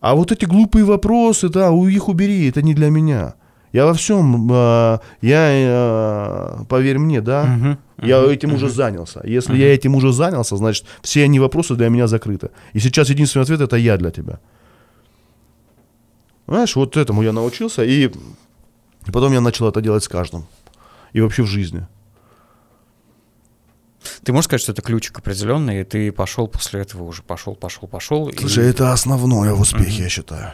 А 0.00 0.14
вот 0.14 0.32
эти 0.32 0.46
глупые 0.46 0.84
вопросы, 0.84 1.48
да, 1.48 1.70
их 1.70 2.08
убери, 2.08 2.48
это 2.48 2.62
не 2.62 2.74
для 2.74 2.88
меня. 2.88 3.34
Я 3.72 3.86
во 3.86 3.94
всем, 3.94 4.50
э, 4.50 4.98
я, 5.20 5.50
э, 5.52 6.64
поверь 6.68 6.98
мне, 6.98 7.20
да, 7.20 7.44
uh-huh, 7.44 7.76
uh-huh, 7.98 8.08
я 8.08 8.32
этим 8.32 8.50
uh-huh. 8.50 8.54
уже 8.56 8.68
занялся. 8.68 9.20
Если 9.24 9.56
я 9.56 9.72
этим 9.72 9.94
уже 9.94 10.12
занялся, 10.12 10.56
значит, 10.56 10.86
все 11.02 11.22
они 11.22 11.38
вопросы 11.38 11.76
для 11.76 11.88
меня 11.88 12.08
закрыты. 12.08 12.50
И 12.72 12.80
сейчас 12.80 13.10
единственный 13.10 13.42
ответ 13.42 13.60
это 13.60 13.76
я 13.76 13.96
для 13.96 14.10
тебя. 14.10 14.40
Знаешь, 16.50 16.74
вот 16.74 16.96
этому 16.96 17.22
я 17.22 17.32
научился, 17.32 17.84
и, 17.84 18.12
потом 19.06 19.32
я 19.32 19.40
начал 19.40 19.68
это 19.68 19.80
делать 19.80 20.02
с 20.02 20.08
каждым. 20.08 20.46
И 21.12 21.20
вообще 21.20 21.44
в 21.44 21.46
жизни. 21.46 21.86
Ты 24.24 24.32
можешь 24.32 24.46
сказать, 24.46 24.62
что 24.62 24.72
это 24.72 24.82
ключик 24.82 25.16
определенный, 25.16 25.82
и 25.82 25.84
ты 25.84 26.10
пошел 26.10 26.48
после 26.48 26.80
этого 26.80 27.04
уже 27.04 27.22
пошел, 27.22 27.54
пошел, 27.54 27.86
пошел. 27.86 28.32
Слушай, 28.36 28.64
и... 28.64 28.68
это 28.68 28.92
основное 28.92 29.54
в 29.54 29.60
успехе, 29.60 30.00
mm-hmm. 30.00 30.02
я 30.02 30.08
считаю. 30.08 30.52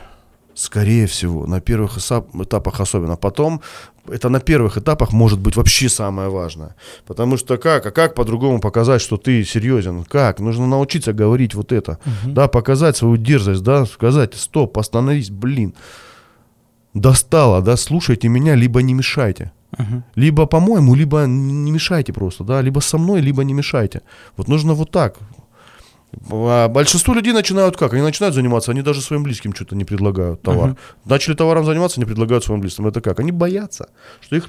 Скорее 0.52 1.06
всего, 1.06 1.46
на 1.46 1.62
первых 1.62 1.96
этапах 1.96 2.80
особенно. 2.80 3.16
Потом, 3.16 3.62
это 4.10 4.28
на 4.28 4.40
первых 4.40 4.78
этапах 4.78 5.12
может 5.12 5.38
быть 5.38 5.56
вообще 5.56 5.88
самое 5.88 6.28
важное. 6.28 6.74
Потому 7.06 7.36
что 7.36 7.56
как, 7.56 7.86
а 7.86 7.90
как 7.90 8.14
по-другому 8.14 8.60
показать, 8.60 9.02
что 9.02 9.16
ты 9.16 9.44
серьезен? 9.44 10.04
Как? 10.04 10.40
Нужно 10.40 10.66
научиться 10.66 11.12
говорить 11.12 11.54
вот 11.54 11.72
это. 11.72 11.98
Угу. 12.06 12.32
Да, 12.32 12.48
показать 12.48 12.96
свою 12.96 13.16
дерзость, 13.16 13.62
да, 13.62 13.86
сказать, 13.86 14.34
стоп, 14.34 14.78
остановись, 14.78 15.30
блин. 15.30 15.74
Достало, 16.94 17.60
да, 17.62 17.76
слушайте 17.76 18.28
меня, 18.28 18.54
либо 18.54 18.82
не 18.82 18.94
мешайте. 18.94 19.52
Угу. 19.78 20.02
Либо, 20.14 20.46
по-моему, 20.46 20.94
либо 20.94 21.24
не 21.26 21.70
мешайте 21.70 22.12
просто, 22.12 22.44
да, 22.44 22.62
либо 22.62 22.80
со 22.80 22.98
мной, 22.98 23.20
либо 23.20 23.44
не 23.44 23.54
мешайте. 23.54 24.02
Вот 24.36 24.48
нужно 24.48 24.74
вот 24.74 24.90
так. 24.90 25.16
А 26.30 26.68
большинство 26.68 27.14
людей 27.14 27.32
начинают 27.32 27.76
как? 27.76 27.92
Они 27.92 28.02
начинают 28.02 28.34
заниматься, 28.34 28.70
они 28.70 28.82
даже 28.82 29.00
своим 29.00 29.22
близким 29.22 29.54
что-то 29.54 29.76
не 29.76 29.84
предлагают 29.84 30.42
товар. 30.42 30.70
Uh-huh. 30.70 30.78
Начали 31.04 31.34
товаром 31.34 31.64
заниматься, 31.64 32.00
не 32.00 32.06
предлагают 32.06 32.44
своим 32.44 32.60
близким. 32.60 32.86
Это 32.86 33.00
как? 33.00 33.20
Они 33.20 33.32
боятся. 33.32 33.88
Что 34.20 34.36
их... 34.36 34.48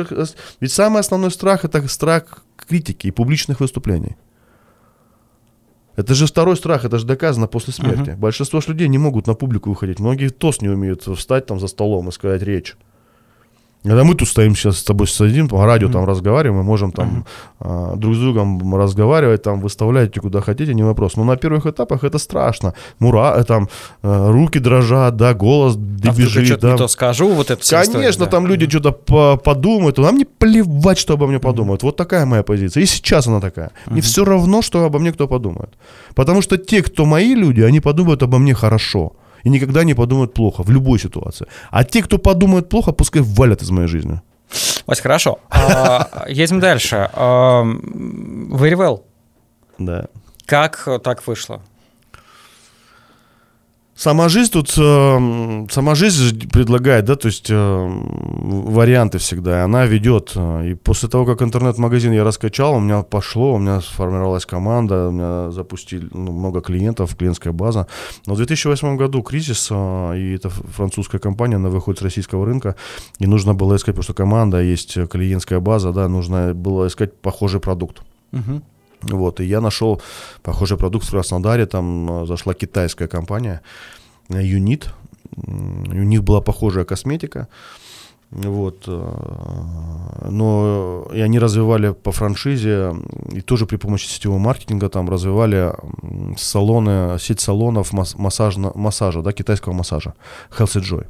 Ведь 0.60 0.72
самый 0.72 1.00
основной 1.00 1.32
страх 1.32 1.66
это 1.66 1.88
страх 1.88 2.44
критики 2.56 3.08
и 3.08 3.12
публичных 3.12 3.60
выступлений. 3.60 4.16
Это 5.96 6.14
же 6.14 6.28
второй 6.28 6.56
страх, 6.56 6.86
это 6.86 7.00
же 7.00 7.06
доказано 7.06 7.48
после 7.48 7.74
смерти. 7.74 8.12
Uh-huh. 8.12 8.18
Большинство 8.18 8.62
людей 8.68 8.88
не 8.88 9.00
могут 9.00 9.28
на 9.28 9.34
публику 9.34 9.70
выходить. 9.72 10.00
Многие 10.00 10.30
тост 10.30 10.62
не 10.62 10.70
умеют 10.70 11.04
встать 11.04 11.48
там 11.48 11.60
за 11.60 11.68
столом 11.68 12.10
и 12.10 12.12
сказать 12.12 12.44
речь. 12.44 12.76
Когда 13.84 14.04
мы 14.04 14.16
тут 14.16 14.28
стоим 14.28 14.56
сейчас 14.56 14.80
с 14.80 14.84
тобой 14.84 15.08
сидим, 15.08 15.48
по 15.48 15.66
радио 15.66 15.88
mm-hmm. 15.88 15.94
там 15.94 16.06
разговариваем, 16.06 16.58
мы 16.58 16.64
можем 16.64 16.92
там 16.92 17.26
mm-hmm. 17.60 17.96
друг 17.98 18.16
с 18.16 18.20
другом 18.20 18.76
разговаривать, 18.76 19.44
там 19.44 19.62
выставляйте 19.62 20.20
куда 20.20 20.42
хотите, 20.42 20.74
не 20.74 20.84
вопрос. 20.84 21.16
Но 21.16 21.24
на 21.24 21.38
первых 21.38 21.66
этапах 21.66 22.04
это 22.04 22.18
страшно. 22.18 22.74
Мура, 23.00 23.36
э, 23.38 23.44
там 23.44 23.70
э, 24.04 24.32
руки 24.32 24.60
дрожат, 24.60 25.16
да, 25.16 25.34
голос 25.34 25.76
а 25.76 26.12
бежит. 26.12 26.60
Да. 26.60 26.72
не 26.72 26.78
то 26.78 26.88
скажу, 26.88 27.30
вот 27.30 27.52
это 27.52 27.70
Конечно, 27.70 27.92
история, 27.92 28.18
да. 28.18 28.26
там 28.26 28.48
люди 28.48 28.66
mm-hmm. 28.66 28.70
что-то 28.70 28.92
по- 28.92 29.38
подумают, 29.38 29.98
нам 29.98 30.18
не 30.18 30.26
плевать, 30.26 30.98
что 30.98 31.14
обо 31.14 31.28
мне 31.28 31.40
подумают. 31.40 31.82
Mm-hmm. 31.82 31.86
Вот 31.86 31.96
такая 31.96 32.26
моя 32.26 32.44
позиция. 32.44 32.84
И 32.84 32.86
сейчас 32.86 33.28
она 33.28 33.40
такая. 33.40 33.68
Mm-hmm. 33.68 33.92
Мне 33.92 34.02
все 34.02 34.26
равно, 34.26 34.62
что 34.62 34.84
обо 34.84 35.00
мне 35.00 35.12
кто 35.12 35.28
подумает. 35.28 35.70
Потому 36.16 36.42
что 36.42 36.58
те, 36.58 36.82
кто 36.82 37.06
мои 37.06 37.36
люди, 37.36 37.62
они 37.62 37.80
подумают 37.80 38.24
обо 38.24 38.38
мне 38.38 38.54
хорошо 38.54 39.14
и 39.44 39.50
никогда 39.50 39.84
не 39.84 39.94
подумают 39.94 40.34
плохо 40.34 40.64
в 40.64 40.70
любой 40.70 41.00
ситуации. 41.00 41.48
А 41.72 41.84
те, 41.84 42.02
кто 42.02 42.18
подумают 42.18 42.70
плохо, 42.70 42.92
пускай 42.92 43.22
валят 43.22 43.62
из 43.62 43.72
моей 43.72 43.88
жизни. 43.88 44.22
Вась, 44.86 45.02
хорошо. 45.02 45.40
А, 45.50 46.26
едем 46.30 46.60
дальше. 46.60 47.10
Very 47.16 48.76
well. 48.76 49.02
Да. 49.78 50.06
Как 50.46 50.88
так 51.04 51.28
вышло? 51.28 51.62
Сама 53.98 54.30
жизнь 54.30 54.52
тут, 54.52 54.76
э, 54.78 55.66
сама 55.72 55.96
жизнь 55.96 56.48
предлагает, 56.50 57.06
да, 57.06 57.16
то 57.16 57.30
есть 57.30 57.48
э, 57.50 57.56
варианты 57.56 59.18
всегда, 59.18 59.64
она 59.64 59.88
ведет. 59.88 60.36
И 60.36 60.76
после 60.76 61.10
того, 61.10 61.26
как 61.26 61.42
интернет-магазин 61.42 62.12
я 62.12 62.24
раскачал, 62.24 62.76
у 62.76 62.80
меня 62.80 63.02
пошло, 63.02 63.56
у 63.56 63.58
меня 63.58 63.82
сформировалась 63.82 64.46
команда, 64.46 65.08
у 65.08 65.12
меня 65.12 65.52
запустили 65.52 66.08
ну, 66.14 66.32
много 66.32 66.62
клиентов, 66.62 67.16
клиентская 67.16 67.54
база. 67.54 67.88
Но 68.28 68.36
в 68.36 68.38
2008 68.38 68.98
году 68.98 69.24
кризис, 69.24 69.70
э, 69.72 70.14
и 70.16 70.36
это 70.36 70.50
французская 70.50 71.18
компания, 71.18 71.56
она 71.56 71.70
выходит 71.70 72.00
с 72.00 72.04
российского 72.04 72.46
рынка, 72.46 72.76
и 73.18 73.26
нужно 73.26 73.56
было 73.56 73.78
искать, 73.78 73.96
потому 73.96 74.04
что 74.04 74.14
команда, 74.14 74.62
есть 74.62 74.94
клиентская 75.10 75.60
база, 75.60 75.92
да, 75.92 76.08
нужно 76.08 76.54
было 76.54 76.86
искать 76.86 77.20
похожий 77.20 77.60
продукт. 77.60 78.04
Uh-huh. 78.32 78.62
Вот, 79.02 79.40
и 79.40 79.46
я 79.46 79.62
нашел 79.62 80.02
похожий 80.42 80.78
продукт 80.78 81.06
в 81.06 81.12
Краснодаре, 81.12 81.66
там 81.66 82.24
э, 82.24 82.26
зашла 82.26 82.54
китайская 82.54 83.08
компания 83.08 83.62
Юнит, 84.30 84.94
у 85.36 86.04
них 86.04 86.24
была 86.24 86.42
похожая 86.42 86.84
косметика, 86.84 87.48
вот, 88.32 88.84
э, 88.88 90.30
но 90.30 91.08
и 91.14 91.22
они 91.22 91.40
развивали 91.40 91.94
по 91.94 92.12
франшизе 92.12 92.96
и 93.32 93.42
тоже 93.42 93.66
при 93.66 93.78
помощи 93.78 94.08
сетевого 94.08 94.40
маркетинга 94.40 94.90
там 94.90 95.10
развивали 95.10 95.74
салоны, 96.38 97.18
сеть 97.20 97.40
салонов 97.40 97.94
массаж, 97.94 98.58
массажа, 98.58 99.22
да, 99.22 99.32
китайского 99.32 99.74
массажа, 99.74 100.14
Healthy 100.58 100.82
Joy. 100.82 101.08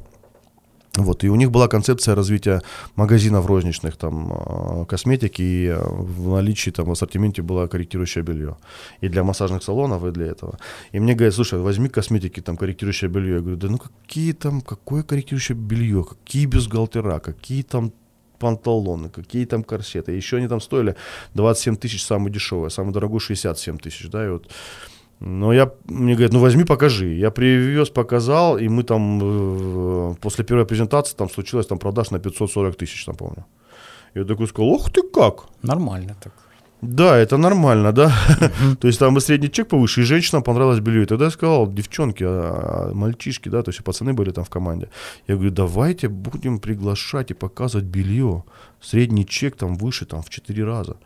Вот, 1.02 1.24
и 1.24 1.28
у 1.28 1.36
них 1.36 1.50
была 1.50 1.68
концепция 1.68 2.14
развития 2.14 2.60
магазинов 2.96 3.46
розничных, 3.46 3.96
там, 3.96 4.32
а, 4.32 4.84
косметики, 4.84 5.42
и 5.42 5.68
а, 5.68 5.80
в 5.88 6.28
наличии 6.28 6.70
там 6.70 6.86
в 6.86 6.90
ассортименте 6.90 7.42
было 7.42 7.66
корректирующее 7.68 8.24
белье. 8.24 8.56
И 9.00 9.08
для 9.08 9.22
массажных 9.22 9.62
салонов, 9.62 10.04
и 10.04 10.10
для 10.10 10.26
этого. 10.26 10.58
И 10.92 11.00
мне 11.00 11.14
говорят, 11.14 11.34
слушай, 11.34 11.58
возьми 11.58 11.88
косметики, 11.88 12.40
там, 12.40 12.56
корректирующее 12.56 13.10
белье. 13.10 13.34
Я 13.34 13.40
говорю, 13.40 13.56
да 13.56 13.68
ну 13.68 13.78
какие 13.78 14.32
там, 14.32 14.60
какое 14.60 15.02
корректирующее 15.02 15.56
белье, 15.56 16.04
какие 16.04 16.46
бюстгальтера, 16.46 17.20
какие 17.20 17.62
там 17.62 17.92
панталоны, 18.38 19.08
какие 19.08 19.44
там 19.44 19.62
корсеты. 19.62 20.12
Еще 20.12 20.36
они 20.36 20.48
там 20.48 20.60
стоили 20.60 20.96
27 21.34 21.76
тысяч, 21.76 22.04
самый 22.04 22.32
дешевый, 22.32 22.70
самый 22.70 22.92
дорогой 22.92 23.20
67 23.20 23.78
тысяч, 23.78 24.08
да, 24.10 24.26
и 24.26 24.30
вот 24.30 24.48
но 25.20 25.52
я, 25.52 25.70
мне 25.84 26.14
говорят, 26.14 26.32
ну 26.32 26.40
возьми, 26.40 26.64
покажи. 26.64 27.06
Я 27.14 27.30
привез, 27.30 27.90
показал, 27.90 28.58
и 28.58 28.68
мы 28.68 28.84
там 28.84 29.20
э, 29.22 30.14
после 30.20 30.44
первой 30.44 30.64
презентации 30.64 31.16
там 31.16 31.28
случилось 31.28 31.66
там 31.66 31.78
продаж 31.78 32.10
на 32.10 32.18
540 32.18 32.76
тысяч, 32.76 33.04
там 33.04 33.16
помню. 33.16 33.44
Я 34.14 34.24
такой 34.24 34.46
сказал, 34.46 34.70
ох 34.70 34.90
ты 34.90 35.02
как. 35.02 35.46
Нормально 35.62 36.14
так. 36.22 36.32
Да, 36.82 37.16
это 37.16 37.36
нормально, 37.36 37.92
да. 37.92 38.12
то 38.80 38.86
есть 38.86 39.00
там 39.00 39.16
и 39.16 39.20
средний 39.20 39.50
чек 39.50 39.68
повыше, 39.68 40.00
и 40.00 40.04
женщинам 40.04 40.42
понравилось 40.42 40.78
белье. 40.78 41.02
И 41.02 41.06
тогда 41.06 41.24
я 41.24 41.30
сказал, 41.30 41.66
девчонки, 41.66 42.24
а, 42.24 42.92
мальчишки, 42.94 43.48
да, 43.48 43.62
то 43.62 43.70
есть 43.70 43.82
пацаны 43.82 44.12
были 44.12 44.30
там 44.30 44.44
в 44.44 44.48
команде. 44.48 44.88
Я 45.26 45.34
говорю, 45.34 45.50
давайте 45.50 46.08
будем 46.08 46.60
приглашать 46.60 47.32
и 47.32 47.34
показывать 47.34 47.86
белье. 47.86 48.44
Средний 48.80 49.26
чек 49.26 49.56
там 49.56 49.74
выше, 49.74 50.06
там 50.06 50.22
в 50.22 50.30
4 50.30 50.64
раза. 50.64 50.96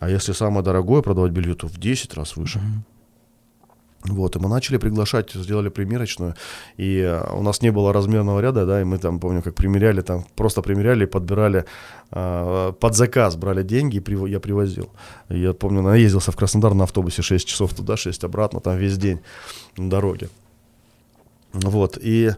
А 0.00 0.08
если 0.08 0.32
самое 0.32 0.64
дорогое 0.64 1.02
продавать 1.02 1.32
белье, 1.32 1.54
то 1.54 1.68
в 1.68 1.78
10 1.78 2.14
раз 2.14 2.36
выше. 2.36 2.60
Вот, 4.04 4.36
и 4.36 4.38
мы 4.38 4.48
начали 4.50 4.76
приглашать, 4.76 5.32
сделали 5.32 5.70
примерочную, 5.70 6.34
и 6.76 6.98
э, 6.98 7.34
у 7.34 7.42
нас 7.42 7.62
не 7.62 7.72
было 7.72 7.90
размерного 7.90 8.40
ряда, 8.40 8.66
да, 8.66 8.82
и 8.82 8.84
мы 8.84 8.98
там, 8.98 9.18
помню, 9.18 9.40
как 9.42 9.54
примеряли, 9.54 10.02
там 10.02 10.26
просто 10.36 10.60
примеряли, 10.60 11.06
подбирали 11.06 11.64
э, 12.10 12.72
под 12.78 12.94
заказ, 12.94 13.36
брали 13.36 13.62
деньги, 13.62 13.96
и 13.96 14.00
прив... 14.00 14.26
я 14.26 14.40
привозил. 14.40 14.90
И 15.30 15.38
я 15.38 15.54
помню, 15.54 15.80
наездился 15.80 16.32
в 16.32 16.36
Краснодар 16.36 16.74
на 16.74 16.84
автобусе 16.84 17.22
6 17.22 17.48
часов 17.48 17.72
туда, 17.72 17.96
6 17.96 18.24
обратно, 18.24 18.60
там 18.60 18.76
весь 18.76 18.98
день 18.98 19.20
на 19.78 19.88
дороге. 19.88 20.28
Вот, 21.54 21.98
и 22.02 22.32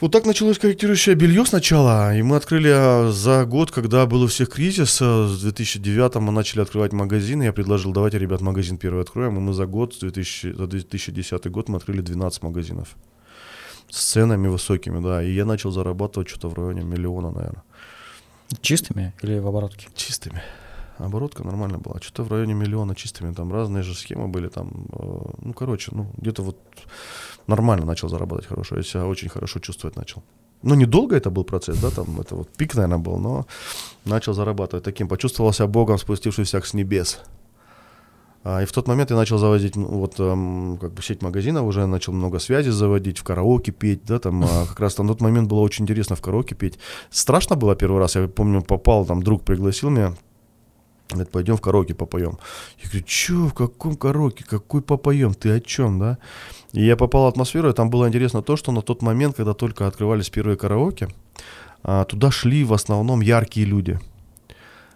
вот 0.00 0.12
так 0.12 0.26
началось 0.26 0.58
корректирующее 0.58 1.14
белье 1.14 1.44
сначала, 1.44 2.14
и 2.14 2.22
мы 2.22 2.36
открыли 2.36 2.70
а, 2.72 3.10
за 3.10 3.44
год, 3.44 3.70
когда 3.70 4.06
был 4.06 4.22
у 4.22 4.26
всех 4.26 4.50
кризис, 4.50 4.98
а, 5.00 5.26
с 5.26 5.40
2009 5.40 6.16
мы 6.16 6.32
начали 6.32 6.60
открывать 6.60 6.92
магазины, 6.92 7.44
я 7.44 7.52
предложил, 7.52 7.92
давайте, 7.92 8.18
ребят, 8.18 8.40
магазин 8.40 8.78
первый 8.78 9.02
откроем, 9.02 9.36
и 9.36 9.40
мы 9.40 9.52
за 9.52 9.66
год, 9.66 9.96
2000, 10.00 10.52
за 10.52 10.66
2010 10.66 11.50
год 11.50 11.68
мы 11.68 11.76
открыли 11.78 12.00
12 12.00 12.42
магазинов 12.42 12.96
с 13.90 14.12
ценами 14.12 14.48
высокими, 14.48 15.02
да, 15.02 15.22
и 15.22 15.32
я 15.32 15.44
начал 15.44 15.70
зарабатывать 15.70 16.28
что-то 16.28 16.48
в 16.48 16.54
районе 16.54 16.82
миллиона, 16.82 17.30
наверное. 17.30 17.64
Чистыми 18.60 19.14
или 19.22 19.38
в 19.38 19.46
оборотке? 19.46 19.88
Чистыми. 19.94 20.42
Оборотка 20.98 21.44
нормально 21.44 21.78
была. 21.78 22.00
Что-то 22.00 22.24
в 22.24 22.32
районе 22.32 22.54
миллиона 22.54 22.94
чистыми. 22.94 23.32
Там 23.32 23.52
разные 23.52 23.82
же 23.82 23.94
схемы 23.94 24.26
были. 24.26 24.48
Там, 24.48 24.70
э, 24.92 25.30
ну, 25.42 25.52
короче, 25.52 25.90
ну, 25.92 26.10
где-то 26.16 26.42
вот 26.42 26.58
нормально 27.48 27.86
начал 27.86 28.08
зарабатывать 28.08 28.46
хорошо. 28.46 28.76
Я 28.76 28.82
себя 28.82 29.06
очень 29.06 29.28
хорошо 29.28 29.58
чувствовать 29.60 29.96
начал. 29.96 30.22
Ну, 30.62 30.74
недолго 30.74 31.16
это 31.16 31.30
был 31.30 31.44
процесс, 31.44 31.78
да, 31.78 31.90
там 31.90 32.20
это 32.20 32.34
вот 32.34 32.48
пик, 32.56 32.74
наверное, 32.74 32.98
был, 32.98 33.18
но 33.18 33.46
начал 34.04 34.32
зарабатывать 34.32 34.84
таким. 34.84 35.08
Почувствовал 35.08 35.52
себя 35.52 35.66
Богом, 35.66 35.98
спустившимся 35.98 36.60
с 36.60 36.74
небес. 36.74 37.20
А, 38.44 38.62
и 38.62 38.66
в 38.66 38.72
тот 38.72 38.88
момент 38.88 39.10
я 39.10 39.16
начал 39.16 39.38
заводить, 39.38 39.76
ну, 39.76 39.86
вот, 39.86 40.14
эм, 40.18 40.78
как 40.80 40.92
бы 40.92 41.02
сеть 41.02 41.22
магазинов, 41.22 41.64
уже 41.64 41.86
начал 41.86 42.12
много 42.12 42.38
связей 42.38 42.70
заводить, 42.70 43.18
в 43.18 43.24
караоке 43.24 43.72
петь, 43.72 44.04
да, 44.04 44.18
там, 44.18 44.44
а 44.44 44.66
как 44.66 44.80
раз 44.80 44.98
на 44.98 45.06
тот 45.06 45.20
момент 45.20 45.48
было 45.48 45.60
очень 45.60 45.84
интересно 45.84 46.16
в 46.16 46.22
караоке 46.22 46.54
петь. 46.54 46.78
Страшно 47.10 47.56
было 47.56 47.76
первый 47.76 47.98
раз, 47.98 48.16
я 48.16 48.26
помню, 48.28 48.62
попал, 48.62 49.04
там, 49.06 49.22
друг 49.22 49.42
пригласил 49.42 49.90
меня, 49.90 50.14
Говорит, 51.10 51.30
пойдем 51.30 51.56
в 51.56 51.60
караоке 51.60 51.94
попоем. 51.94 52.38
Я 52.82 52.90
говорю, 52.90 53.06
что, 53.06 53.48
в 53.48 53.54
каком 53.54 53.96
караоке, 53.96 54.44
какой 54.44 54.82
попоем, 54.82 55.32
ты 55.32 55.50
о 55.50 55.60
чем, 55.60 55.98
да? 55.98 56.18
И 56.72 56.84
я 56.84 56.96
попал 56.96 57.24
в 57.24 57.28
атмосферу, 57.28 57.70
и 57.70 57.72
там 57.72 57.88
было 57.88 58.06
интересно 58.08 58.42
то, 58.42 58.56
что 58.56 58.72
на 58.72 58.82
тот 58.82 59.00
момент, 59.00 59.36
когда 59.36 59.54
только 59.54 59.86
открывались 59.86 60.28
первые 60.28 60.58
караоке, 60.58 61.08
а, 61.82 62.04
туда 62.04 62.30
шли 62.30 62.62
в 62.64 62.74
основном 62.74 63.22
яркие 63.22 63.66
люди, 63.66 63.98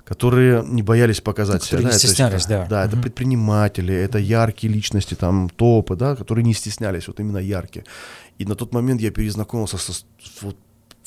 которые 0.05 0.63
не 0.67 0.83
боялись 0.83 1.23
показать 1.23 1.63
которые 1.63 1.85
себя. 1.85 1.93
не 1.93 1.99
стеснялись, 1.99 2.45
да. 2.45 2.67
Да, 2.69 2.85
это 2.85 2.99
предприниматели, 2.99 3.95
это 3.95 4.19
яркие 4.19 4.71
личности, 4.71 5.15
там, 5.15 5.49
топы, 5.49 5.97
да, 5.97 6.15
которые 6.15 6.45
не 6.45 6.53
стеснялись, 6.53 7.09
вот 7.09 7.21
именно 7.21 7.39
яркие. 7.39 7.87
И 8.37 8.45
на 8.45 8.55
тот 8.55 8.75
момент 8.75 9.01
я 9.01 9.11
перезнакомился 9.11 9.79
со, 9.79 9.93
вот, 10.43 10.57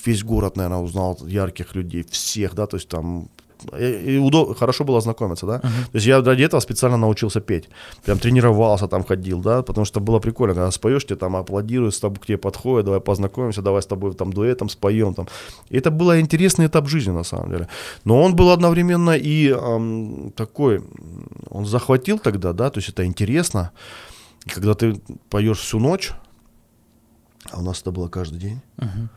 весь 0.03 0.23
город, 0.23 0.57
наверное, 0.57 0.79
узнал 0.79 1.19
ярких 1.27 1.75
людей, 1.75 2.03
всех, 2.09 2.55
да, 2.55 2.65
то 2.65 2.77
есть 2.77 2.89
там 2.89 3.29
и 3.79 4.17
удоб... 4.17 4.57
хорошо 4.57 4.83
было 4.83 5.01
знакомиться, 5.01 5.45
да. 5.45 5.55
Uh-huh. 5.57 5.91
То 5.91 5.95
есть 5.95 6.07
я 6.07 6.21
ради 6.21 6.43
этого 6.43 6.61
специально 6.61 6.97
научился 6.97 7.41
петь. 7.41 7.69
Прям 8.03 8.19
тренировался, 8.19 8.87
там 8.87 9.03
ходил, 9.03 9.41
да, 9.41 9.61
потому 9.61 9.85
что 9.85 9.99
было 9.99 10.19
прикольно, 10.19 10.53
когда 10.53 10.71
споешь, 10.71 11.05
тебе 11.05 11.15
там 11.15 11.35
аплодируют, 11.35 11.95
с 11.95 11.99
тобой 11.99 12.19
к 12.19 12.25
тебе 12.25 12.37
подходят, 12.37 12.85
давай 12.85 12.99
познакомимся, 12.99 13.61
давай 13.61 13.81
с 13.81 13.85
тобой 13.85 14.13
там 14.13 14.33
дуэтом 14.33 14.69
споем 14.69 15.13
там. 15.13 15.27
И 15.69 15.77
это 15.77 15.91
был 15.91 16.15
интересный 16.15 16.67
этап 16.67 16.87
жизни 16.87 17.11
на 17.11 17.23
самом 17.23 17.49
деле. 17.49 17.67
Но 18.03 18.21
он 18.21 18.35
был 18.35 18.51
одновременно 18.51 19.11
и 19.11 19.49
эм, 19.49 20.31
такой, 20.35 20.83
он 21.49 21.65
захватил 21.65 22.19
тогда, 22.19 22.53
да, 22.53 22.69
то 22.69 22.79
есть 22.79 22.89
это 22.89 23.05
интересно. 23.05 23.71
И 24.45 24.49
когда 24.49 24.73
ты 24.73 25.01
поешь 25.29 25.59
всю 25.59 25.79
ночь, 25.79 26.11
а 27.51 27.59
у 27.59 27.61
нас 27.61 27.81
это 27.81 27.91
было 27.91 28.07
каждый 28.07 28.39
день. 28.39 28.61
Uh-huh. 28.77 29.07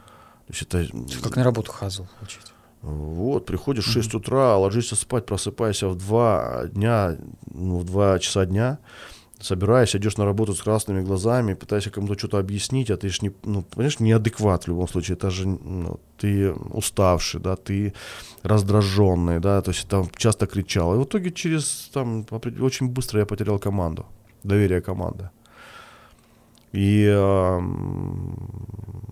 То 0.46 0.52
есть 0.52 0.62
это... 0.62 0.86
Как 1.22 1.36
на 1.36 1.44
работу 1.44 1.72
хазл 1.72 2.06
учить. 2.22 2.52
Вот, 2.82 3.46
приходишь 3.46 3.86
в 3.86 3.92
6 3.92 4.14
утра, 4.14 4.56
ложишься 4.56 4.96
спать, 4.96 5.26
просыпаешься 5.26 5.88
в 5.88 5.96
2 5.96 6.68
дня, 6.68 7.16
ну, 7.52 7.78
в 7.78 7.84
2 7.84 8.18
часа 8.18 8.46
дня, 8.46 8.78
собираешься, 9.40 9.98
идешь 9.98 10.16
на 10.16 10.24
работу 10.24 10.54
с 10.54 10.62
красными 10.62 11.02
глазами, 11.02 11.54
пытаешься 11.54 11.90
кому-то 11.90 12.18
что-то 12.18 12.38
объяснить, 12.38 12.90
а 12.90 12.96
ты 12.96 13.08
же 13.08 13.18
не, 13.22 13.32
ну, 13.44 13.62
понимаешь, 13.62 14.00
неадекват 14.00 14.64
в 14.64 14.68
любом 14.68 14.88
случае, 14.88 15.16
это 15.16 15.30
же, 15.30 15.46
ну, 15.46 16.00
ты 16.16 16.52
уставший, 16.52 17.40
да, 17.40 17.56
ты 17.56 17.92
раздраженный, 18.42 19.40
да, 19.40 19.60
то 19.62 19.72
есть 19.72 19.88
там 19.88 20.08
часто 20.16 20.46
кричал. 20.46 20.94
И 20.94 20.98
в 20.98 21.04
итоге 21.04 21.30
через, 21.30 21.90
там, 21.92 22.26
очень 22.60 22.88
быстро 22.88 23.20
я 23.20 23.26
потерял 23.26 23.58
команду, 23.58 24.06
доверие 24.44 24.80
команды. 24.80 25.30
И 26.72 27.04
э, 27.04 27.60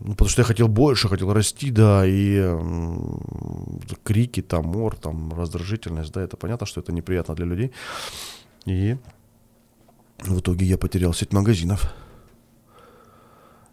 ну, 0.06 0.12
потому 0.12 0.28
что 0.28 0.42
я 0.42 0.44
хотел 0.44 0.68
больше, 0.68 1.08
хотел 1.08 1.32
расти, 1.32 1.70
да, 1.70 2.06
и 2.06 2.36
э, 2.38 2.60
крики, 4.04 4.42
там, 4.42 4.66
мор, 4.66 4.96
там, 4.96 5.32
раздражительность, 5.32 6.12
да, 6.12 6.22
это 6.22 6.36
понятно, 6.36 6.66
что 6.66 6.80
это 6.80 6.92
неприятно 6.92 7.34
для 7.34 7.46
людей. 7.46 7.72
И 8.66 8.96
в 10.20 10.38
итоге 10.38 10.66
я 10.66 10.78
потерял 10.78 11.14
сеть 11.14 11.32
магазинов. 11.32 11.94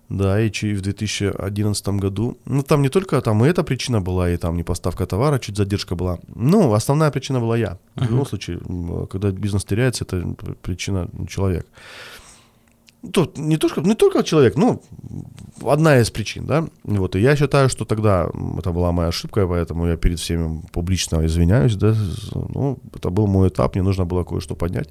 Да, 0.09 0.39
и 0.39 0.49
в 0.49 0.81
2011 0.81 1.87
году, 1.87 2.37
ну 2.45 2.61
там 2.61 2.81
не 2.81 2.89
только 2.89 3.21
там 3.21 3.43
и 3.43 3.47
эта 3.47 3.63
причина 3.63 4.01
была, 4.01 4.29
и 4.29 4.37
там 4.37 4.57
не 4.57 4.63
поставка 4.63 5.05
товара, 5.05 5.39
чуть 5.39 5.57
задержка 5.57 5.95
была. 5.95 6.19
Ну, 6.35 6.73
основная 6.73 7.09
причина 7.09 7.39
была 7.39 7.57
я. 7.57 7.77
В 7.95 8.09
любом 8.09 8.25
случае, 8.25 8.59
когда 9.09 9.31
бизнес 9.31 9.63
теряется, 9.65 10.03
это 10.03 10.35
причина 10.61 11.09
человек. 11.27 11.65
Тут 13.11 13.37
не, 13.37 13.57
то, 13.57 13.67
не 13.81 13.95
только 13.95 14.23
человек, 14.23 14.55
ну, 14.55 14.81
одна 15.65 15.99
из 15.99 16.09
причин, 16.09 16.45
да. 16.45 16.65
Вот, 16.83 17.15
и 17.15 17.19
я 17.19 17.35
считаю, 17.35 17.67
что 17.69 17.85
тогда 17.85 18.29
это 18.57 18.71
была 18.71 18.91
моя 18.91 19.09
ошибка, 19.09 19.45
поэтому 19.45 19.87
я 19.87 19.97
перед 19.97 20.19
всеми 20.19 20.61
публично 20.71 21.25
извиняюсь, 21.25 21.75
да. 21.75 21.95
Ну, 22.33 22.77
это 22.93 23.09
был 23.09 23.27
мой 23.27 23.49
этап, 23.49 23.75
мне 23.75 23.83
нужно 23.83 24.05
было 24.05 24.23
кое-что 24.23 24.55
поднять. 24.55 24.89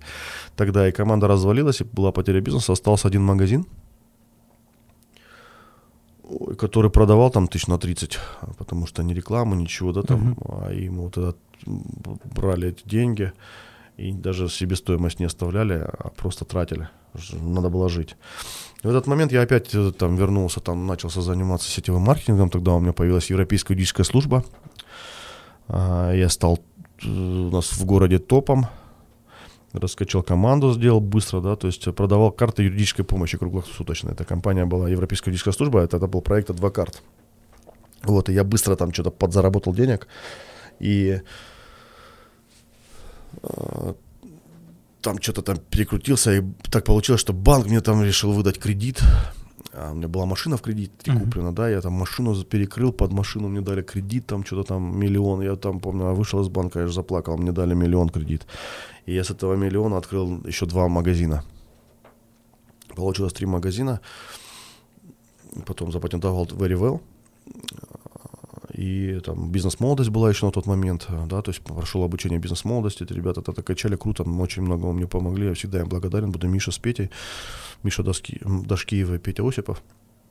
Тогда 0.56 0.86
и 0.88 0.92
команда 0.92 1.26
развалилась, 1.26 1.80
и 1.80 1.84
была 1.84 2.12
потеря 2.12 2.40
бизнеса, 2.40 2.72
остался 2.72 3.08
один 3.08 3.22
магазин, 3.22 3.64
который 6.58 6.90
продавал 6.90 7.30
там 7.30 7.48
тысяч 7.48 7.66
на 7.66 7.78
30, 7.78 8.18
потому 8.58 8.86
что 8.86 9.02
не 9.02 9.14
реклама, 9.14 9.56
ничего, 9.56 9.92
да, 9.92 10.02
там, 10.02 10.32
uh-huh. 10.32 10.66
а 10.66 10.72
ему 10.72 11.04
вот 11.04 11.16
это 11.16 11.36
брали 12.34 12.68
эти 12.68 12.86
деньги 12.86 13.32
и 13.96 14.12
даже 14.12 14.48
себестоимость 14.48 15.20
не 15.20 15.26
оставляли, 15.26 15.74
а 15.74 16.10
просто 16.10 16.44
тратили 16.44 16.88
надо 17.32 17.68
было 17.68 17.88
жить. 17.88 18.16
И 18.82 18.86
в 18.86 18.90
этот 18.90 19.06
момент 19.06 19.32
я 19.32 19.42
опять 19.42 19.74
э, 19.74 19.92
там 19.92 20.16
вернулся, 20.16 20.60
там 20.60 20.86
начался 20.86 21.20
заниматься 21.20 21.70
сетевым 21.70 22.02
маркетингом, 22.02 22.50
тогда 22.50 22.72
у 22.72 22.80
меня 22.80 22.92
появилась 22.92 23.30
Европейская 23.30 23.74
юридическая 23.74 24.04
служба. 24.04 24.44
А, 25.68 26.12
я 26.12 26.28
стал 26.28 26.58
э, 27.04 27.08
у 27.08 27.50
нас 27.50 27.72
в 27.72 27.84
городе 27.84 28.18
топом, 28.18 28.66
раскачал 29.72 30.22
команду, 30.22 30.72
сделал 30.72 31.00
быстро, 31.00 31.40
да, 31.40 31.56
то 31.56 31.66
есть 31.66 31.94
продавал 31.94 32.32
карты 32.32 32.64
юридической 32.64 33.04
помощи 33.04 33.38
круглосуточно. 33.38 34.10
Эта 34.10 34.24
компания 34.24 34.64
была 34.64 34.88
Европейская 34.88 35.30
юридическая 35.30 35.54
служба, 35.54 35.80
это, 35.80 35.96
это 35.98 36.06
был 36.06 36.20
проект 36.20 36.50
«Адвокарт». 36.50 37.02
Вот, 38.02 38.28
и 38.28 38.32
я 38.32 38.42
быстро 38.42 38.74
там 38.74 38.92
что-то 38.92 39.10
подзаработал 39.12 39.72
денег, 39.72 40.08
и 40.80 41.20
э, 43.42 43.94
там 45.02 45.20
что-то 45.20 45.42
там 45.42 45.58
перекрутился, 45.58 46.32
и 46.32 46.42
так 46.70 46.84
получилось, 46.84 47.20
что 47.20 47.32
банк 47.32 47.66
мне 47.66 47.80
там 47.80 48.02
решил 48.02 48.32
выдать 48.32 48.58
кредит. 48.58 49.02
А 49.74 49.90
у 49.92 49.94
меня 49.94 50.08
была 50.08 50.26
машина 50.26 50.56
в 50.56 50.62
кредит 50.62 50.92
куплена, 51.04 51.48
uh-huh. 51.48 51.54
да, 51.54 51.68
я 51.68 51.80
там 51.80 51.92
машину 51.92 52.44
перекрыл, 52.44 52.92
под 52.92 53.12
машину 53.12 53.48
мне 53.48 53.62
дали 53.62 53.82
кредит, 53.82 54.26
там 54.26 54.44
что-то 54.44 54.64
там 54.64 54.98
миллион, 54.98 55.42
я 55.42 55.56
там, 55.56 55.80
помню, 55.80 56.14
вышел 56.14 56.40
из 56.42 56.48
банка, 56.48 56.80
я 56.80 56.86
же 56.86 56.92
заплакал, 56.92 57.38
мне 57.38 57.52
дали 57.52 57.74
миллион 57.74 58.10
кредит. 58.10 58.46
И 59.06 59.14
я 59.14 59.24
с 59.24 59.30
этого 59.30 59.54
миллиона 59.54 59.96
открыл 59.96 60.42
еще 60.46 60.66
два 60.66 60.88
магазина. 60.88 61.42
Получилось 62.94 63.32
три 63.32 63.46
магазина, 63.46 64.00
потом 65.64 65.90
запатентовал 65.90 66.44
Very 66.44 66.78
Well, 66.78 67.00
и 68.82 69.20
там 69.20 69.52
бизнес-молодость 69.52 70.10
была 70.10 70.28
еще 70.28 70.46
на 70.46 70.52
тот 70.52 70.66
момент, 70.66 71.06
да, 71.26 71.40
то 71.40 71.50
есть 71.50 71.62
прошел 71.62 72.02
обучение 72.02 72.40
бизнес-молодости, 72.40 73.04
эти 73.04 73.12
ребята 73.12 73.40
это 73.40 73.62
качали 73.62 73.94
круто, 73.94 74.24
очень 74.24 74.62
много 74.62 74.92
мне 74.92 75.06
помогли, 75.06 75.46
я 75.46 75.54
всегда 75.54 75.80
им 75.80 75.88
благодарен, 75.88 76.32
буду 76.32 76.48
Миша 76.48 76.72
с 76.72 76.78
Петей, 76.78 77.10
Миша 77.84 78.02
Доски, 78.02 78.40
Дашкиева 78.44 79.14
и 79.14 79.18
Петя 79.18 79.48
Осипов. 79.48 79.82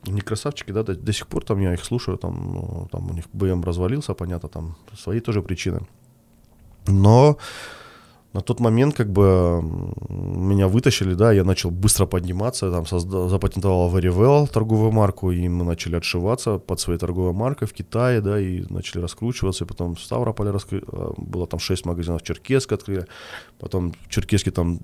Не 0.08 0.22
красавчики, 0.22 0.72
да, 0.72 0.84
до, 0.84 0.96
до 0.96 1.14
сих 1.14 1.28
пор 1.28 1.46
там 1.46 1.62
я 1.62 1.74
их 1.74 1.86
слушаю, 1.86 2.18
там, 2.18 2.54
ну, 2.54 2.88
там 2.92 3.10
у 3.10 3.14
них 3.14 3.26
БМ 3.32 3.64
развалился, 3.64 4.14
понятно, 4.14 4.50
там 4.50 4.76
свои 4.98 5.22
тоже 5.22 5.42
причины. 5.42 5.88
Но 6.88 7.38
на 8.34 8.42
тот 8.42 8.60
момент 8.60 8.96
как 8.96 9.12
бы 9.12 9.62
меня 10.10 10.68
вытащили, 10.68 11.14
да, 11.16 11.34
я 11.34 11.44
начал 11.44 11.70
быстро 11.72 12.06
подниматься, 12.06 12.72
там 12.72 12.84
созда- 12.84 13.28
запатентовал 13.30 13.94
Well 13.96 14.48
торговую 14.48 14.92
марку, 14.92 15.32
и 15.32 15.50
мы 15.50 15.66
начали 15.66 15.98
отшиваться 15.98 16.58
под 16.58 16.80
своей 16.80 17.00
торговой 17.00 17.34
маркой 17.34 17.68
в 17.68 17.74
Китае, 17.74 18.22
да, 18.22 18.40
и 18.40 18.64
начали 18.70 19.02
раскручиваться, 19.02 19.66
и 19.66 19.68
потом 19.68 19.96
в 19.96 20.00
Ставрополе 20.00 20.52
раскры- 20.52 20.84
э, 20.92 21.14
было 21.18 21.46
там 21.46 21.60
6 21.60 21.86
магазинов, 21.86 22.22
Черкесск 22.24 22.72
открыли, 22.72 23.06
потом 23.60 23.92
в 23.92 24.10
Черкеске 24.10 24.52
там 24.52 24.80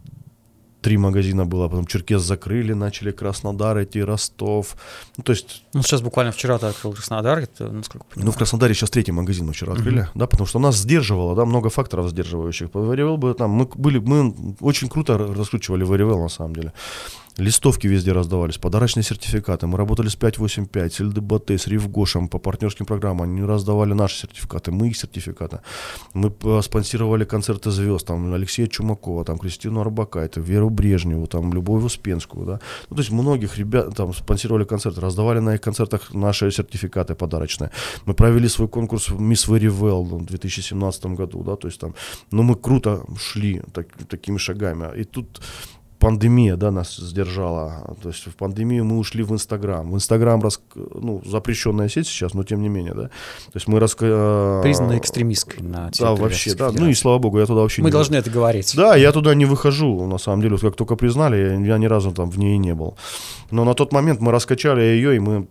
три 0.81 0.97
магазина 0.97 1.45
было, 1.45 1.67
потом 1.67 1.85
Черкес 1.85 2.21
закрыли, 2.21 2.73
начали 2.73 3.11
Краснодар 3.11 3.83
идти, 3.83 4.03
Ростов, 4.03 4.75
ну, 5.17 5.23
то 5.23 5.31
есть 5.33 5.63
Ну, 5.73 5.81
сейчас 5.81 6.01
буквально 6.01 6.31
вчера 6.31 6.57
ты 6.57 6.67
открыл 6.67 6.93
Краснодар, 6.93 7.39
это, 7.39 7.69
насколько 7.71 8.05
ну, 8.09 8.13
понимаю. 8.15 8.31
в 8.31 8.37
Краснодаре 8.37 8.73
сейчас 8.73 8.89
третий 8.89 9.11
магазин 9.11 9.45
мы 9.45 9.53
вчера 9.53 9.73
открыли, 9.73 10.07
да, 10.15 10.27
потому 10.27 10.47
что 10.47 10.59
нас 10.59 10.75
сдерживало, 10.77 11.35
да, 11.35 11.45
много 11.45 11.69
факторов 11.69 12.09
сдерживающих. 12.09 12.69
Варивел 12.73 13.17
бы 13.17 13.33
там, 13.33 13.51
мы 13.51 13.65
были, 13.65 13.99
мы 13.99 14.35
очень 14.61 14.89
круто 14.89 15.17
раскручивали 15.17 15.83
Варивел 15.83 16.21
на 16.21 16.29
самом 16.29 16.55
деле. 16.55 16.73
Листовки 17.37 17.85
везде 17.85 18.13
раздавались, 18.13 18.57
подарочные 18.57 19.03
сертификаты. 19.03 19.67
Мы 19.67 19.77
работали 19.77 20.07
с 20.07 20.15
585, 20.15 20.93
с 20.93 20.99
ЛДБТ, 21.01 21.51
с 21.51 21.67
Ривгошем 21.67 22.29
по 22.29 22.39
партнерским 22.39 22.87
программам. 22.87 23.21
Они 23.29 23.43
раздавали 23.43 23.93
наши 23.93 24.21
сертификаты, 24.21 24.71
мы 24.71 24.87
их 24.87 24.97
сертификаты. 24.97 25.59
Мы 26.15 26.33
э, 26.43 26.61
спонсировали 26.63 27.25
концерты 27.25 27.69
звезд, 27.69 28.07
там 28.07 28.33
Алексея 28.33 28.65
Чумакова, 28.65 29.23
там 29.23 29.37
Кристину 29.37 29.81
Арбакайте, 29.81 30.41
Веру 30.41 30.71
Брежневу, 30.71 31.27
там 31.27 31.53
Любовь 31.53 31.83
Успенскую, 31.83 32.45
да. 32.45 32.59
Ну, 32.89 32.95
то 32.95 33.01
есть 33.01 33.11
многих 33.11 33.57
ребят 33.59 33.95
там 33.95 34.15
спонсировали 34.15 34.63
концерты, 34.63 34.99
раздавали 34.99 35.39
на 35.39 35.53
их 35.53 35.61
концертах 35.61 36.15
наши 36.15 36.49
сертификаты 36.49 37.13
подарочные. 37.13 37.69
Мы 38.05 38.15
провели 38.15 38.47
свой 38.47 38.67
конкурс 38.67 39.09
Miss 39.09 39.47
Very 39.47 39.69
Well 39.69 40.03
в 40.03 40.25
2017 40.25 41.05
году, 41.05 41.43
да, 41.43 41.55
то 41.55 41.67
есть 41.67 41.79
там, 41.79 41.93
ну, 42.31 42.41
мы 42.41 42.55
круто 42.55 43.05
шли 43.19 43.61
так- 43.73 43.93
такими 44.09 44.37
шагами. 44.37 44.99
И 44.99 45.03
тут 45.03 45.39
пандемия, 46.07 46.55
да, 46.55 46.71
нас 46.71 46.95
сдержала. 46.95 47.95
То 48.01 48.09
есть 48.09 48.27
в 48.27 48.35
пандемию 48.35 48.85
мы 48.85 48.97
ушли 48.97 49.23
в 49.23 49.31
Инстаграм. 49.33 49.91
В 49.91 49.95
Инстаграм, 49.95 50.41
рас... 50.41 50.61
ну, 50.75 51.21
запрещенная 51.25 51.89
сеть 51.89 52.07
сейчас, 52.07 52.33
но 52.33 52.43
тем 52.43 52.61
не 52.61 52.69
менее, 52.69 52.93
да. 52.93 53.03
То 53.03 53.55
есть 53.55 53.67
мы 53.67 53.79
рас... 53.79 53.93
Признана 53.95 54.97
экстремистской 54.97 55.61
на 55.61 55.91
Да, 55.99 56.15
вообще, 56.15 56.55
да. 56.55 56.71
Ну 56.71 56.87
и 56.87 56.93
слава 56.93 57.19
богу, 57.19 57.39
я 57.39 57.45
туда 57.45 57.61
вообще 57.61 57.81
Мы 57.81 57.89
не 57.89 57.91
должны 57.91 58.15
это 58.15 58.29
говорить. 58.29 58.73
да, 58.75 58.95
я 58.95 59.11
туда 59.11 59.35
не 59.35 59.45
выхожу, 59.45 60.07
на 60.07 60.17
самом 60.17 60.41
деле. 60.41 60.53
Вот 60.53 60.61
Как 60.61 60.75
только 60.75 60.95
признали, 60.95 61.35
я, 61.35 61.73
я 61.73 61.77
ни 61.77 61.87
разу 61.87 62.11
там 62.11 62.29
в 62.29 62.39
ней 62.39 62.57
не 62.57 62.73
был. 62.73 62.95
Но 63.51 63.65
на 63.65 63.73
тот 63.73 63.91
момент 63.91 64.21
мы 64.21 64.31
раскачали 64.31 64.81
ее, 64.81 65.17
и 65.17 65.19
мы 65.19 65.47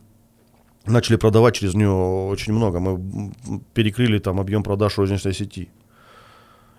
начали 0.87 1.17
продавать 1.17 1.55
через 1.55 1.75
нее 1.75 1.91
очень 1.91 2.55
много. 2.55 2.81
Мы 2.81 3.33
перекрыли 3.75 4.19
там 4.19 4.41
объем 4.41 4.63
продаж 4.63 4.97
розничной 4.99 5.35
сети. 5.35 5.69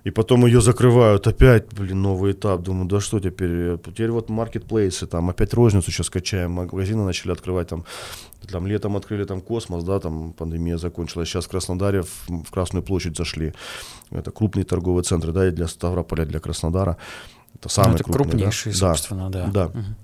И 0.07 0.09
потом 0.09 0.45
ее 0.45 0.61
закрывают 0.61 1.27
опять, 1.27 1.73
блин, 1.73 2.01
новый 2.01 2.31
этап. 2.31 2.61
Думаю, 2.61 2.87
да 2.87 3.01
что 3.01 3.19
теперь? 3.19 3.77
Теперь 3.79 4.09
вот 4.09 4.29
маркетплейсы, 4.29 5.05
там 5.05 5.29
опять 5.29 5.53
розницу 5.53 5.91
сейчас 5.91 6.09
качаем, 6.09 6.51
магазины 6.51 7.03
начали 7.03 7.33
открывать, 7.33 7.67
там, 7.67 7.83
там 8.49 8.67
летом 8.67 8.95
открыли 8.95 9.25
там 9.25 9.41
космос, 9.41 9.83
да, 9.83 9.99
там 9.99 10.31
пандемия 10.31 10.77
закончилась. 10.77 11.27
Сейчас 11.27 11.43
в 11.43 11.49
Краснодаре 11.49 12.03
в, 12.03 12.29
в 12.45 12.51
Красную 12.51 12.83
площадь 12.83 13.17
зашли. 13.17 13.51
Это 14.09 14.31
крупные 14.31 14.63
торговые 14.63 15.03
центры, 15.03 15.33
да, 15.33 15.45
и 15.45 15.51
для 15.51 15.67
Ставрополя, 15.67 16.25
для 16.25 16.39
Краснодара. 16.39 16.95
Это 17.55 17.65
Ну, 17.65 17.69
самые 17.69 17.95
это 17.95 18.03
крупные, 18.05 18.23
да. 18.25 18.29
крупнейшие, 18.31 18.71
Да. 18.71 18.77
собственно, 18.79 19.29
да. 19.29 19.47
Да. 19.47 19.71
М, 19.73 19.95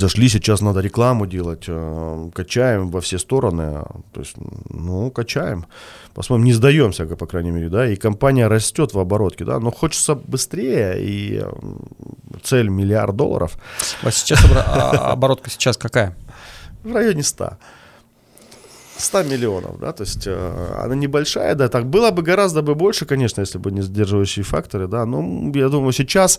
Зашли, 0.00 0.28
сейчас 0.28 0.60
надо 0.60 0.80
рекламу 0.80 1.26
делать, 1.26 1.64
э, 1.68 2.30
качаем 2.34 2.90
во 2.90 3.00
все 3.00 3.18
стороны, 3.18 3.84
то 4.12 4.20
есть, 4.20 4.34
ну, 4.70 5.10
качаем, 5.10 5.66
посмотрим, 6.14 6.44
не 6.46 6.52
сдаемся, 6.52 7.06
по 7.06 7.26
крайней 7.26 7.52
мере, 7.52 7.68
да, 7.68 7.88
и 7.88 7.94
компания 7.94 8.48
растет 8.48 8.92
в 8.92 8.98
оборотке, 8.98 9.44
да, 9.44 9.60
но 9.60 9.70
хочется 9.70 10.16
быстрее, 10.16 10.96
и 10.98 11.44
цель 12.42 12.68
миллиард 12.68 13.14
долларов. 13.14 13.56
Вот 14.02 14.12
сейчас 14.14 14.44
а- 14.50 15.12
оборотка 15.12 15.48
сейчас 15.48 15.76
какая? 15.76 16.16
в 16.84 16.92
районе 16.92 17.22
100. 17.22 17.58
100 18.98 19.22
миллионов, 19.24 19.80
да, 19.80 19.92
то 19.92 20.04
есть 20.04 20.26
э, 20.26 20.74
она 20.78 20.94
небольшая, 20.94 21.54
да, 21.54 21.68
так 21.68 21.86
было 21.86 22.10
бы 22.10 22.22
гораздо 22.22 22.62
бы 22.62 22.74
больше, 22.74 23.04
конечно, 23.04 23.40
если 23.40 23.58
бы 23.58 23.72
не 23.72 23.82
сдерживающие 23.82 24.44
факторы, 24.44 24.86
да, 24.86 25.06
но 25.06 25.50
я 25.54 25.68
думаю, 25.68 25.92
сейчас 25.92 26.38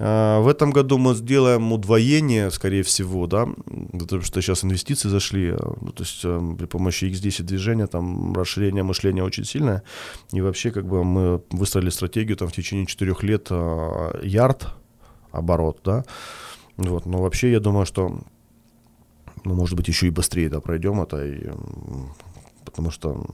в 0.00 0.48
этом 0.48 0.70
году 0.70 0.96
мы 0.96 1.14
сделаем 1.14 1.72
удвоение, 1.72 2.50
скорее 2.50 2.82
всего, 2.82 3.26
да, 3.26 3.46
потому 3.92 4.22
что 4.22 4.40
сейчас 4.40 4.64
инвестиции 4.64 5.10
зашли, 5.10 5.48
э, 5.48 5.58
ну, 5.82 5.92
то 5.92 6.04
есть 6.04 6.22
э, 6.24 6.54
при 6.58 6.64
помощи 6.64 7.04
X10 7.04 7.42
движения, 7.42 7.86
там 7.86 8.32
расширение 8.32 8.82
мышления 8.82 9.22
очень 9.22 9.44
сильное, 9.44 9.82
и 10.32 10.40
вообще 10.40 10.70
как 10.70 10.86
бы 10.86 11.04
мы 11.04 11.42
выстроили 11.50 11.90
стратегию 11.90 12.38
там 12.38 12.48
в 12.48 12.52
течение 12.52 12.86
четырех 12.86 13.22
лет 13.22 13.48
э, 13.50 14.20
ярд 14.22 14.68
оборот, 15.32 15.80
да, 15.84 16.04
вот, 16.78 17.04
но 17.04 17.18
вообще 17.18 17.52
я 17.52 17.60
думаю, 17.60 17.84
что 17.84 18.20
ну, 19.44 19.54
может 19.54 19.76
быть, 19.76 19.88
еще 19.88 20.06
и 20.06 20.10
быстрее 20.10 20.48
да, 20.48 20.60
пройдем 20.60 21.02
это, 21.02 21.22
и, 21.26 21.50
потому 22.64 22.90
что 22.90 23.26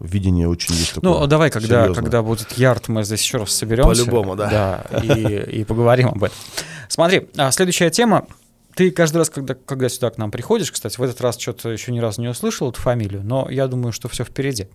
видение 0.00 0.48
очень 0.48 0.74
есть 0.74 0.94
такое. 0.94 1.10
Ну, 1.10 1.26
давай, 1.26 1.50
когда, 1.50 1.82
серьезное. 1.82 1.94
когда 1.94 2.22
будет 2.22 2.52
ярд, 2.52 2.88
мы 2.88 3.04
здесь 3.04 3.22
еще 3.22 3.38
раз 3.38 3.52
соберемся. 3.52 4.02
По-любому, 4.02 4.36
да. 4.36 4.84
Да, 4.90 4.98
и, 5.00 5.60
и 5.60 5.64
поговорим 5.64 6.08
об 6.08 6.24
этом. 6.24 6.36
Смотри, 6.88 7.28
а 7.36 7.50
следующая 7.50 7.90
тема. 7.90 8.26
Ты 8.74 8.90
каждый 8.90 9.18
раз, 9.18 9.30
когда, 9.30 9.54
когда 9.54 9.88
сюда 9.88 10.10
к 10.10 10.18
нам 10.18 10.32
приходишь, 10.32 10.72
кстати, 10.72 10.98
в 10.98 11.02
этот 11.02 11.20
раз 11.20 11.38
что-то 11.38 11.70
еще 11.70 11.92
ни 11.92 12.00
разу 12.00 12.20
не 12.20 12.28
услышал 12.28 12.70
эту 12.70 12.80
фамилию, 12.80 13.22
но 13.24 13.48
я 13.48 13.68
думаю, 13.68 13.92
что 13.92 14.08
все 14.08 14.24
впереди. 14.24 14.66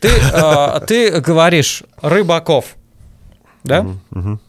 Ты, 0.00 0.08
а, 0.32 0.80
ты 0.80 1.20
говоришь 1.20 1.82
Рыбаков, 2.00 2.76
да? 3.64 3.82
Мгм. 4.10 4.40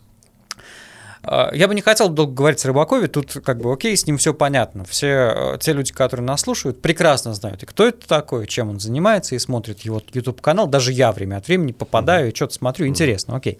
А, 1.27 1.49
Я 1.53 1.67
бы 1.67 1.75
не 1.75 1.81
хотел 1.81 2.09
долго 2.09 2.33
говорить 2.33 2.63
о 2.63 2.67
Рыбакове, 2.67 3.07
тут 3.07 3.33
как 3.43 3.59
бы 3.59 3.73
окей, 3.73 3.95
с 3.97 4.05
ним 4.05 4.17
все 4.17 4.33
понятно. 4.33 4.85
Все 4.85 5.07
э, 5.07 5.57
те 5.59 5.73
люди, 5.73 5.91
которые 5.91 6.25
нас 6.25 6.41
слушают, 6.41 6.81
прекрасно 6.81 7.33
знают, 7.33 7.63
и 7.63 7.65
кто 7.65 7.87
это 7.87 8.07
такой, 8.07 8.47
чем 8.47 8.69
он 8.69 8.79
занимается, 8.79 9.35
и 9.35 9.39
смотрят 9.39 9.81
его 9.81 10.01
YouTube-канал. 10.13 10.67
Даже 10.67 10.91
я 10.91 11.11
время 11.11 11.37
от 11.37 11.47
времени 11.47 11.71
попадаю 11.71 12.31
и 12.31 12.35
что-то 12.35 12.53
смотрю, 12.53 12.87
интересно, 12.87 13.35
окей. 13.35 13.59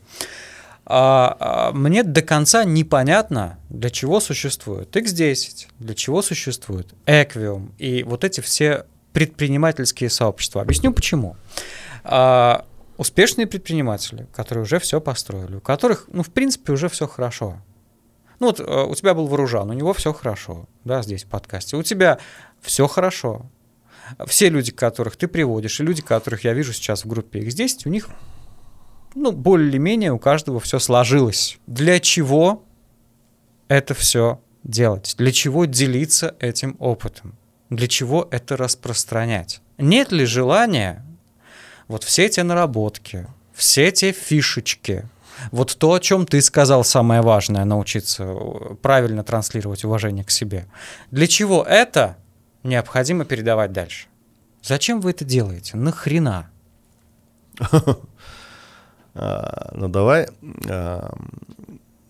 А, 0.88 1.36
а, 1.40 1.72
мне 1.72 2.04
до 2.04 2.22
конца 2.22 2.64
непонятно, 2.64 3.58
для 3.70 3.90
чего 3.90 4.20
существует 4.20 4.96
X10, 4.96 5.68
для 5.80 5.96
чего 5.96 6.22
существует 6.22 6.94
Equium 7.08 7.72
и 7.80 8.04
вот 8.04 8.24
эти 8.24 8.42
все 8.42 8.86
предпринимательские 9.12 10.12
сообщества. 10.12 10.62
Объясню 10.62 10.94
почему. 10.94 11.38
А, 12.04 12.66
успешные 12.98 13.48
предприниматели, 13.48 14.28
которые 14.34 14.64
уже 14.64 14.80
все 14.80 15.02
построили, 15.02 15.56
у 15.56 15.62
которых, 15.62 16.08
ну, 16.12 16.24
в 16.24 16.32
принципе, 16.32 16.74
уже 16.74 16.90
все 16.90 17.08
хорошо. 17.08 17.62
Ну, 18.40 18.48
вот 18.48 18.60
э, 18.60 18.84
у 18.84 18.94
тебя 18.96 19.14
был 19.14 19.28
Вооружан, 19.28 19.70
у 19.70 19.74
него 19.74 19.94
все 19.94 20.14
хорошо, 20.14 20.68
да, 20.84 21.02
здесь 21.02 21.24
в 21.24 21.28
подкасте. 21.28 21.78
У 21.78 21.84
тебя 21.84 22.20
все 22.62 22.88
хорошо. 22.88 23.46
Все 24.28 24.50
люди, 24.50 24.72
которых 24.72 25.16
ты 25.16 25.28
приводишь, 25.28 25.80
и 25.80 25.84
люди, 25.84 26.02
которых 26.02 26.44
я 26.44 26.54
вижу 26.54 26.74
сейчас 26.74 27.06
в 27.06 27.08
группе 27.08 27.40
X10, 27.40 27.82
у 27.86 27.90
них, 27.90 28.10
ну, 29.16 29.32
более-менее 29.32 30.12
у 30.12 30.20
каждого 30.20 30.60
все 30.60 30.80
сложилось. 30.80 31.58
Для 31.66 32.00
чего 32.00 32.64
это 33.68 33.94
все 33.94 34.40
делать? 34.64 35.16
Для 35.18 35.32
чего 35.32 35.66
делиться 35.66 36.36
этим 36.40 36.76
опытом? 36.80 37.36
Для 37.70 37.88
чего 37.88 38.28
это 38.30 38.58
распространять? 38.58 39.62
Нет 39.78 40.12
ли 40.12 40.26
желания 40.26 41.04
вот 41.88 42.04
все 42.04 42.30
те 42.30 42.44
наработки, 42.44 43.28
все 43.54 43.92
те 43.92 44.12
фишечки, 44.12 45.08
вот 45.52 45.76
то, 45.78 45.94
о 45.94 46.00
чем 46.00 46.26
ты 46.26 46.42
сказал, 46.42 46.84
самое 46.84 47.22
важное, 47.22 47.66
научиться 47.66 48.24
э, 48.24 48.76
правильно 48.82 49.24
транслировать 49.24 49.84
уважение 49.84 50.24
к 50.24 50.32
себе. 50.32 50.66
Для 51.12 51.28
чего 51.28 51.64
это 51.64 52.18
необходимо 52.64 53.26
передавать 53.26 53.72
дальше? 53.72 54.08
Зачем 54.62 55.02
вы 55.02 55.12
это 55.12 55.26
делаете? 55.26 55.78
Нахрена? 55.78 56.50
А, 59.18 59.72
ну 59.74 59.88
давай, 59.88 60.28
а, 60.70 61.16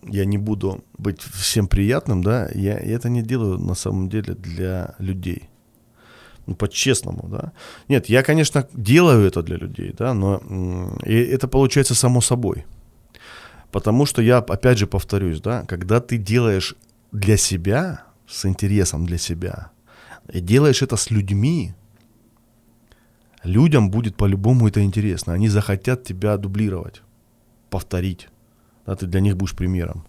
я 0.02 0.24
не 0.24 0.38
буду 0.38 0.84
быть 0.98 1.20
всем 1.20 1.68
приятным, 1.68 2.20
да, 2.20 2.48
я 2.52 2.76
это 2.76 3.08
не 3.08 3.22
делаю 3.22 3.58
на 3.58 3.74
самом 3.74 4.08
деле 4.08 4.34
для 4.34 4.96
людей. 4.98 5.48
Ну, 6.46 6.54
по-честному, 6.54 7.28
да. 7.28 7.52
Нет, 7.88 8.08
я, 8.08 8.22
конечно, 8.22 8.68
делаю 8.72 9.26
это 9.26 9.42
для 9.42 9.56
людей, 9.56 9.92
да, 9.98 10.14
но 10.14 10.40
и 11.04 11.14
это 11.14 11.48
получается 11.48 11.94
само 11.94 12.20
собой. 12.20 12.64
Потому 13.72 14.06
что 14.06 14.22
я, 14.22 14.38
опять 14.38 14.78
же, 14.78 14.86
повторюсь, 14.86 15.40
да, 15.40 15.64
когда 15.66 16.00
ты 16.00 16.18
делаешь 16.18 16.76
для 17.12 17.36
себя, 17.36 18.04
с 18.28 18.46
интересом 18.46 19.06
для 19.06 19.18
себя, 19.18 19.70
и 20.32 20.40
делаешь 20.40 20.82
это 20.82 20.96
с 20.96 21.10
людьми, 21.10 21.74
людям 23.42 23.90
будет 23.90 24.16
по-любому 24.16 24.68
это 24.68 24.82
интересно. 24.82 25.32
Они 25.32 25.48
захотят 25.48 26.04
тебя 26.04 26.36
дублировать, 26.36 27.02
повторить. 27.70 28.28
Да, 28.86 28.94
ты 28.94 29.06
для 29.06 29.20
них 29.20 29.36
будешь 29.36 29.54
примером. 29.54 30.04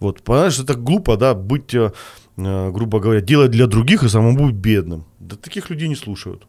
Вот, 0.00 0.22
понимаешь, 0.22 0.58
это 0.58 0.74
глупо, 0.74 1.16
да, 1.16 1.34
быть, 1.34 1.74
э, 1.74 1.92
грубо 2.36 3.00
говоря, 3.00 3.20
делать 3.20 3.50
для 3.50 3.66
других 3.66 4.02
и 4.02 4.08
самому 4.08 4.46
быть 4.46 4.54
бедным. 4.54 5.04
Да 5.20 5.36
таких 5.36 5.70
людей 5.70 5.88
не 5.88 5.96
слушают. 5.96 6.46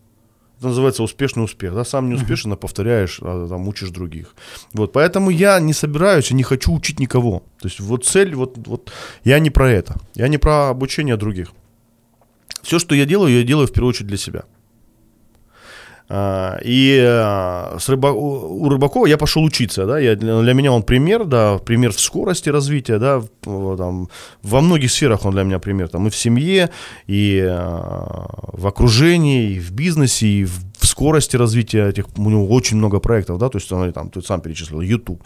Это 0.57 0.67
называется 0.67 1.03
успешный 1.03 1.43
успех. 1.43 1.73
Да? 1.73 1.83
Сам 1.83 2.07
не 2.09 2.15
успешен, 2.15 2.53
а 2.53 2.55
повторяешь, 2.55 3.19
а 3.21 3.47
там 3.47 3.67
учишь 3.67 3.89
других. 3.89 4.35
Вот, 4.73 4.93
поэтому 4.93 5.29
я 5.29 5.59
не 5.59 5.73
собираюсь 5.73 6.31
и 6.31 6.33
не 6.33 6.43
хочу 6.43 6.73
учить 6.73 6.99
никого. 6.99 7.43
То 7.59 7.67
есть 7.67 7.79
вот 7.79 8.05
цель, 8.05 8.35
вот, 8.35 8.57
вот 8.67 8.91
я 9.23 9.39
не 9.39 9.49
про 9.49 9.69
это. 9.69 9.99
Я 10.15 10.27
не 10.27 10.37
про 10.37 10.69
обучение 10.69 11.17
других. 11.17 11.49
Все, 12.61 12.79
что 12.79 12.95
я 12.95 13.05
делаю, 13.05 13.37
я 13.37 13.43
делаю 13.43 13.67
в 13.67 13.71
первую 13.73 13.89
очередь 13.89 14.07
для 14.07 14.17
себя. 14.17 14.43
А, 16.07 16.59
и 16.63 16.99
а, 17.03 17.77
с 17.79 17.89
рыба, 17.89 18.07
у 18.07 18.69
Рыбакова 18.69 19.07
я 19.07 19.17
пошел 19.17 19.43
учиться, 19.43 19.87
да, 19.87 19.97
я, 19.97 20.15
для 20.15 20.53
меня 20.53 20.71
он 20.71 20.83
пример, 20.83 21.25
да, 21.25 21.57
пример 21.57 21.93
в 21.93 21.99
скорости 21.99 22.49
развития, 22.49 22.99
да, 22.99 23.23
там, 23.43 24.09
во 24.43 24.61
многих 24.61 24.91
сферах 24.91 25.25
он 25.25 25.33
для 25.33 25.43
меня 25.43 25.57
пример, 25.57 25.87
там, 25.87 26.05
и 26.05 26.11
в 26.11 26.15
семье, 26.15 26.69
и 27.07 27.43
а, 27.43 28.27
в 28.53 28.67
окружении, 28.67 29.53
и 29.53 29.59
в 29.59 29.71
бизнесе, 29.71 30.27
и 30.27 30.45
в, 30.45 30.51
скорости 30.81 31.35
развития 31.35 31.89
этих, 31.89 32.05
у 32.15 32.29
него 32.29 32.47
очень 32.47 32.77
много 32.77 32.99
проектов, 32.99 33.39
да, 33.39 33.49
то 33.49 33.57
есть 33.57 33.71
он 33.71 33.91
там, 33.91 34.11
ты 34.11 34.21
сам 34.21 34.41
перечислил, 34.41 34.81
YouTube, 34.81 35.23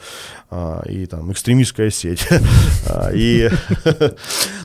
и 0.86 1.06
там 1.06 1.32
экстремистская 1.34 1.90
сеть, 1.90 2.26
и... 3.14 3.50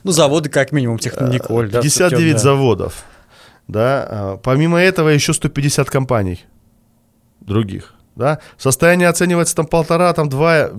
Ну, 0.03 0.11
заводы 0.11 0.49
как 0.49 0.71
минимум, 0.71 0.97
Технониколь, 0.97 1.69
да. 1.71 1.81
59 1.81 2.39
заводов 2.39 3.03
да, 3.67 4.07
а, 4.09 4.37
помимо 4.37 4.79
этого 4.79 5.09
еще 5.09 5.33
150 5.33 5.89
компаний 5.89 6.45
других, 7.41 7.93
да, 8.15 8.39
состояние 8.57 9.09
оценивается 9.09 9.55
там 9.55 9.65
полтора, 9.65 10.13
там 10.13 10.29
два 10.29 10.69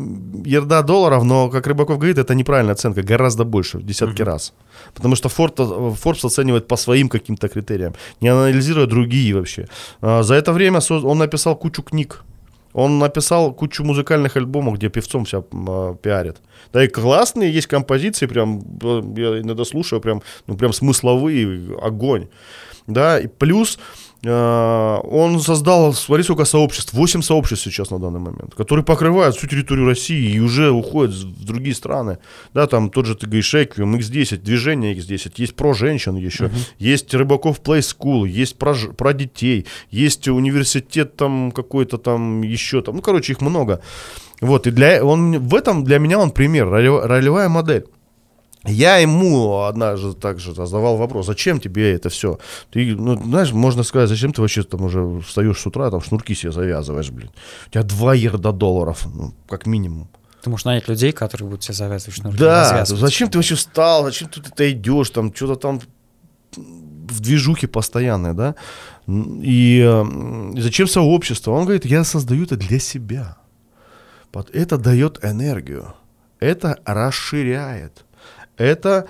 ерда 0.45 0.83
долларов, 0.83 1.25
но, 1.25 1.51
как 1.51 1.67
Рыбаков 1.67 1.99
говорит, 1.99 2.19
это 2.19 2.35
неправильная 2.35 2.75
оценка, 2.75 3.03
гораздо 3.03 3.45
больше, 3.45 3.79
в 3.79 3.83
десятки 3.83 4.23
mm-hmm. 4.23 4.25
раз, 4.25 4.55
потому 4.95 5.17
что 5.17 5.29
Forbes, 5.29 5.97
Forbes 6.03 6.27
оценивает 6.27 6.67
по 6.67 6.77
своим 6.77 7.09
каким-то 7.09 7.49
критериям, 7.49 7.95
не 8.21 8.29
анализируя 8.29 8.87
другие 8.87 9.35
вообще. 9.35 9.67
А, 10.01 10.23
за 10.23 10.35
это 10.35 10.53
время 10.53 10.81
он 10.91 11.19
написал 11.19 11.57
кучу 11.57 11.83
книг, 11.83 12.25
он 12.73 12.99
написал 12.99 13.55
кучу 13.55 13.85
музыкальных 13.85 14.37
альбомов, 14.37 14.75
где 14.75 14.91
певцом 14.91 15.25
вся 15.25 15.39
э, 15.39 15.95
пиарит. 16.03 16.37
Да 16.75 16.85
и 16.85 16.89
классные 16.89 17.51
есть 17.51 17.69
композиции, 17.69 18.27
прям, 18.27 18.61
я 19.17 19.41
иногда 19.41 19.65
слушаю, 19.65 20.01
прям, 20.03 20.21
ну, 20.47 20.59
прям 20.59 20.75
смысловые, 20.75 21.75
огонь 21.83 22.29
да, 22.87 23.19
и 23.19 23.27
плюс 23.27 23.79
э, 24.23 24.99
он 25.03 25.41
создал, 25.41 25.93
смотри, 25.93 26.25
сколько 26.25 26.45
сообществ, 26.45 26.93
8 26.93 27.23
сообществ 27.23 27.65
сейчас 27.65 27.91
на 27.91 27.99
данный 27.99 28.21
момент, 28.21 28.55
которые 28.55 28.85
покрывают 28.85 29.37
всю 29.37 29.47
территорию 29.47 29.87
России 29.87 30.35
и 30.35 30.41
уже 30.41 30.71
уходят 30.71 31.15
в 31.15 31.45
другие 31.45 31.75
страны, 31.75 32.19
да, 32.55 32.67
там 32.67 32.91
тот 32.91 33.07
же 33.07 33.15
ты 33.15 33.27
говоришь, 33.27 33.55
Эквиум, 33.55 33.97
X10, 33.97 34.39
движение 34.39 34.95
X10, 34.95 35.33
есть 35.37 35.57
про 35.57 35.75
женщин 35.75 36.17
еще, 36.17 36.45
uh-huh. 36.45 36.59
есть 36.79 37.13
Рыбаков 37.15 37.61
Play 37.61 37.81
School, 37.81 38.29
есть 38.29 38.57
про, 38.57 38.75
про 38.75 39.13
детей, 39.13 39.67
есть 39.91 40.29
университет 40.29 41.17
там 41.17 41.51
какой-то 41.51 41.99
там 41.99 42.43
еще 42.43 42.83
там, 42.83 42.97
ну, 42.97 43.03
короче, 43.03 43.33
их 43.33 43.41
много. 43.41 43.81
Вот, 44.41 44.67
и 44.67 44.71
для, 44.71 45.05
он, 45.05 45.39
в 45.39 45.55
этом 45.55 45.83
для 45.85 45.99
меня 45.99 46.19
он 46.19 46.31
пример, 46.31 46.69
ролевая 46.69 47.49
модель. 47.49 47.87
Я 48.67 48.97
ему 48.99 49.63
однажды 49.63 50.13
также 50.13 50.55
задавал 50.55 50.97
вопрос, 50.97 51.27
зачем 51.27 51.61
тебе 51.61 51.95
это 51.95 52.09
все? 52.09 52.39
Ты, 52.71 52.95
ну, 52.95 53.17
знаешь, 53.23 53.53
можно 53.53 53.83
сказать, 53.83 54.09
зачем 54.09 54.33
ты 54.33 54.41
вообще 54.41 54.63
там 54.63 54.83
уже 54.83 55.21
встаешь 55.21 55.59
с 55.59 55.67
утра, 55.67 55.91
там 55.91 56.01
шнурки 56.01 56.35
себе 56.35 56.53
завязываешь, 56.53 57.11
блин. 57.11 57.31
У 57.69 57.71
тебя 57.71 57.83
два 57.83 58.15
ерда 58.15 58.53
долларов, 58.53 59.07
ну, 59.15 59.33
как 59.49 59.67
минимум. 59.67 60.09
Ты 60.43 60.51
можешь 60.51 60.65
нанять 60.65 60.89
людей, 60.89 61.13
которые 61.13 61.49
будут 61.49 61.63
тебе 61.63 61.75
завязывать 61.75 62.17
шнурки. 62.17 62.39
Да, 62.39 62.85
зачем 62.85 63.29
ты 63.29 63.39
вообще 63.39 63.55
встал, 63.55 64.05
зачем 64.05 64.29
ты 64.29 64.41
это 64.41 64.71
идешь, 64.71 65.11
там 65.11 65.35
что-то 65.35 65.57
там 65.57 65.81
в 66.57 67.21
движухе 67.21 67.69
постоянной, 67.69 68.35
да? 68.35 68.55
И, 69.07 69.81
э, 69.85 70.53
и 70.57 70.61
зачем 70.61 70.89
сообщество? 70.89 71.53
Он 71.53 71.65
говорит, 71.65 71.85
я 71.85 72.05
создаю 72.05 72.45
это 72.45 72.57
для 72.57 72.79
себя. 72.79 73.37
Это 74.53 74.77
дает 74.77 75.25
энергию, 75.25 75.95
это 76.41 76.79
расширяет 76.85 78.06
это, 78.57 79.07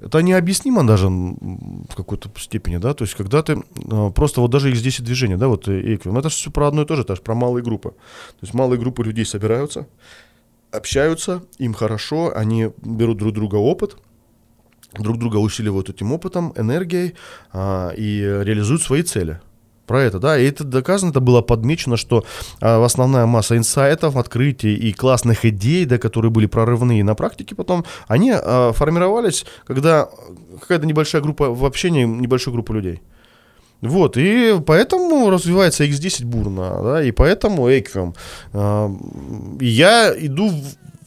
это 0.00 0.18
необъяснимо 0.20 0.86
даже 0.86 1.08
в 1.08 1.94
какой-то 1.94 2.30
степени, 2.38 2.78
да, 2.78 2.94
то 2.94 3.04
есть 3.04 3.14
когда 3.14 3.42
ты 3.42 3.62
а, 3.90 4.10
просто 4.10 4.40
вот 4.40 4.50
даже 4.50 4.70
их 4.70 4.76
здесь 4.76 5.00
движения, 5.00 5.36
да, 5.36 5.48
вот 5.48 5.68
Эквим, 5.68 6.18
это 6.18 6.28
все 6.28 6.50
про 6.50 6.68
одно 6.68 6.82
и 6.82 6.86
то 6.86 6.96
же, 6.96 7.02
это 7.02 7.16
же 7.16 7.22
про 7.22 7.34
малые 7.34 7.62
группы. 7.62 7.90
То 7.90 8.42
есть 8.42 8.54
малые 8.54 8.78
группы 8.78 9.02
людей 9.04 9.26
собираются, 9.26 9.86
общаются, 10.72 11.42
им 11.58 11.74
хорошо, 11.74 12.32
они 12.34 12.70
берут 12.82 13.18
друг 13.18 13.34
друга 13.34 13.56
опыт, 13.56 13.96
друг 14.94 15.18
друга 15.18 15.36
усиливают 15.36 15.90
этим 15.90 16.12
опытом, 16.12 16.52
энергией 16.56 17.14
а, 17.52 17.92
и 17.96 18.20
реализуют 18.20 18.82
свои 18.82 19.02
цели 19.02 19.40
про 19.90 20.02
это, 20.02 20.20
да, 20.20 20.38
и 20.38 20.44
это 20.44 20.62
доказано, 20.62 21.10
это 21.10 21.18
было 21.18 21.42
подмечено, 21.42 21.96
что 21.96 22.24
а, 22.60 22.84
основная 22.84 23.26
масса 23.26 23.56
инсайтов, 23.56 24.16
открытий 24.16 24.72
и 24.72 24.92
классных 24.92 25.44
идей, 25.44 25.84
да, 25.84 25.98
которые 25.98 26.30
были 26.30 26.46
прорывные 26.46 27.02
на 27.02 27.16
практике 27.16 27.56
потом, 27.56 27.84
они 28.06 28.32
а, 28.32 28.70
формировались, 28.72 29.44
когда 29.66 30.08
какая-то 30.60 30.86
небольшая 30.86 31.22
группа 31.22 31.50
в 31.50 31.64
общении, 31.64 32.04
небольшой 32.04 32.52
группа 32.52 32.70
людей. 32.70 33.02
Вот, 33.80 34.16
и 34.16 34.60
поэтому 34.64 35.28
развивается 35.28 35.82
X10 35.82 36.24
бурно, 36.24 36.80
да, 36.84 37.02
и 37.02 37.10
поэтому 37.10 37.68
Equium. 37.68 38.14
А, 38.52 38.88
я 39.58 40.14
иду 40.16 40.52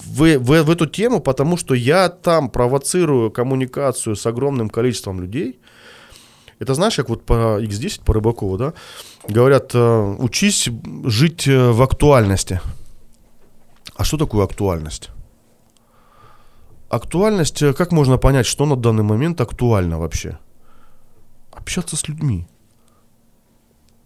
в, 0.06 0.38
в, 0.40 0.64
в 0.64 0.70
эту 0.70 0.88
тему, 0.88 1.22
потому 1.22 1.56
что 1.56 1.74
я 1.74 2.10
там 2.10 2.50
провоцирую 2.50 3.32
коммуникацию 3.32 4.18
с 4.18 4.26
огромным 4.26 4.70
количеством 4.70 5.22
людей, 5.22 5.62
это 6.64 6.74
знаешь, 6.74 6.96
как 6.96 7.10
вот 7.10 7.26
по 7.26 7.62
X10, 7.62 8.04
по 8.04 8.14
Рыбакову, 8.14 8.58
да, 8.58 8.74
говорят, 9.30 9.76
э, 9.76 10.16
учись 10.20 10.70
жить 11.06 11.48
э, 11.48 11.72
в 11.72 11.82
актуальности. 11.82 12.62
А 13.96 14.04
что 14.04 14.18
такое 14.18 14.44
актуальность? 14.44 15.10
Актуальность, 16.90 17.62
э, 17.62 17.74
как 17.74 17.92
можно 17.92 18.18
понять, 18.18 18.46
что 18.46 18.66
на 18.66 18.76
данный 18.76 19.04
момент 19.04 19.42
актуально 19.42 20.00
вообще? 20.00 20.38
Общаться 21.52 21.96
с 21.96 22.08
людьми. 22.08 22.48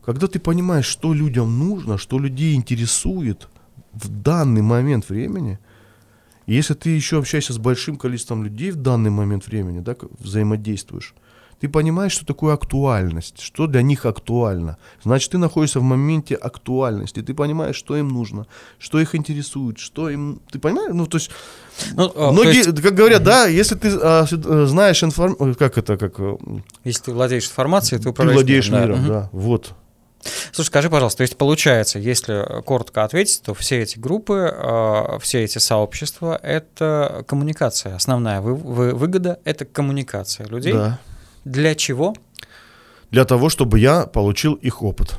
Когда 0.05 0.27
ты 0.27 0.39
понимаешь, 0.39 0.85
что 0.85 1.13
людям 1.13 1.59
нужно, 1.59 1.97
что 1.97 2.19
людей 2.19 2.55
интересует 2.55 3.49
в 3.93 4.09
данный 4.09 4.61
момент 4.61 5.09
времени, 5.09 5.59
если 6.47 6.75
ты 6.75 6.89
еще 6.89 7.17
общаешься 7.17 7.53
с 7.53 7.57
большим 7.57 7.97
количеством 7.97 8.43
людей 8.43 8.71
в 8.71 8.77
данный 8.77 9.09
момент 9.09 9.47
времени, 9.47 9.81
да, 9.81 9.95
взаимодействуешь, 10.19 11.13
ты 11.59 11.69
понимаешь, 11.69 12.11
что 12.11 12.25
такое 12.25 12.53
актуальность, 12.53 13.39
что 13.39 13.67
для 13.67 13.81
них 13.81 14.05
актуально. 14.05 14.77
Значит, 15.03 15.31
ты 15.31 15.37
находишься 15.37 15.79
в 15.79 15.83
моменте 15.83 16.35
актуальности, 16.35 17.21
ты 17.21 17.33
понимаешь, 17.33 17.75
что 17.75 17.97
им 17.97 18.09
нужно, 18.09 18.45
что 18.77 18.99
их 18.99 19.15
интересует, 19.15 19.79
что 19.79 20.09
им... 20.09 20.39
Ты 20.51 20.59
понимаешь? 20.59 20.91
Ну, 20.93 21.07
то 21.07 21.17
есть... 21.17 21.31
Ну, 21.93 22.11
многие, 22.31 22.63
то 22.63 22.69
есть... 22.69 22.81
как 22.81 22.93
говорят, 22.93 23.23
да, 23.23 23.47
если 23.47 23.75
ты 23.75 23.89
а, 24.01 24.25
знаешь 24.67 25.03
информацию, 25.03 25.55
как 25.55 25.77
это, 25.77 25.97
как... 25.97 26.19
Э, 26.19 26.37
если 26.83 27.03
ты 27.03 27.11
владеешь 27.11 27.45
информацией, 27.45 28.01
ты 28.01 28.09
управляешь 28.09 28.39
Ты 28.39 28.43
владеешь 28.43 28.69
миром, 28.69 28.89
миром 28.89 29.07
да, 29.07 29.13
да, 29.21 29.29
вот. 29.31 29.73
Слушай, 30.51 30.67
скажи, 30.67 30.89
пожалуйста, 30.89 31.17
то 31.17 31.21
есть 31.21 31.37
получается, 31.37 31.99
если 31.99 32.61
коротко 32.63 33.03
ответить, 33.03 33.41
то 33.43 33.53
все 33.53 33.81
эти 33.81 33.97
группы, 33.97 34.51
а, 34.53 35.17
все 35.19 35.43
эти 35.43 35.57
сообщества— 35.57 36.39
это 36.43 37.23
коммуникация. 37.27 37.95
Основная 37.95 38.41
выгода— 38.41 39.39
это 39.43 39.65
коммуникация 39.65 40.47
людей. 40.47 40.73
Да. 40.73 40.99
Для 41.51 41.75
чего? 41.75 42.13
Для 43.09 43.23
того, 43.23 43.49
чтобы 43.49 43.79
я 43.79 44.05
получил 44.05 44.53
их 44.55 44.83
опыт. 44.83 45.17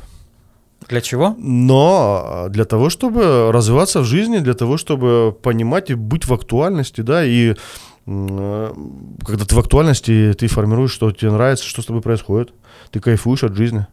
Для 0.88 1.00
чего? 1.00 1.34
Но 1.38 2.22
а, 2.24 2.48
для 2.48 2.64
того, 2.64 2.90
чтобы 2.90 3.50
развиваться 3.50 4.00
в 4.00 4.04
жизни, 4.04 4.38
для 4.38 4.54
того, 4.54 4.76
чтобы 4.76 5.32
понимать 5.42 5.90
и 5.90 5.94
быть 5.94 6.26
в 6.26 6.32
актуальности, 6.32 7.00
да, 7.00 7.24
и 7.24 7.54
э, 8.06 8.74
когда 9.26 9.44
ты 9.44 9.54
в 9.54 9.58
актуальности, 9.58 10.34
ты 10.38 10.46
формируешь, 10.48 10.92
что 10.92 11.10
тебе 11.12 11.30
нравится, 11.30 11.64
что 11.64 11.82
с 11.82 11.86
тобой 11.86 12.02
происходит, 12.02 12.52
ты 12.90 13.00
кайфуешь 13.00 13.44
от 13.44 13.56
жизни. 13.56 13.86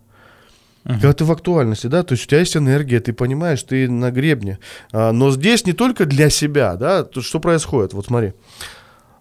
Uh-huh. 0.83 0.91
Когда 0.91 1.13
ты 1.13 1.25
в 1.25 1.31
актуальности, 1.31 1.88
да, 1.88 2.03
то 2.03 2.13
есть 2.13 2.25
у 2.25 2.27
тебя 2.27 2.39
есть 2.39 2.55
энергия, 2.55 2.99
ты 2.99 3.13
понимаешь, 3.13 3.63
ты 3.63 3.89
на 3.89 4.11
гребне. 4.11 4.59
А, 4.91 5.11
но 5.11 5.31
здесь 5.31 5.65
не 5.65 5.73
только 5.73 6.05
для 6.05 6.29
себя, 6.29 6.75
да, 6.75 7.03
тут 7.03 7.23
что 7.23 7.39
происходит, 7.39 7.93
вот 7.93 8.05
смотри. 8.05 8.33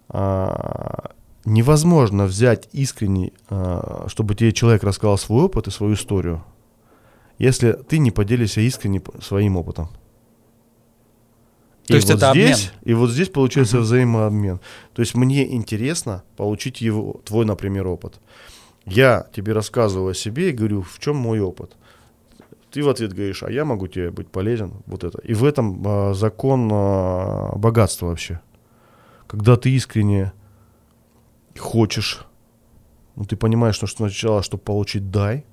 А, 0.09 1.11
невозможно 1.45 2.25
взять 2.25 2.67
искренний, 2.73 3.33
а, 3.49 4.05
чтобы 4.07 4.35
тебе 4.35 4.51
человек 4.51 4.83
рассказал 4.83 5.17
свой 5.17 5.45
опыт 5.45 5.67
и 5.67 5.71
свою 5.71 5.93
историю, 5.93 6.43
если 7.37 7.73
ты 7.73 7.99
не 7.99 8.11
поделишься 8.11 8.61
искренне 8.61 9.01
своим 9.21 9.57
опытом. 9.57 9.89
То 11.87 11.93
и 11.93 11.97
есть 11.97 12.09
вот 12.09 12.17
это 12.17 12.31
здесь, 12.31 12.67
обмен. 12.67 12.81
И 12.83 12.93
вот 12.95 13.11
здесь 13.11 13.29
получается 13.29 13.77
uh-huh. 13.77 13.81
взаимообмен. 13.81 14.59
То 14.93 15.01
есть 15.01 15.13
мне 15.13 15.53
интересно 15.53 16.23
получить 16.35 16.81
его, 16.81 17.21
твой, 17.23 17.45
например, 17.45 17.85
опыт. 17.87 18.19
Я 18.85 19.27
тебе 19.33 19.53
рассказываю 19.53 20.11
о 20.11 20.13
себе 20.15 20.49
и 20.49 20.53
говорю, 20.53 20.81
в 20.81 20.97
чем 20.99 21.15
мой 21.15 21.39
опыт. 21.39 21.75
Ты 22.71 22.83
в 22.83 22.89
ответ 22.89 23.13
говоришь, 23.13 23.43
а 23.43 23.51
я 23.51 23.65
могу 23.65 23.87
тебе 23.87 24.09
быть 24.09 24.29
полезен. 24.29 24.73
Вот 24.87 25.03
это. 25.03 25.19
И 25.21 25.33
в 25.33 25.45
этом 25.45 25.81
а, 25.85 26.13
закон 26.13 26.69
а, 26.71 27.55
богатства 27.55 28.07
вообще. 28.07 28.41
Когда 29.27 29.55
ты 29.55 29.69
искренне 29.69 30.33
хочешь 31.59 32.25
Ну, 33.15 33.23
ты 33.25 33.35
понимаешь, 33.35 33.75
что 33.75 33.87
сначала, 33.87 34.43
чтобы 34.43 34.63
получить, 34.63 35.09
дай. 35.09 35.45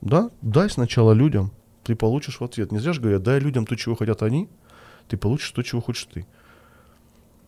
Да, 0.00 0.30
дай 0.42 0.70
сначала 0.70 1.12
людям, 1.12 1.52
ты 1.84 1.94
получишь 1.94 2.40
в 2.40 2.44
ответ. 2.44 2.72
Не 2.72 2.78
зря 2.78 2.92
же 2.92 3.00
говорят, 3.00 3.22
дай 3.22 3.40
людям 3.40 3.66
то, 3.66 3.76
чего 3.76 3.94
хотят 3.94 4.22
они, 4.22 4.48
ты 5.08 5.16
получишь 5.16 5.50
то, 5.50 5.62
чего 5.62 5.80
хочешь 5.80 6.08
ты. 6.12 6.26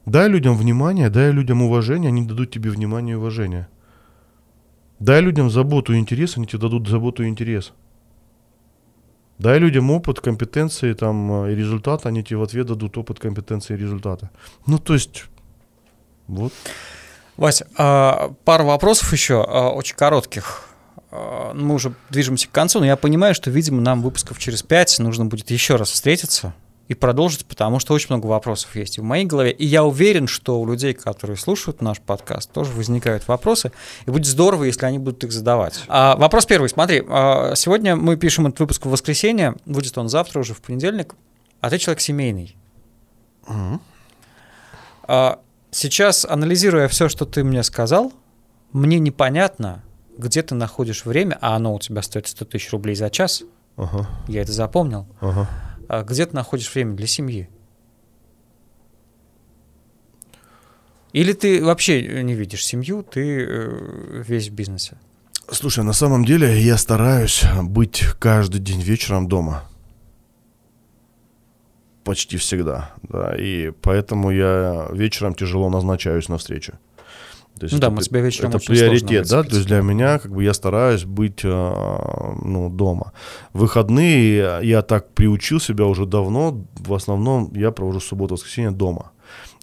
Дай 0.07 0.29
людям 0.29 0.57
внимание, 0.57 1.11
дай 1.11 1.33
людям 1.33 1.63
уважение, 1.63 2.09
они 2.09 2.27
дадут 2.27 2.51
тебе 2.51 2.71
внимание 2.71 3.15
и 3.15 3.17
уважение. 3.17 3.69
Дай 5.01 5.21
людям 5.21 5.51
заботу 5.51 5.93
и 5.93 5.99
интерес, 5.99 6.37
они 6.37 6.47
тебе 6.47 6.61
дадут 6.61 6.89
заботу 6.89 7.23
и 7.23 7.29
интерес. 7.29 7.73
Дай 9.39 9.59
людям 9.59 9.91
опыт, 9.91 10.21
компетенции 10.21 10.95
там, 10.95 11.45
э, 11.45 11.53
и 11.53 11.55
результат, 11.55 12.07
они 12.07 12.25
тебе 12.25 12.39
в 12.39 12.43
ответ 12.43 12.67
дадут 12.67 12.99
опыт, 12.99 13.21
компетенции 13.21 13.75
и 13.75 13.77
результата. 13.77 14.31
Ну, 14.67 14.79
то 14.79 14.95
есть, 14.95 15.27
вот. 16.29 16.53
Вася, 17.39 17.67
а, 17.77 18.33
пару 18.45 18.65
вопросов 18.65 19.13
еще, 19.13 19.45
а, 19.47 19.71
очень 19.71 19.97
коротких. 19.97 20.69
А, 21.11 21.55
Мы 21.55 21.75
уже 21.75 21.95
движемся 22.11 22.49
к 22.49 22.51
концу, 22.51 22.81
но 22.81 22.87
я 22.87 22.97
понимаю, 22.97 23.35
что, 23.35 23.51
видимо, 23.51 23.81
нам 23.81 24.03
выпусков 24.03 24.39
через 24.39 24.63
пять 24.63 24.99
нужно 24.99 25.25
будет 25.25 25.51
еще 25.51 25.77
раз 25.77 25.91
встретиться 25.91 26.53
и 26.89 26.95
продолжить, 26.95 27.47
потому 27.47 27.79
что 27.79 27.95
очень 27.95 28.09
много 28.11 28.27
вопросов 28.27 28.75
есть 28.75 28.99
и 28.99 29.01
в 29.01 29.05
моей 29.05 29.25
голове. 29.25 29.53
И 29.53 29.65
я 29.65 29.85
уверен, 29.85 30.27
что 30.27 30.61
у 30.61 30.67
людей, 30.67 30.95
которые 30.95 31.37
слушают 31.37 31.81
наш 31.81 32.01
подкаст, 32.01 32.51
тоже 32.51 32.73
возникают 32.73 33.29
вопросы. 33.29 33.73
И 34.07 34.11
будет 34.11 34.27
здорово, 34.27 34.65
если 34.65 34.87
они 34.87 34.99
будут 34.99 35.23
их 35.23 35.31
задавать. 35.31 35.85
А, 35.87 36.17
вопрос 36.17 36.45
первый. 36.45 36.69
Смотри, 36.69 37.01
сегодня 37.57 37.95
мы 37.95 38.17
пишем 38.17 38.47
этот 38.47 38.61
выпуск 38.61 38.87
в 38.87 38.91
воскресенье, 38.91 39.55
будет 39.65 39.97
он 39.97 40.09
завтра 40.09 40.41
уже 40.41 40.55
в 40.55 40.61
понедельник. 40.61 41.15
А 41.61 41.71
ты 41.71 41.79
человек 41.79 42.01
семейный. 42.01 42.57
А, 45.05 45.39
сейчас, 45.71 46.25
анализируя 46.25 46.89
все, 46.89 47.09
что 47.09 47.25
ты 47.25 47.45
мне 47.45 47.63
сказал, 47.63 48.13
мне 48.73 48.99
непонятно, 48.99 49.83
где 50.17 50.43
ты 50.43 50.55
находишь 50.55 51.05
время, 51.05 51.39
а 51.41 51.57
оно 51.57 51.75
у 51.75 51.79
тебя 51.79 52.03
стоит 52.03 52.27
100 52.27 52.45
тысяч 52.47 52.71
рублей 52.73 52.95
за 52.95 53.11
час, 53.11 53.43
Ага, 53.77 54.09
я 54.27 54.43
это 54.43 54.53
запомнил, 54.53 55.07
ага. 55.21 55.49
а 55.89 56.03
где 56.03 56.27
ты 56.27 56.35
находишь 56.35 56.75
время 56.75 56.95
для 56.95 57.07
семьи? 57.07 57.49
Или 61.13 61.33
ты 61.33 61.65
вообще 61.65 62.23
не 62.23 62.35
видишь 62.35 62.65
семью, 62.65 63.03
ты 63.03 63.47
э, 63.49 64.23
весь 64.27 64.49
в 64.49 64.53
бизнесе? 64.53 64.99
Слушай, 65.51 65.83
на 65.83 65.95
самом 65.95 66.25
деле 66.25 66.61
я 66.61 66.77
стараюсь 66.77 67.45
быть 67.63 68.05
каждый 68.19 68.61
день 68.61 68.83
вечером 68.83 69.27
дома. 69.29 69.65
Почти 72.09 72.37
всегда, 72.39 72.91
да, 73.03 73.35
и 73.39 73.71
поэтому 73.83 74.31
я 74.31 74.89
вечером 74.93 75.35
тяжело 75.35 75.69
назначаюсь 75.71 76.29
на 76.29 76.37
встречу. 76.39 76.73
То 77.61 77.65
есть 77.67 77.75
Ну 77.75 77.81
да, 77.81 77.87
это 77.89 77.91
мы 77.91 77.99
при- 77.99 78.05
тебя 78.09 78.21
вечером 78.21 78.51
Это 78.51 78.59
приоритет, 78.61 79.29
да, 79.29 79.43
то 79.43 79.57
есть 79.57 79.67
для 79.67 79.83
меня, 79.83 80.19
как 80.19 80.33
бы, 80.33 80.43
я 80.45 80.55
стараюсь 80.55 81.05
быть, 81.05 81.41
э, 81.45 81.49
ну, 82.45 82.71
дома. 82.71 83.13
Выходные 83.53 84.61
я 84.63 84.83
так 84.83 85.13
приучил 85.15 85.61
себя 85.61 85.85
уже 85.85 86.07
давно, 86.07 86.65
в 86.77 86.95
основном 86.95 87.53
я 87.55 87.71
провожу 87.71 88.01
субботу-воскресенье 88.01 88.71
дома. 88.71 89.11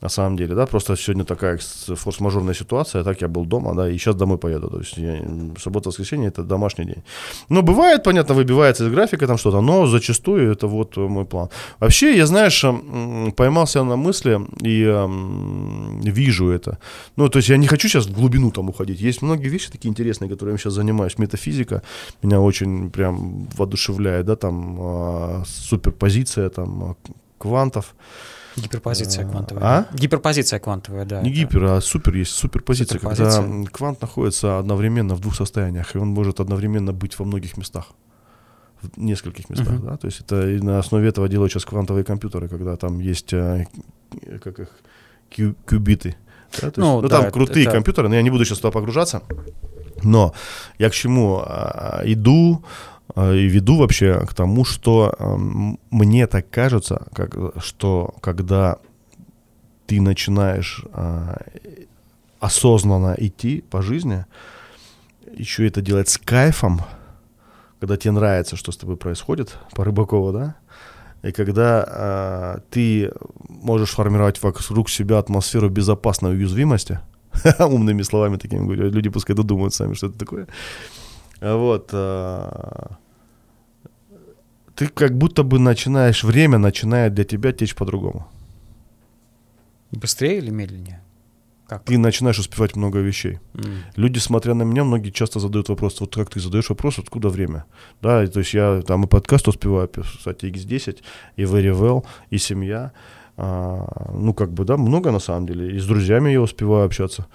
На 0.02 0.10
самом 0.10 0.36
деле, 0.38 0.56
да, 0.56 0.66
просто 0.66 0.96
сегодня 0.96 1.24
такая 1.24 1.58
форс-мажорная 1.96 2.54
ситуация, 2.54 3.04
так 3.04 3.22
я 3.22 3.28
был 3.28 3.46
дома, 3.46 3.74
да, 3.76 3.90
и 3.90 3.98
сейчас 3.98 4.16
домой 4.16 4.38
поеду, 4.38 4.68
то 4.70 4.80
есть 4.80 4.98
я- 4.98 5.22
суббота-воскресенье 5.58 6.28
это 6.28 6.44
домашний 6.44 6.86
день. 6.86 7.04
Но 7.50 7.62
бывает, 7.62 8.04
понятно, 8.04 8.36
выбивается 8.36 8.84
из 8.86 8.92
графика 8.92 9.26
там 9.28 9.38
что-то, 9.38 9.62
но 9.62 9.88
зачастую 9.88 10.52
это 10.52 10.68
вот 10.68 10.98
э, 10.98 11.00
мой 11.08 11.26
план. 11.26 11.50
Вообще, 11.80 12.18
я, 12.18 12.26
знаешь, 12.26 12.66
поймался 13.36 13.84
на 13.84 13.96
мысли 13.96 14.40
и 14.68 14.84
м, 14.84 16.02
вижу 16.02 16.50
это. 16.50 16.78
Ну, 17.16 17.30
то 17.30 17.38
есть 17.40 17.50
я 17.50 17.58
не 17.58 17.68
хочу 17.68 17.88
сейчас 17.88 18.06
в 18.08 18.14
глубину 18.14 18.52
там 18.52 18.70
уходить. 18.70 19.02
Есть 19.02 19.22
многие 19.22 19.50
вещи 19.50 19.72
такие 19.72 19.90
интересные, 19.90 20.30
которыми 20.30 20.56
я 20.56 20.58
сейчас 20.58 20.74
занимаюсь. 20.74 21.18
Метафизика 21.18 21.82
меня 22.24 22.40
очень 22.42 22.90
прям 22.90 23.48
воодушевляет, 23.58 24.26
да, 24.26 24.36
там 24.36 24.78
а, 24.80 25.44
суперпозиция, 25.46 26.50
там 26.50 26.84
а, 26.84 26.96
квантов. 27.38 27.96
Гиперпозиция 28.58 29.26
А, 29.26 29.30
квантовая. 29.30 29.64
а? 29.64 29.86
Гиперпозиция 29.94 30.60
квантовая, 30.60 31.06
да. 31.06 31.22
Не 31.22 31.30
это- 31.30 31.40
гипер, 31.40 31.64
а 31.66 31.82
супер 31.82 32.16
есть 32.16 32.32
суперпозиция, 32.32 33.00
когда 33.00 33.16
Суперпозиция. 33.16 33.44
м, 33.62 33.66
квант 33.68 34.02
находится 34.02 34.60
одновременно 34.60 35.16
в 35.16 35.20
двух 35.20 35.36
состояниях, 35.36 35.96
и 35.96 36.00
он 36.00 36.08
может 36.10 36.40
одновременно 36.40 36.94
быть 36.94 37.20
во 37.20 37.26
многих 37.26 37.58
местах. 37.58 37.88
В 38.82 38.98
нескольких 38.98 39.50
местах, 39.50 39.70
Мгм. 39.70 39.86
да. 39.88 39.98
То 39.98 40.08
есть 40.08 40.22
это 40.22 40.36
на 40.64 40.80
основе 40.80 41.10
этого 41.10 41.28
делают 41.28 41.52
сейчас 41.52 41.66
квантовые 41.66 42.04
компьютеры, 42.04 42.48
когда 42.48 42.76
там 42.76 43.00
есть 43.00 43.34
э, 43.34 43.66
как 44.44 44.60
их 44.60 44.70
кюбиты. 45.66 46.16
Да, 46.54 46.60
то 46.60 46.66
есть, 46.68 46.78
Ну, 46.78 47.02
ну, 47.02 47.08
да, 47.10 47.22
там 47.22 47.32
крутые 47.32 47.66
это- 47.66 47.74
компьютеры, 47.74 48.08
но 48.10 48.16
я 48.16 48.22
не 48.22 48.30
буду 48.30 48.46
сейчас 48.46 48.60
туда 48.60 48.72
погружаться. 48.72 49.22
Но 50.04 50.34
я 50.78 50.90
к 50.90 50.94
чему 50.94 51.42
а, 51.46 52.02
иду 52.06 52.64
и 53.16 53.48
веду 53.48 53.78
вообще 53.78 54.26
к 54.26 54.34
тому, 54.34 54.66
что 54.66 55.14
ам, 55.18 55.80
мне 55.90 56.28
так 56.28 56.50
кажется, 56.50 57.08
как, 57.14 57.36
что 57.64 58.14
когда 58.22 58.78
ты 59.88 60.02
начинаешь 60.02 60.84
а, 60.92 61.38
осознанно 62.40 63.16
идти 63.18 63.64
по 63.70 63.82
жизни, 63.82 64.26
еще 65.32 65.68
это 65.68 65.82
делать 65.82 66.10
с 66.10 66.18
кайфом, 66.18 66.82
когда 67.80 67.98
тебе 67.98 68.12
нравится, 68.12 68.56
что 68.56 68.72
с 68.72 68.78
тобой 68.78 68.98
происходит, 68.98 69.58
по 69.74 69.84
Рыбакову, 69.86 70.32
да, 70.32 70.56
и 71.24 71.32
когда 71.32 71.86
а, 71.88 72.60
ты 72.70 73.12
можешь 73.48 73.92
формировать 73.92 74.42
вокруг 74.44 74.90
себя 74.90 75.20
атмосферу 75.20 75.70
безопасной 75.70 76.34
уязвимости, 76.36 77.00
умными 77.60 78.02
словами 78.02 78.38
такими 78.38 78.66
говорю, 78.66 78.90
люди 78.90 79.10
пускай 79.10 79.36
додумают 79.36 79.74
сами, 79.74 79.94
что 79.94 80.08
это 80.08 80.18
такое, 80.18 80.48
вот, 81.42 81.90
а, 81.94 82.98
ты 84.76 84.88
как 84.88 85.18
будто 85.18 85.44
бы 85.44 85.60
начинаешь, 85.60 86.24
время 86.24 86.58
начинает 86.58 87.14
для 87.14 87.24
тебя 87.24 87.52
течь 87.52 87.76
по-другому. 87.76 88.28
Быстрее 89.92 90.38
или 90.38 90.52
медленнее? 90.52 91.02
Как? 91.68 91.84
Ты 91.84 91.98
начинаешь 91.98 92.38
успевать 92.38 92.76
много 92.76 93.00
вещей. 93.00 93.40
М. 93.56 93.84
Люди, 93.96 94.20
смотря 94.20 94.54
на 94.54 94.64
меня, 94.64 94.84
многие 94.84 95.10
часто 95.10 95.40
задают 95.40 95.70
вопрос, 95.70 96.00
вот 96.00 96.14
как 96.14 96.30
ты 96.30 96.40
задаешь 96.40 96.70
вопрос, 96.70 97.00
откуда 97.00 97.30
время? 97.30 97.66
Да, 98.02 98.28
то 98.28 98.40
есть 98.40 98.54
я 98.54 98.82
там 98.82 99.06
и 99.06 99.08
подкаст 99.08 99.48
успеваю 99.48 99.88
писать, 99.88 100.44
и 100.44 100.52
X10, 100.52 101.00
и 101.38 101.44
Very 101.44 101.74
Well, 101.74 102.06
и 102.30 102.38
семья. 102.38 102.92
А, 103.38 104.12
ну, 104.14 104.34
как 104.34 104.52
бы, 104.52 104.64
да, 104.64 104.78
много 104.78 105.12
на 105.12 105.20
самом 105.20 105.48
деле. 105.48 105.76
И 105.76 105.80
с 105.80 105.86
друзьями 105.86 106.30
я 106.30 106.42
успеваю 106.42 106.86
общаться. 106.86 107.26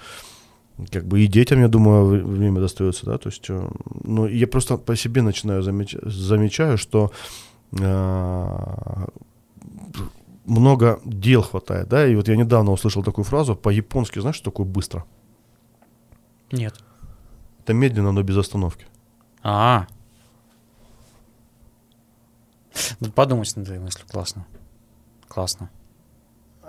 Как 0.90 1.06
бы 1.06 1.20
и 1.20 1.26
детям, 1.26 1.60
я 1.60 1.68
думаю, 1.68 2.06
вре- 2.06 2.24
время 2.24 2.60
достается, 2.60 3.06
да, 3.06 3.18
то 3.18 3.28
есть, 3.28 3.50
э, 3.50 3.68
ну, 4.04 4.26
я 4.26 4.46
просто 4.46 4.76
по 4.76 4.96
себе 4.96 5.22
начинаю 5.22 5.62
замечать, 5.62 6.02
замечаю, 6.04 6.78
что 6.78 7.12
а, 7.80 9.08
много 10.44 11.00
дел 11.04 11.42
хватает, 11.42 11.88
да, 11.88 12.06
и 12.06 12.14
вот 12.16 12.28
я 12.28 12.36
недавно 12.36 12.72
услышал 12.72 13.02
такую 13.02 13.24
фразу, 13.24 13.54
по-японски, 13.54 14.18
знаешь, 14.18 14.36
что 14.36 14.50
такое 14.50 14.66
быстро? 14.66 15.04
Нет. 16.52 16.74
Это 17.62 17.74
медленно, 17.74 18.12
но 18.12 18.22
без 18.22 18.36
остановки. 18.36 18.86
А. 19.42 19.86
Надо 22.98 23.12
подумать 23.12 23.54
над 23.56 23.68
этой 23.68 23.78
мыслью. 23.78 24.06
Классно. 24.10 24.46
Классно. 25.28 25.70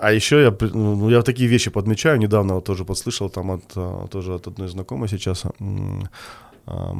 А 0.02 0.12
еще 0.12 0.41
я, 0.41 0.52
при- 0.52 0.70
ну, 0.74 1.10
я 1.10 1.22
такие 1.22 1.47
вещи 1.47 1.70
подмечаю, 1.70 2.18
недавно 2.18 2.56
вот 2.56 2.66
тоже 2.66 2.86
подслышал 2.86 3.30
там 3.30 3.52
от, 3.52 3.64
а, 3.76 4.08
тоже 4.08 4.34
от 4.34 4.47
одной 4.47 4.68
знакомой 4.68 5.08
сейчас 5.10 5.43
а, 6.66 6.95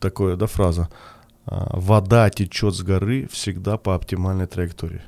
такое, 0.00 0.36
да, 0.36 0.46
фраза. 0.46 0.88
А, 1.44 1.78
Вода 1.78 2.30
течет 2.30 2.74
с 2.74 2.82
горы 2.82 3.28
всегда 3.30 3.76
по 3.76 3.94
оптимальной 3.94 4.46
траектории. 4.46 5.02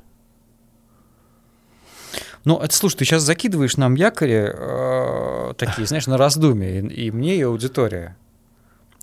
Ну, 2.45 2.59
это, 2.59 2.75
слушай, 2.75 2.97
ты 2.99 3.05
сейчас 3.05 3.23
закидываешь 3.23 3.77
нам 3.77 3.95
якори 3.95 4.53
э, 4.55 5.55
такие, 5.57 5.87
знаешь, 5.87 6.07
на 6.07 6.17
раздумье, 6.17 6.81
и, 6.81 7.07
и 7.07 7.11
мне, 7.11 7.37
и 7.37 7.43
аудитория. 7.43 8.17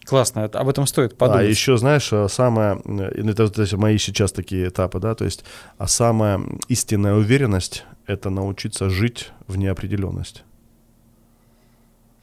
Классно, 0.05 0.41
это- 0.41 0.59
об 0.59 0.69
этом 0.69 0.87
стоит 0.87 1.17
подумать. 1.17 1.45
А 1.45 1.49
еще, 1.49 1.77
знаешь, 1.77 2.11
самое, 2.31 2.79
э, 2.85 3.11
ну, 3.23 3.31
это 3.31 3.43
эти 3.61 3.75
мои 3.75 3.97
сейчас 3.97 4.31
такие 4.31 4.67
этапы, 4.69 4.99
да, 4.99 5.15
то 5.15 5.25
есть, 5.25 5.43
а 5.77 5.87
самая 5.87 6.41
истинная 6.69 7.15
уверенность— 7.15 7.83
это 8.07 8.29
научиться 8.29 8.89
жить 8.89 9.31
в 9.47 9.57
неопределенности. 9.57 10.41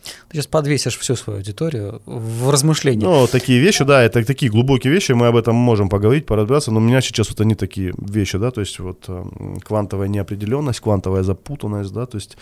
Ты 0.03 0.37
сейчас 0.37 0.47
подвесишь 0.47 0.99
всю 0.99 1.15
свою 1.15 1.39
аудиторию 1.39 2.03
в 2.07 2.51
размышлении. 2.51 3.05
Ну, 3.05 3.27
такие 3.27 3.61
вещи, 3.61 3.85
да, 3.85 4.03
это 4.03 4.25
такие 4.25 4.51
глубокие 4.51 4.93
вещи, 4.93 5.13
мы 5.13 5.29
об 5.29 5.37
этом 5.37 5.55
можем 5.55 5.89
поговорить, 5.89 6.27
поразбираться, 6.27 6.73
но 6.73 6.79
у 6.79 6.83
меня 6.83 7.01
сейчас 7.01 7.29
вот 7.29 7.41
они 7.41 7.55
такие 7.55 7.95
вещи, 7.99 8.39
да, 8.39 8.51
то 8.51 8.61
есть 8.61 8.81
вот 8.81 9.05
эм, 9.09 9.61
квантовая 9.61 10.09
неопределенность, 10.09 10.81
квантовая 10.81 11.23
запутанность, 11.23 11.93
да, 11.93 12.07
то 12.07 12.17
есть 12.17 12.37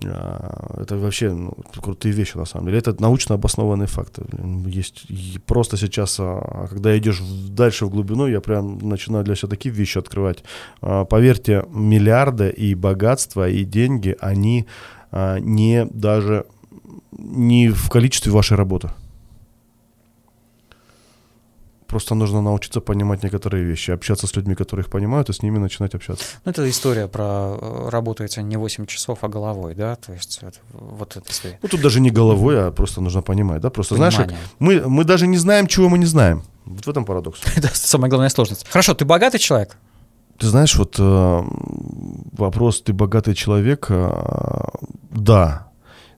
это 0.00 0.96
вообще 0.96 1.32
ну, 1.32 1.52
крутые 1.82 2.12
вещи 2.12 2.36
на 2.36 2.44
самом 2.44 2.66
деле. 2.66 2.78
Это 2.78 2.94
научно 3.00 3.34
обоснованные 3.34 3.88
факты. 3.88 4.22
Есть 4.66 5.06
просто 5.46 5.76
сейчас, 5.76 6.16
а, 6.20 6.66
когда 6.68 6.96
идешь 6.96 7.20
дальше 7.50 7.86
в 7.86 7.90
глубину, 7.90 8.26
я 8.26 8.40
прям 8.40 8.78
начинаю 8.78 9.24
для 9.24 9.34
себя 9.34 9.48
такие 9.48 9.74
вещи 9.74 9.98
открывать. 9.98 10.44
А, 10.80 11.04
Поверьте, 11.04 11.64
миллиарды 11.70 12.50
и 12.50 12.74
богатство, 12.74 13.48
и 13.48 13.64
деньги, 13.64 14.16
они 14.20 14.66
а, 15.10 15.38
не 15.38 15.86
даже 15.86 16.46
не 17.12 17.70
в 17.70 17.90
количестве 17.90 18.32
вашей 18.32 18.56
работы. 18.56 18.90
Просто 21.88 22.14
нужно 22.14 22.42
научиться 22.42 22.82
понимать 22.82 23.22
некоторые 23.22 23.64
вещи, 23.64 23.90
общаться 23.92 24.26
с 24.26 24.36
людьми, 24.36 24.54
которые 24.54 24.84
их 24.84 24.90
понимают, 24.90 25.30
и 25.30 25.32
с 25.32 25.42
ними 25.42 25.58
начинать 25.58 25.94
общаться. 25.94 26.22
Ну, 26.44 26.50
это 26.50 26.68
история 26.68 27.08
про 27.08 27.56
э, 27.58 27.88
работаете 27.88 28.42
не 28.42 28.58
8 28.58 28.84
часов, 28.84 29.20
а 29.22 29.28
головой, 29.28 29.74
да? 29.74 29.96
То 29.96 30.12
есть 30.12 30.38
это, 30.42 30.58
вот 30.72 31.16
это 31.16 31.32
история. 31.32 31.58
Ну, 31.62 31.68
тут 31.68 31.80
даже 31.80 32.00
не 32.00 32.10
головой, 32.10 32.66
а 32.68 32.70
просто 32.72 33.00
нужно 33.00 33.22
понимать, 33.22 33.62
да? 33.62 33.70
Просто, 33.70 33.96
знаешь, 33.96 34.16
Понимание. 34.16 34.38
мы, 34.58 34.82
мы 34.86 35.04
даже 35.04 35.26
не 35.26 35.38
знаем, 35.38 35.66
чего 35.66 35.88
мы 35.88 35.96
не 35.96 36.04
знаем. 36.04 36.42
Вот 36.66 36.84
в 36.84 36.90
этом 36.90 37.06
парадокс. 37.06 37.40
Это 37.56 37.70
самая 37.72 38.10
главная 38.10 38.28
сложность. 38.28 38.66
Хорошо, 38.68 38.92
ты 38.92 39.06
богатый 39.06 39.38
человек? 39.38 39.78
Ты 40.38 40.46
знаешь, 40.46 40.76
вот 40.76 40.96
э, 40.98 41.42
вопрос, 42.32 42.82
ты 42.82 42.92
богатый 42.92 43.34
человек, 43.34 43.86
э, 43.88 44.64
да. 45.10 45.68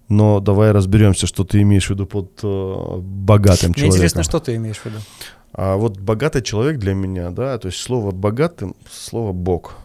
Но 0.09 0.41
давай 0.41 0.73
разберемся, 0.73 1.29
что 1.29 1.45
ты 1.45 1.63
имеешь 1.63 1.87
в 1.87 1.91
виду 1.91 2.07
под 2.07 2.41
э, 2.43 2.97
богатым 2.99 3.69
Мне 3.69 3.75
человеком. 3.75 3.97
интересно, 3.97 4.23
что 4.25 4.41
ты 4.41 4.57
имеешь 4.57 4.79
в 4.79 4.87
виду. 4.87 4.99
А 5.53 5.77
вот 5.77 5.99
богатый 5.99 6.43
человек 6.43 6.79
для 6.79 6.95
меня, 6.95 7.31
да, 7.31 7.59
то 7.59 7.69
есть 7.69 7.81
слово 7.81 8.13
богатым, 8.13 8.75
слово 8.91 9.33
Бог. 9.33 9.77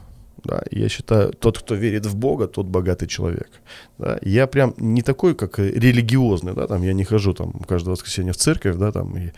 Да, 0.43 0.61
я 0.70 0.89
считаю, 0.89 1.34
тот, 1.34 1.57
кто 1.57 1.74
верит 1.74 2.05
в 2.05 2.16
Бога, 2.16 2.47
тот 2.47 2.68
богатый 2.68 3.07
человек. 3.07 3.49
Да. 3.97 4.20
Я 4.22 4.45
прям 4.45 4.76
не 4.78 5.01
такой, 5.01 5.34
как 5.34 5.57
религиозный, 5.57 6.53
да, 6.53 6.68
там 6.68 6.84
я 6.84 6.93
не 6.93 7.03
хожу 7.03 7.34
там 7.34 7.51
каждое 7.68 7.91
воскресенье 7.91 8.32
в 8.32 8.38
церковь, 8.38 8.76
да, 8.76 8.91
там 8.91 9.18
и, 9.18 9.32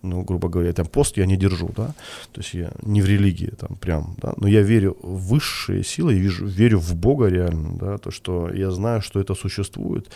ну, 0.00 0.22
грубо 0.22 0.48
говоря, 0.48 0.72
там 0.72 0.86
пост 0.86 1.18
я 1.18 1.26
не 1.26 1.36
держу, 1.36 1.68
да, 1.76 1.88
то 2.32 2.40
есть 2.40 2.54
я 2.54 2.72
не 2.82 3.02
в 3.02 3.06
религии 3.06 3.52
там 3.58 3.76
прям, 3.76 4.16
да, 4.16 4.32
но 4.38 4.48
я 4.48 4.62
верю 4.62 4.96
в 5.02 5.28
высшие 5.28 5.84
силы, 5.84 6.14
и 6.14 6.18
вижу, 6.18 6.46
верю 6.46 6.78
в 6.78 6.94
Бога 6.94 7.26
реально, 7.26 7.76
да, 7.78 7.98
то, 7.98 8.10
что 8.10 8.50
я 8.50 8.70
знаю, 8.70 9.02
что 9.02 9.20
это 9.20 9.34
существует, 9.34 10.10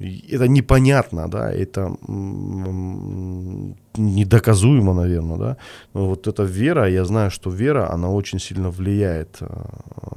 это 0.00 0.48
непонятно, 0.48 1.28
да, 1.28 1.52
это 1.52 1.94
недоказуемо, 3.96 4.94
наверное, 4.94 5.36
да. 5.36 5.56
Но 5.94 6.06
вот 6.06 6.26
эта 6.26 6.42
вера, 6.44 6.88
я 6.88 7.04
знаю, 7.04 7.30
что 7.30 7.50
вера, 7.50 7.92
она 7.92 8.08
очень 8.10 8.38
сильно 8.38 8.70
влияет 8.70 9.36
э, 9.40 9.46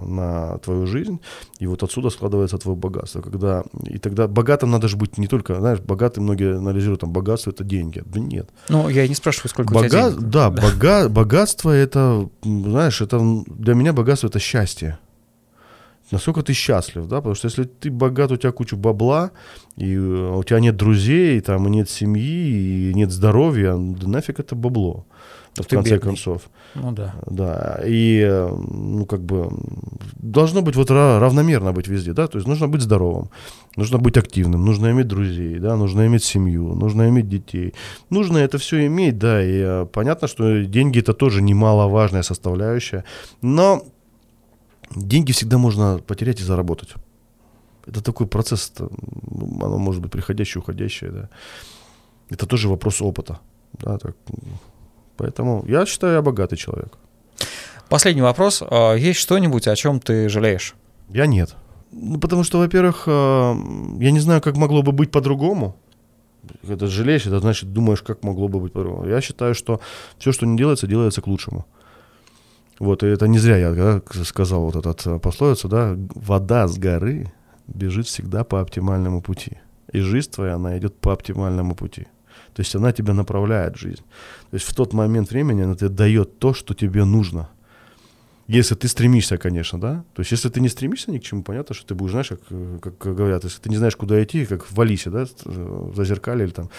на 0.06 0.58
твою 0.60 0.88
жизнь, 0.88 1.20
и 1.60 1.68
вот 1.68 1.84
отсюда 1.84 2.10
складывается 2.10 2.58
твое 2.58 2.78
богатство. 2.78 3.22
Когда, 3.22 3.64
и 3.86 3.98
тогда 3.98 4.28
богатым 4.28 4.72
надо 4.72 4.88
же 4.88 4.96
быть 4.98 5.18
не 5.18 5.28
только, 5.28 5.56
знаешь, 5.56 5.80
богатым 5.80 6.24
многие 6.24 6.58
анализируют, 6.58 7.02
там, 7.02 7.12
богатство 7.12 7.52
это 7.52 7.64
деньги. 7.64 8.04
Да 8.06 8.20
нет. 8.20 8.50
Ну, 8.70 8.90
я 8.90 9.08
не 9.08 9.16
спрашиваю, 9.16 9.50
сколько 9.50 9.74
у 9.76 9.80
тебя 9.86 9.90
Бога- 9.90 10.12
денег. 10.16 10.30
Да, 10.30 10.50
бога- 10.50 11.10
богатство 11.10 11.72
это, 11.72 12.30
знаешь, 12.44 13.02
это 13.02 13.20
для 13.48 13.74
меня 13.74 13.94
богатство 13.94 14.28
это 14.28 14.40
счастье. 14.40 14.98
Насколько 16.12 16.42
ты 16.44 16.54
счастлив, 16.54 17.08
да? 17.08 17.18
Потому 17.18 17.36
что 17.36 17.48
если 17.48 17.64
ты 17.64 17.90
богат, 17.90 18.32
у 18.32 18.38
тебя 18.38 18.52
куча 18.52 18.76
бабла, 18.76 19.32
и 19.78 19.96
э, 19.96 20.36
у 20.38 20.44
тебя 20.44 20.60
нет 20.60 20.76
друзей, 20.76 21.40
там, 21.42 21.68
и 21.68 21.72
нет 21.72 21.90
семьи, 21.90 22.90
и 22.90 22.94
нет 22.94 23.12
здоровья, 23.12 23.76
да 23.78 24.08
нафиг 24.08 24.40
это 24.40 24.56
бабло, 24.56 25.06
в 25.56 25.66
ты 25.66 25.76
конце 25.76 25.92
бедный. 25.96 26.10
концов. 26.10 26.50
Ну 26.76 26.92
да. 26.92 27.16
Да, 27.26 27.80
и, 27.86 28.28
ну, 28.70 29.06
как 29.06 29.22
бы, 29.24 29.50
должно 30.16 30.62
быть 30.62 30.76
вот 30.76 30.90
ра- 30.92 31.20
равномерно 31.20 31.72
быть 31.72 31.88
везде, 31.88 32.14
да, 32.14 32.28
то 32.28 32.38
есть 32.38 32.48
нужно 32.48 32.68
быть 32.68 32.82
здоровым, 32.82 33.30
нужно 33.78 33.98
быть 33.98 34.18
активным, 34.18 34.66
нужно 34.66 34.92
иметь 34.92 35.08
друзей, 35.08 35.58
да, 35.60 35.76
нужно 35.78 36.06
иметь 36.08 36.24
семью, 36.24 36.76
нужно 36.76 37.08
иметь 37.10 37.30
детей. 37.30 37.74
Нужно 38.10 38.40
это 38.40 38.58
все 38.58 38.86
иметь, 38.88 39.18
да, 39.18 39.44
и 39.44 39.62
э, 39.64 39.86
понятно, 39.92 40.28
что 40.28 40.64
деньги 40.64 41.00
это 41.00 41.14
тоже 41.14 41.42
немаловажная 41.42 42.24
составляющая, 42.24 43.04
но 43.42 43.84
деньги 44.96 45.32
всегда 45.32 45.58
можно 45.58 45.98
потерять 45.98 46.42
и 46.42 46.44
заработать. 46.44 46.94
Это 47.86 48.02
такой 48.02 48.28
процесс, 48.28 48.72
это, 48.74 48.90
оно 49.62 49.78
может 49.78 50.02
быть 50.02 50.12
приходящее, 50.12 50.62
уходящее, 50.62 51.12
да. 51.12 51.30
Это 52.30 52.46
тоже 52.46 52.70
вопрос 52.70 53.02
опыта, 53.02 53.40
да, 53.74 53.98
так, 53.98 54.16
поэтому 55.18 55.66
я 55.68 55.86
считаю, 55.86 56.14
я 56.14 56.22
богатый 56.22 56.56
человек. 56.56 56.98
Последний 57.90 58.22
вопрос. 58.22 58.64
А, 58.68 58.96
Есть 58.96 59.20
что-нибудь, 59.20 59.68
о 59.68 59.76
чем 59.76 60.00
ты 60.00 60.30
жалеешь? 60.30 60.76
Я 61.10 61.28
нет. 61.28 61.56
Ну, 61.92 62.20
потому 62.20 62.44
что, 62.44 62.58
во-первых, 62.58 63.04
э, 63.06 63.56
я 64.00 64.12
не 64.12 64.20
знаю, 64.20 64.42
как 64.42 64.58
могло 64.58 64.82
бы 64.82 64.92
быть 64.92 65.12
по-другому. 65.12 65.76
Когда 66.68 66.88
жалеешь, 66.88 67.28
это 67.28 67.40
значит, 67.40 67.72
думаешь, 67.72 68.02
как 68.02 68.24
могло 68.24 68.48
бы 68.48 68.60
быть 68.60 68.74
по-другому. 68.74 69.08
Я 69.08 69.22
считаю, 69.22 69.54
что 69.54 69.80
все, 70.18 70.32
что 70.32 70.46
не 70.46 70.58
делается, 70.58 70.88
делается 70.88 71.22
к 71.22 71.28
лучшему. 71.28 71.66
Вот, 72.80 73.04
и 73.04 73.08
это 73.08 73.28
не 73.28 73.38
зря 73.38 73.58
я 73.58 73.72
да, 73.72 74.02
сказал 74.24 74.66
вот 74.66 74.76
этот 74.76 75.06
э, 75.06 75.20
пословицу, 75.20 75.68
да, 75.68 75.96
вода 76.16 76.68
с 76.68 76.78
горы 76.78 77.32
бежит 77.68 78.08
всегда 78.08 78.44
по 78.44 78.62
оптимальному 78.62 79.22
пути. 79.22 79.58
И 79.92 80.00
жизнь 80.00 80.32
твоя, 80.32 80.56
она 80.56 80.78
идет 80.78 81.00
по 81.00 81.14
оптимальному 81.14 81.76
пути. 81.76 82.08
То 82.54 82.62
есть 82.62 82.76
она 82.76 82.92
тебя 82.92 83.14
направляет 83.14 83.78
жизнь. 83.78 84.04
То 84.50 84.56
есть 84.56 84.66
в 84.66 84.76
тот 84.76 84.94
момент 84.94 85.30
времени 85.30 85.62
она 85.62 85.76
тебе 85.76 85.90
дает 85.90 86.40
то, 86.40 86.54
что 86.54 86.74
тебе 86.74 87.04
нужно. 87.04 87.50
Если 88.48 88.76
ты 88.76 88.90
стремишься, 88.90 89.38
конечно, 89.38 89.80
да. 89.80 90.04
То 90.14 90.20
есть, 90.20 90.32
если 90.32 90.50
ты 90.50 90.60
не 90.60 90.68
стремишься 90.68 91.12
ни 91.12 91.18
к 91.18 91.24
чему, 91.24 91.44
понятно, 91.44 91.74
что 91.74 91.88
ты 91.88 91.96
будешь, 91.96 92.12
знаешь, 92.12 92.28
как, 92.28 92.40
э, 92.50 92.80
как 92.82 93.16
говорят, 93.16 93.46
если 93.46 93.62
ты 93.62 93.70
не 93.70 93.78
знаешь, 93.78 93.96
куда 93.96 94.22
идти, 94.22 94.46
как 94.46 94.70
в 94.70 94.82
Алисе, 94.82 95.10
да, 95.10 95.24
э, 95.24 95.26
в 95.46 95.96
зазеркале 95.96 96.46
или 96.46 96.52
там, 96.52 96.70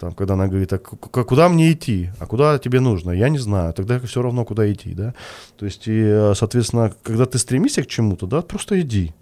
там, 0.00 0.12
когда 0.12 0.34
она 0.34 0.48
говорит, 0.48 0.72
а 0.72 0.78
куда 0.78 1.48
мне 1.48 1.72
идти, 1.72 2.10
а 2.18 2.26
куда 2.26 2.58
тебе 2.58 2.80
нужно, 2.80 3.12
я 3.12 3.28
не 3.28 3.38
знаю, 3.38 3.72
тогда 3.72 4.00
все 4.00 4.20
равно, 4.20 4.44
куда 4.44 4.70
идти, 4.72 4.94
да. 4.94 5.14
То 5.56 5.64
есть, 5.64 5.86
и, 5.86 6.00
э, 6.02 6.34
соответственно, 6.34 6.92
когда 7.04 7.24
ты 7.26 7.38
стремишься 7.38 7.84
к 7.84 7.86
чему-то, 7.86 8.26
да, 8.26 8.42
просто 8.42 8.80
иди. 8.80 9.12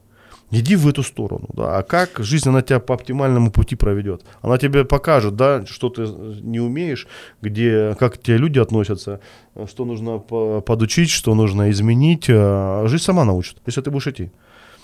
Иди 0.52 0.74
в 0.76 0.88
эту 0.88 1.02
сторону, 1.04 1.46
да. 1.52 1.78
А 1.78 1.82
как 1.82 2.18
жизнь, 2.18 2.48
она 2.48 2.60
тебя 2.62 2.80
по 2.80 2.94
оптимальному 2.94 3.52
пути 3.52 3.76
проведет? 3.76 4.22
Она 4.42 4.58
тебе 4.58 4.84
покажет, 4.84 5.36
да, 5.36 5.64
что 5.66 5.90
ты 5.90 6.02
э, 6.02 6.06
не 6.42 6.58
умеешь, 6.58 7.06
где, 7.40 7.94
как 8.00 8.14
к 8.14 8.18
тебе 8.18 8.36
люди 8.38 8.58
относятся, 8.58 9.20
э, 9.54 9.66
что 9.68 9.84
нужно 9.84 10.18
по- 10.18 10.60
подучить, 10.60 11.10
что 11.10 11.34
нужно 11.34 11.70
изменить. 11.70 12.26
а 12.28 12.84
Жизнь 12.88 13.04
сама 13.04 13.24
научит, 13.24 13.58
если 13.66 13.80
ты 13.80 13.90
будешь 13.92 14.08
идти. 14.08 14.30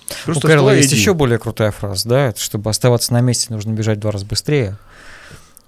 У 0.08 0.24
Просто 0.26 0.46
вставай 0.48 0.76
и 0.76 0.78
есть 0.78 0.92
иди. 0.92 1.00
еще 1.00 1.14
более 1.14 1.38
крутая 1.40 1.72
фраза, 1.72 2.08
да, 2.08 2.28
это 2.28 2.38
чтобы 2.40 2.70
оставаться 2.70 3.12
на 3.12 3.20
месте, 3.20 3.52
нужно 3.52 3.72
бежать 3.72 3.98
в 3.98 4.00
два 4.02 4.12
раза 4.12 4.24
быстрее. 4.24 4.76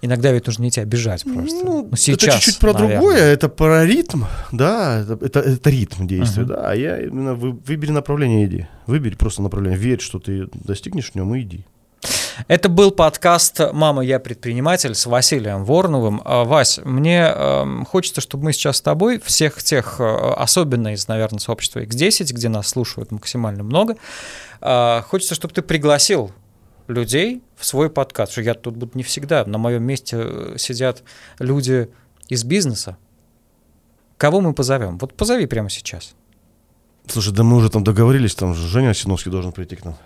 Иногда 0.00 0.30
ведь 0.32 0.46
нужно 0.46 0.68
идти, 0.68 0.80
а 0.80 0.84
бежать 0.84 1.24
просто. 1.24 1.64
Ну, 1.64 1.88
Ну, 1.90 1.96
сейчас, 1.96 2.22
это 2.28 2.36
чуть-чуть 2.36 2.58
про 2.60 2.72
наверное. 2.72 2.96
другое, 2.98 3.20
это 3.22 3.48
про 3.48 3.84
ритм, 3.84 4.24
да, 4.52 5.00
это, 5.00 5.18
это, 5.24 5.40
это 5.40 5.70
ритм 5.70 6.06
действия, 6.06 6.44
Мгм. 6.44 6.52
да, 6.54 6.70
а 6.70 6.74
я 6.74 7.00
именно 7.02 7.34
вы- 7.34 7.52
выбери 7.66 7.90
направление, 7.90 8.46
иди, 8.46 8.66
выбери 8.86 9.16
просто 9.16 9.42
направление, 9.42 9.78
верь, 9.78 10.00
что 10.00 10.20
ты 10.20 10.46
достигнешь 10.52 11.10
в 11.10 11.14
нем 11.16 11.34
и 11.34 11.40
иди. 11.42 11.64
Это 12.46 12.68
был 12.68 12.92
подкаст 12.92 13.58
«Мама, 13.72 14.02
я 14.04 14.20
предприниматель» 14.20 14.94
с 14.94 15.06
Василием 15.06 15.64
Вороновым. 15.64 16.22
А, 16.24 16.44
Вась, 16.44 16.78
мне 16.84 17.22
эм, 17.34 17.84
хочется, 17.84 18.20
чтобы 18.20 18.44
мы 18.44 18.52
сейчас 18.52 18.76
с 18.76 18.80
тобой, 18.80 19.18
всех 19.18 19.60
тех, 19.64 19.96
э, 19.98 20.04
особенно 20.36 20.92
из, 20.92 21.08
наверное, 21.08 21.40
сообщества 21.40 21.80
X10, 21.80 22.32
где 22.32 22.48
нас 22.48 22.68
слушают 22.68 23.10
максимально 23.10 23.64
много, 23.64 23.96
э, 24.60 25.00
хочется, 25.08 25.34
чтобы 25.34 25.52
ты 25.52 25.62
пригласил 25.62 26.30
людей 26.88 27.42
в 27.56 27.64
свой 27.64 27.90
подкаст. 27.90 28.32
Что 28.32 28.42
я 28.42 28.54
тут 28.54 28.76
буду 28.76 28.92
не 28.94 29.02
всегда. 29.02 29.44
На 29.44 29.58
моем 29.58 29.82
месте 29.84 30.16
э, 30.18 30.54
сидят 30.58 31.04
люди 31.38 31.88
из 32.28 32.44
бизнеса. 32.44 32.96
Кого 34.16 34.40
мы 34.40 34.52
позовем? 34.52 34.98
Вот 34.98 35.14
позови 35.14 35.46
прямо 35.46 35.70
сейчас. 35.70 36.14
Слушай, 37.06 37.32
да 37.32 37.42
мы 37.42 37.56
уже 37.56 37.70
там 37.70 37.84
договорились, 37.84 38.34
там 38.34 38.54
же 38.54 38.66
Женя 38.66 38.90
Осиновский 38.90 39.30
должен 39.30 39.52
прийти 39.52 39.76
к 39.76 39.84
нам. 39.84 39.96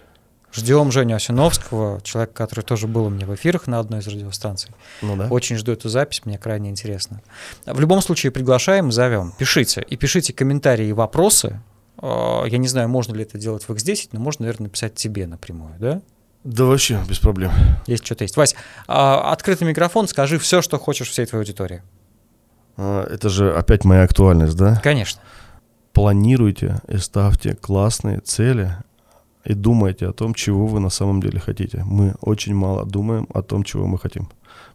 Ждем 0.55 0.93
Женю 0.93 1.17
Осиновского, 1.17 2.03
человека, 2.03 2.35
который 2.35 2.61
тоже 2.61 2.87
был 2.87 3.07
у 3.07 3.09
меня 3.09 3.27
в 3.27 3.35
эфирах 3.35 3.67
на 3.67 3.79
одной 3.79 4.01
из 4.01 4.07
радиостанций. 4.07 4.71
Ну 5.01 5.17
да. 5.17 5.27
Очень 5.29 5.57
жду 5.57 5.73
эту 5.73 5.89
запись, 5.89 6.27
мне 6.27 6.37
крайне 6.37 6.69
интересно. 6.69 7.23
В 7.65 7.81
любом 7.81 8.03
случае 8.03 8.33
приглашаем, 8.33 8.93
зовем. 8.93 9.33
Пишите. 9.39 9.85
И 9.89 9.97
пишите 9.97 10.35
комментарии 10.35 10.89
и 10.89 10.93
вопросы. 10.93 11.61
Э, 12.03 12.43
Я 12.47 12.59
не 12.59 12.69
знаю, 12.69 12.91
можно 12.91 13.15
ли 13.15 13.23
это 13.23 13.39
делать 13.39 13.67
в 13.67 13.71
X10, 13.71 14.11
но 14.13 14.21
можно, 14.21 14.45
наверное, 14.45 14.65
написать 14.65 14.95
тебе 14.95 15.27
напрямую, 15.27 15.75
да? 15.79 16.03
Да 16.45 16.65
вообще, 16.65 17.01
без 17.09 17.19
проблем. 17.19 17.53
Есть 17.87 18.05
что-то 18.05 18.25
есть. 18.25 18.37
Вась, 18.37 18.57
а, 18.89 19.33
открытый 19.33 19.67
микрофон, 19.67 20.09
скажи 20.09 20.39
все, 20.39 20.61
что 20.61 20.79
хочешь 20.79 21.09
всей 21.09 21.27
твоей 21.27 21.43
аудитории. 21.45 21.83
А, 22.77 23.07
Это 23.07 23.29
же 23.29 23.53
опять 23.55 23.85
моя 23.85 24.03
актуальность, 24.03 24.57
да? 24.57 24.81
Конечно. 24.83 25.21
Планируйте 25.93 26.81
и 26.89 26.97
ставьте 26.97 27.55
классные 27.55 28.21
цели 28.21 28.77
и 29.45 29.55
думайте 29.55 30.09
о 30.09 30.13
том, 30.13 30.35
чего 30.35 30.67
вы 30.67 30.81
на 30.81 30.91
самом 30.91 31.21
деле 31.21 31.39
хотите. 31.39 31.83
Мы 31.85 32.15
очень 32.21 32.55
мало 32.55 32.87
думаем 32.87 33.29
о 33.35 33.43
том, 33.43 33.63
чего 33.63 33.87
мы 33.87 33.99
хотим. 33.99 34.29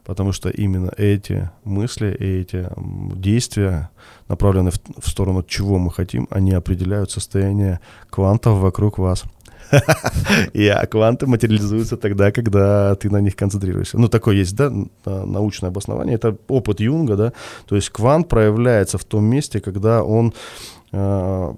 Потому 0.03 0.32
что 0.32 0.49
именно 0.49 0.91
эти 0.97 1.49
мысли 1.63 2.15
и 2.18 2.41
эти 2.41 2.70
действия, 3.15 3.89
направленные 4.30 4.72
в, 4.72 4.80
в 5.01 5.09
сторону 5.09 5.43
чего 5.43 5.78
мы 5.78 5.91
хотим, 5.91 6.28
они 6.32 6.53
определяют 6.53 7.11
состояние 7.11 7.80
квантов 8.09 8.59
вокруг 8.59 8.97
вас. 8.99 9.24
И 10.53 10.74
кванты 10.89 11.28
материализуются 11.28 11.97
тогда, 11.97 12.32
когда 12.32 12.95
ты 12.95 13.09
на 13.09 13.22
них 13.22 13.36
концентрируешься. 13.36 13.97
Ну, 13.97 14.07
такое 14.07 14.36
есть, 14.36 14.55
да, 14.55 14.72
научное 15.05 15.70
обоснование. 15.70 16.15
Это 16.15 16.36
опыт 16.47 16.80
Юнга, 16.80 17.15
да. 17.15 17.34
То 17.65 17.76
есть 17.76 17.89
квант 17.89 18.28
проявляется 18.28 18.97
в 18.97 19.03
том 19.03 19.26
месте, 19.26 19.59
когда 19.59 20.03
он 20.03 20.34
э, 20.91 21.53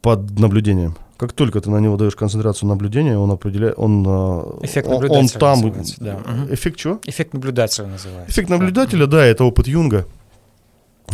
под 0.00 0.38
наблюдением. 0.38 0.96
Как 1.16 1.32
только 1.32 1.60
ты 1.60 1.70
на 1.70 1.78
него 1.78 1.96
даешь 1.96 2.16
концентрацию 2.16 2.68
наблюдения, 2.68 3.16
он 3.16 3.30
определяет, 3.30 3.74
он, 3.76 4.04
э, 4.06 4.64
Эффект 4.66 4.88
он, 4.88 5.10
он 5.10 5.28
там... 5.28 5.72
да. 6.00 6.18
Эффект 6.50 6.78
чего? 6.78 6.98
Эффект 7.04 7.34
наблюдателя 7.34 7.86
называется. 7.86 8.32
Эффект 8.32 8.48
наблюдателя, 8.48 9.06
да, 9.06 9.24
это 9.24 9.44
опыт 9.44 9.68
Юнга. 9.68 10.06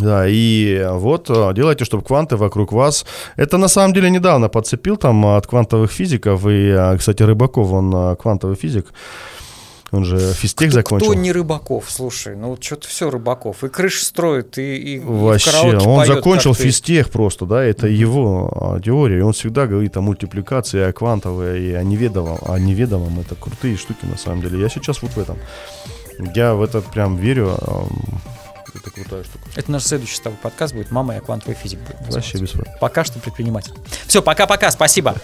Да, 0.01 0.27
и 0.29 0.87
вот 0.91 1.31
э, 1.31 1.53
делайте, 1.55 1.85
чтобы 1.85 2.05
кванты 2.05 2.37
вокруг 2.37 2.73
вас. 2.73 3.05
Это 3.37 3.59
на 3.59 3.69
самом 3.69 3.95
деле 3.95 4.11
недавно 4.11 4.49
подцепил 4.49 4.97
там 4.97 5.25
от 5.27 5.47
квантовых 5.47 5.91
физиков. 5.91 6.47
И, 6.47 6.69
э, 6.69 6.97
кстати, 6.97 7.23
Рыбаков, 7.23 7.73
он 7.73 7.95
э, 7.95 8.17
квантовый 8.17 8.57
физик. 8.57 8.87
Он 9.91 10.05
же 10.05 10.19
физтех 10.19 10.69
Кто, 10.69 10.81
закончил. 10.81 11.07
кто 11.07 11.15
не 11.15 11.33
Рыбаков, 11.33 11.87
слушай, 11.89 12.37
ну 12.37 12.49
вот 12.51 12.63
что-то 12.63 12.89
все 12.89 13.11
Рыбаков. 13.11 13.65
И 13.65 13.69
крыш 13.69 14.03
строит, 14.03 14.59
и, 14.59 14.77
и, 14.77 14.97
и 14.97 14.99
Вообще, 14.99 15.51
караоке 15.51 15.77
он 15.89 15.97
поет, 15.97 16.09
закончил 16.09 16.55
ты. 16.55 16.65
физтех 16.65 17.09
просто, 17.09 17.47
да, 17.47 17.65
это 17.65 17.87
его 17.87 18.53
а, 18.55 18.81
теория. 18.81 19.19
И 19.19 19.23
он 19.23 19.33
всегда 19.33 19.67
говорит 19.67 19.97
о 19.97 20.03
мультипликации, 20.03 20.83
о 20.83 20.93
квантовой 20.93 21.63
и 21.63 21.73
о 21.73 21.83
неведомом. 21.83 22.39
О 22.43 22.59
неведомом 22.59 23.19
это 23.21 23.35
крутые 23.35 23.79
штуки 23.79 24.05
на 24.05 24.19
самом 24.19 24.43
деле. 24.43 24.61
Я 24.61 24.69
сейчас 24.69 25.01
вот 25.01 25.13
в 25.13 25.19
этом. 25.19 25.39
Я 26.35 26.53
в 26.55 26.63
это 26.63 26.83
прям 26.83 27.17
верю. 27.17 27.57
Это 28.79 28.91
крутая 28.91 29.25
штука. 29.25 29.45
Это 29.57 29.71
наш 29.73 29.83
следующий 29.85 30.17
с 30.17 30.21
тобой 30.21 30.39
подкаст 30.41 30.75
будет 30.75 30.91
«Мама, 30.91 31.15
я 31.15 31.21
квантовый 31.21 31.57
физик» 31.57 31.81
будет 31.81 32.01
называться. 32.01 32.15
Вообще 32.15 32.39
без 32.39 32.51
проблем. 32.51 32.75
Пока 32.81 33.05
что 33.05 33.19
предприниматель. 33.19 33.73
Все, 34.07 34.23
пока-пока, 34.23 34.71
спасибо. 34.71 35.17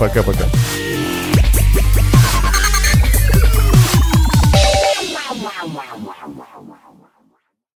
Пока-пока. 0.00 0.44